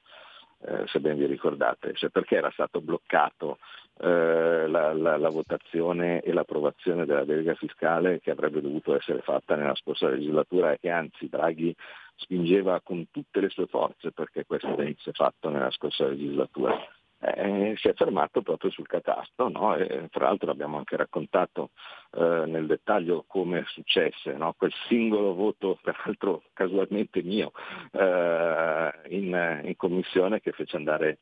eh, 0.63 0.87
se 0.87 1.01
ben 1.01 1.17
vi 1.17 1.27
ricordate, 1.27 1.95
cioè 1.95 2.11
perché 2.11 2.37
era 2.37 2.51
stato 2.51 2.81
bloccato 2.81 3.59
eh, 3.99 4.67
la, 4.67 4.93
la, 4.93 5.17
la, 5.17 5.29
votazione 5.29 6.21
e 6.21 6.33
l'approvazione 6.33 7.07
della 7.07 7.25
delega 7.25 7.55
fiscale 7.55 8.21
che 8.21 8.31
avrebbe 8.31 8.61
dovuto 8.61 8.95
essere 8.97 9.21
fatta 9.21 9.57
nella 9.57 9.75
scorsa 9.75 10.09
legislatura 10.09 10.73
e 10.73 10.79
che 10.79 10.91
anzi 10.91 11.29
Draghi 11.29 11.75
spingeva 12.17 12.81
con 12.83 13.11
tutte 13.11 13.41
le 13.41 13.49
sue 13.49 13.67
forze 13.67 14.13
perché 14.13 14.45
questo 14.45 14.75
venisse 14.75 15.13
fatto 15.13 15.49
nella 15.49 15.71
scorsa 15.71 16.07
legislatura 16.07 16.77
eh, 17.21 17.75
si 17.77 17.89
è 17.89 17.95
fermato 17.95 18.43
proprio 18.43 18.71
sul 18.71 18.87
catasto, 18.87 19.49
no? 19.49 19.75
e, 19.77 20.09
tra 20.11 20.27
l'altro 20.27 20.51
abbiamo 20.51 20.79
anche 20.79 20.97
raccontato 20.97 21.71
eh, 22.13 22.45
nel 22.47 22.67
dettaglio 22.67 23.25
come 23.27 23.65
successe, 23.69 24.33
no? 24.33 24.55
quel 24.57 24.73
singolo 24.89 25.35
voto, 25.35 25.79
peraltro 25.83 26.43
casualmente 26.53 27.23
mio, 27.23 27.53
eh, 27.93 28.93
in, 29.09 29.61
in, 29.65 29.77
commissione 29.77 30.41
che 30.41 30.53
fece 30.53 30.77
andare 30.77 31.19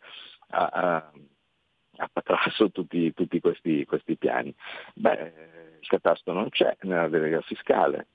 a, 0.50 0.66
a, 0.66 1.12
a 1.96 2.10
patrasso 2.12 2.70
tutti, 2.70 3.12
tutti 3.12 3.40
questi, 3.40 3.84
questi, 3.84 4.16
piani. 4.16 4.54
Beh, 4.94 5.32
il 5.80 5.86
catasto 5.86 6.32
non 6.32 6.48
c'è 6.50 6.76
nella 6.82 7.08
delega 7.08 7.40
fiscale. 7.40 8.08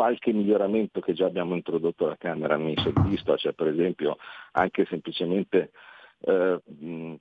Qualche 0.00 0.32
miglioramento 0.32 1.00
che 1.00 1.12
già 1.12 1.26
abbiamo 1.26 1.54
introdotto 1.54 2.06
alla 2.06 2.16
Camera 2.16 2.56
mi 2.56 2.74
soddisfa, 2.74 3.36
cioè 3.36 3.52
per 3.52 3.66
esempio 3.66 4.16
anche 4.52 4.86
semplicemente 4.86 5.72
eh, 6.20 6.58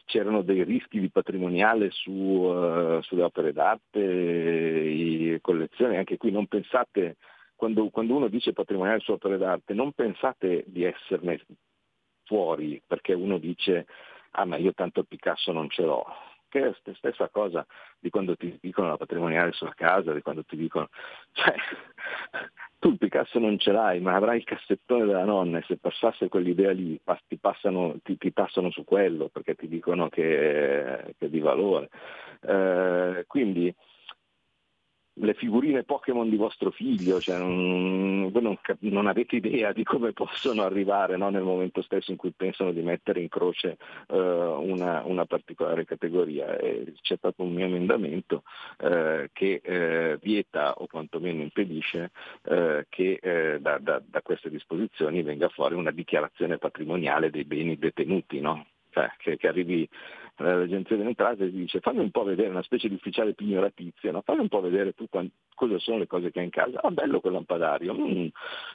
c'erano 0.06 0.42
dei 0.44 0.64
rischi 0.64 1.02
di 1.02 1.10
patrimoniale 1.10 1.90
su, 1.92 2.10
uh, 2.10 3.02
sulle 3.02 3.24
opere 3.24 3.52
d'arte, 3.52 4.00
e 4.00 5.40
collezioni, 5.42 5.98
anche 5.98 6.16
qui 6.16 6.32
non 6.32 6.48
pensate, 6.48 7.18
quando, 7.58 7.90
quando 7.90 8.16
uno 8.16 8.30
dice 8.30 8.54
patrimoniale 8.54 9.02
su 9.02 9.12
opere 9.12 9.38
d'arte, 9.38 9.74
non 9.74 9.92
pensate 9.92 10.64
di 10.66 10.86
esserne 10.86 11.42
fuori, 12.24 12.82
perché 12.88 13.12
uno 13.12 13.40
dice 13.40 13.88
ah 14.32 14.46
ma 14.46 14.56
io 14.56 14.74
tanto 14.74 15.04
Picasso 15.04 15.52
non 15.52 15.70
ce 15.70 15.82
l'ho, 15.82 16.06
che 16.48 16.62
è 16.62 16.64
la 16.64 16.94
stessa 16.96 17.28
cosa 17.28 17.66
di 18.00 18.10
quando 18.10 18.38
ti 18.38 18.58
dicono 18.62 18.88
la 18.88 18.96
patrimoniale 18.96 19.52
sulla 19.52 19.74
casa, 19.76 20.14
di 20.14 20.22
quando 20.22 20.46
ti 20.46 20.56
dicono, 20.56 20.88
cioè, 21.34 21.56
tu 22.80 22.90
il 22.90 22.98
Picasso 22.98 23.40
non 23.40 23.60
ce 23.60 23.72
l'hai, 23.72 24.00
ma 24.00 24.16
avrai 24.16 24.38
il 24.38 24.46
cassettone 24.46 25.06
della 25.06 25.26
nonna 25.26 25.60
e 25.60 25.64
se 25.68 25.78
passasse 25.78 26.30
quell'idea 26.30 26.72
lì 26.72 27.00
ti 27.28 27.38
passano, 27.38 27.98
ti, 28.04 28.18
ti 28.18 28.32
passano 28.32 28.72
su 28.72 28.86
quello 28.86 29.28
perché 29.28 29.56
ti 29.56 29.68
dicono 29.68 30.08
che, 30.08 31.14
che 31.18 31.26
è 31.26 31.30
di 31.30 31.40
valore. 31.40 31.90
Eh, 32.42 33.26
quindi 33.28 33.74
le 35.22 35.34
figurine 35.34 35.84
Pokémon 35.84 36.30
di 36.30 36.36
vostro 36.36 36.72
figlio, 36.72 37.20
cioè, 37.20 37.38
non, 37.38 38.32
voi 38.32 38.42
non, 38.42 38.58
non, 38.80 39.08
avete 39.08 39.38
idea 39.38 39.72
di 39.74 39.84
come 39.84 40.14
possono 40.14 40.64
arrivare 40.64 41.18
no, 41.18 41.30
nel 41.30 41.44
momento 41.44 41.82
stesso 41.82 42.12
in 42.12 42.18
cui 42.18 42.32
pensano 42.32 42.72
di 42.72 42.82
mettere 42.82 43.22
in 43.22 43.28
croce 43.28 43.78
uh, 44.08 44.16
una, 44.16 45.04
una, 45.06 45.26
particolare 45.26 45.86
categoria. 45.86 46.58
E 46.58 46.94
c'è 47.02 47.18
stato 47.18 47.44
un 47.44 47.54
mio 47.54 47.66
emendamento 47.66 48.44
uh, 48.80 49.26
che 49.34 49.62
uh, 49.64 50.20
vieta 50.22 50.74
o 50.74 50.88
quantomeno 50.88 51.42
impedisce 51.42 52.12
che 52.90 53.20
da, 53.60 53.78
da, 53.80 54.02
da, 54.06 54.22
queste 54.22 54.50
disposizioni 54.50 55.22
venga 55.22 55.50
fuori 55.50 55.76
una 55.76 55.92
dichiarazione 55.92 56.58
patrimoniale 56.58 57.30
dei 57.30 57.44
beni 57.44 57.78
detenuti. 57.78 58.40
No? 58.40 58.66
Cioè, 58.92 59.12
che, 59.18 59.38
che 59.38 59.48
arrivi 59.48 59.88
l'agenzia 60.40 60.96
delle 60.96 61.10
entrate 61.10 61.46
e 61.46 61.52
dice 61.52 61.80
fammi 61.80 62.00
un 62.00 62.12
po' 62.12 62.24
vedere 62.24 62.50
una 62.50 62.64
specie 62.64 62.88
di 62.88 62.96
ufficiale 62.96 63.34
pignoratizia, 63.34 64.12
no? 64.12 64.22
fammi 64.22 64.42
un 64.42 64.48
po' 64.48 64.62
vedere 64.62 64.94
tu 64.94 65.08
quant- 65.10 65.32
cosa 65.54 65.78
sono 65.80 65.98
le 65.98 66.08
cose 66.08 66.32
che 66.32 66.40
hai 66.40 66.46
in 66.46 66.52
casa, 66.52 66.80
ah 66.82 66.92
bello 66.92 67.20
quel 67.20 67.34
lampadario, 67.34 67.94
mm, 67.94 68.28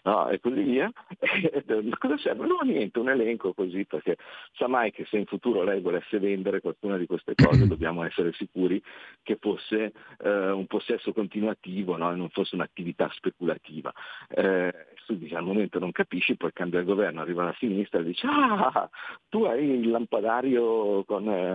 no, 0.02 0.28
e 0.28 0.38
così 0.40 0.62
via, 0.62 0.92
e, 1.18 1.64
cosa 1.98 2.18
serve? 2.18 2.46
No, 2.46 2.58
niente, 2.62 2.98
un 2.98 3.08
elenco 3.08 3.54
così, 3.54 3.86
perché 3.86 4.16
sa 4.52 4.68
mai 4.68 4.90
che 4.90 5.06
se 5.06 5.16
in 5.16 5.24
futuro 5.24 5.62
lei 5.62 5.80
volesse 5.80 6.18
vendere 6.18 6.60
qualcuna 6.60 6.98
di 6.98 7.06
queste 7.06 7.34
cose 7.34 7.66
dobbiamo 7.68 8.04
essere 8.04 8.32
sicuri 8.32 8.82
che 9.22 9.38
fosse 9.40 9.92
eh, 10.18 10.50
un 10.50 10.66
possesso 10.66 11.12
continuativo 11.12 11.96
no? 11.96 12.12
e 12.12 12.16
non 12.16 12.28
fosse 12.28 12.54
un'attività 12.54 13.10
speculativa. 13.12 13.92
Eh, 14.28 14.72
tu 15.06 15.16
dici, 15.16 15.34
al 15.34 15.44
momento 15.44 15.78
non 15.78 15.92
capisci, 15.92 16.36
poi 16.36 16.52
cambia 16.52 16.80
il 16.80 16.86
governo, 16.86 17.20
arriva 17.20 17.44
la 17.44 17.54
sinistra 17.58 18.00
e 18.00 18.04
dice 18.04 18.26
ah, 18.26 18.88
tu 19.28 19.44
hai 19.44 19.80
il 19.80 19.90
lampadario 19.90 21.04
con... 21.04 21.28
Eh, 21.28 21.53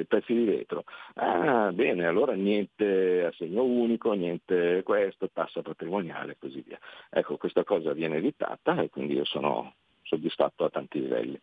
i 0.00 0.06
pezzi 0.06 0.34
di 0.34 0.44
vetro. 0.44 0.84
Ah, 1.14 1.70
bene, 1.72 2.06
allora 2.06 2.34
niente 2.34 3.24
assegno 3.24 3.62
unico, 3.64 4.12
niente 4.12 4.82
questo, 4.84 5.30
tassa 5.32 5.62
patrimoniale 5.62 6.32
e 6.32 6.36
così 6.38 6.62
via. 6.66 6.78
Ecco, 7.10 7.36
questa 7.36 7.64
cosa 7.64 7.92
viene 7.92 8.16
evitata 8.16 8.80
e 8.80 8.90
quindi 8.90 9.14
io 9.14 9.24
sono 9.24 9.74
soddisfatto 10.02 10.64
a 10.64 10.70
tanti 10.70 11.00
livelli. 11.00 11.40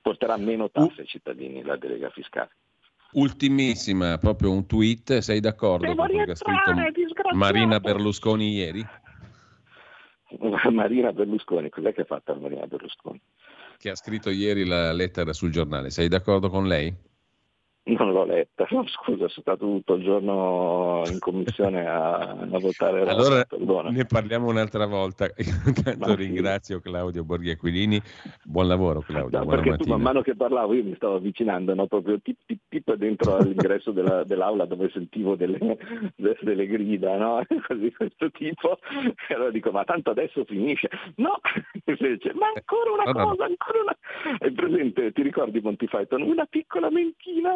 Porterà 0.00 0.36
meno 0.36 0.70
tasse 0.70 1.02
ai 1.02 1.06
cittadini 1.06 1.62
la 1.62 1.76
delega 1.76 2.10
fiscale. 2.10 2.50
Ultimissima, 3.12 4.16
proprio 4.16 4.50
un 4.52 4.66
tweet, 4.66 5.18
sei 5.18 5.40
d'accordo 5.40 5.86
Devo 5.86 5.96
con 5.96 6.06
quello 6.06 6.24
che 6.24 6.30
ha 6.30 6.34
scritto 6.34 7.34
Marina 7.34 7.78
Berlusconi 7.78 8.52
ieri? 8.52 8.82
Marina 10.70 11.12
Berlusconi, 11.12 11.68
cos'è 11.68 11.92
che 11.92 12.02
ha 12.02 12.06
fatto 12.06 12.34
Marina 12.36 12.66
Berlusconi? 12.66 13.20
Che 13.76 13.90
ha 13.90 13.94
scritto 13.94 14.30
ieri 14.30 14.64
la 14.64 14.92
lettera 14.92 15.34
sul 15.34 15.50
giornale, 15.50 15.90
sei 15.90 16.08
d'accordo 16.08 16.48
con 16.48 16.66
lei? 16.66 17.10
Non 17.84 18.12
l'ho 18.12 18.24
letta, 18.24 18.64
no, 18.70 18.86
scusa, 18.86 19.26
sono 19.26 19.40
stato 19.40 19.66
tutto 19.66 19.94
il 19.94 20.04
giorno 20.04 21.02
in 21.10 21.18
commissione 21.18 21.84
a, 21.84 22.12
a 22.12 22.58
votare. 22.60 23.02
Allora 23.02 23.44
Roma, 23.48 23.90
ne 23.90 24.04
parliamo 24.04 24.48
un'altra 24.48 24.86
volta. 24.86 25.28
Intanto 25.66 26.06
Ma 26.06 26.14
ringrazio. 26.14 26.80
Claudio 26.80 27.24
Borghi 27.24 27.50
Aquilini. 27.50 28.00
Buon 28.44 28.68
lavoro 28.68 29.00
Claudio. 29.00 29.36
No, 29.36 29.46
perché 29.46 29.70
mattina. 29.70 29.76
tu 29.76 29.90
man 29.90 30.00
mano 30.00 30.22
che 30.22 30.36
parlavo 30.36 30.74
io 30.74 30.84
mi 30.84 30.94
stavo 30.94 31.16
avvicinando, 31.16 31.74
no? 31.74 31.88
proprio 31.88 32.20
tip 32.20 32.38
tip 32.46 32.60
tip 32.68 32.94
dentro 32.94 33.34
all'ingresso 33.38 33.90
della, 33.90 34.22
dell'aula 34.22 34.64
dove 34.64 34.88
sentivo 34.92 35.34
delle, 35.34 35.58
delle 36.14 36.66
grida, 36.68 37.16
no? 37.16 37.42
così 37.66 37.92
questo 37.92 38.30
tipo. 38.30 38.78
E 39.28 39.34
allora 39.34 39.50
dico, 39.50 39.72
ma 39.72 39.82
tanto 39.82 40.10
adesso 40.10 40.44
finisce. 40.44 40.88
No, 41.16 41.40
invece, 41.86 42.32
ma 42.34 42.46
ancora 42.54 42.92
una 42.92 43.10
no, 43.10 43.12
cosa, 43.12 43.44
no. 43.44 43.50
ancora 43.50 43.80
una. 43.80 43.96
Hai 44.38 44.52
presente, 44.52 45.10
ti 45.10 45.22
ricordi 45.22 45.60
Monty 45.60 45.88
Python? 45.88 46.22
Una 46.22 46.44
piccola 46.44 46.88
mentina 46.88 47.54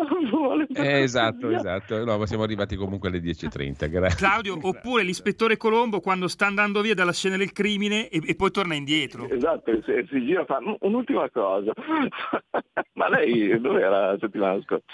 eh, 0.75 1.03
esatto, 1.03 1.51
esatto. 1.51 2.05
No, 2.05 2.19
ma 2.19 2.27
siamo 2.27 2.43
arrivati 2.43 2.77
comunque 2.77 3.09
alle 3.09 3.19
10.30. 3.19 3.91
Grazie. 3.91 4.17
Claudio, 4.17 4.59
oppure 4.61 5.03
l'ispettore 5.03 5.57
Colombo 5.57 6.01
quando 6.01 6.29
sta 6.29 6.47
andando 6.47 6.81
via 6.81 6.95
dalla 6.95 7.13
scena 7.13 7.37
del 7.37 7.53
crimine 7.53 8.09
e, 8.09 8.23
e 8.25 8.35
poi 8.35 8.51
torna 8.51 8.75
indietro. 8.75 9.29
Esatto, 9.29 9.73
si, 9.83 10.07
si 10.11 10.25
gira 10.25 10.45
fa 10.45 10.59
un'ultima 10.81 11.29
cosa. 11.31 11.73
ma 12.95 13.09
lei 13.09 13.61
dove 13.61 13.81
era 13.81 14.13
la 14.13 14.19
settimana 14.19 14.61
scorsa? 14.63 14.85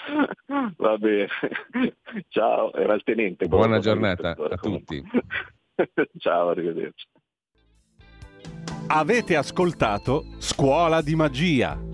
Va 0.77 0.97
bene. 0.97 1.27
Ciao, 2.29 2.73
era 2.73 2.93
il 2.93 3.03
tenente. 3.03 3.47
Buona 3.47 3.79
giornata 3.79 4.35
a 4.37 4.57
tutti. 4.57 5.01
Ciao, 6.17 6.49
arrivederci. 6.49 7.07
Avete 8.87 9.37
ascoltato 9.37 10.25
Scuola 10.39 11.01
di 11.01 11.15
Magia 11.15 11.91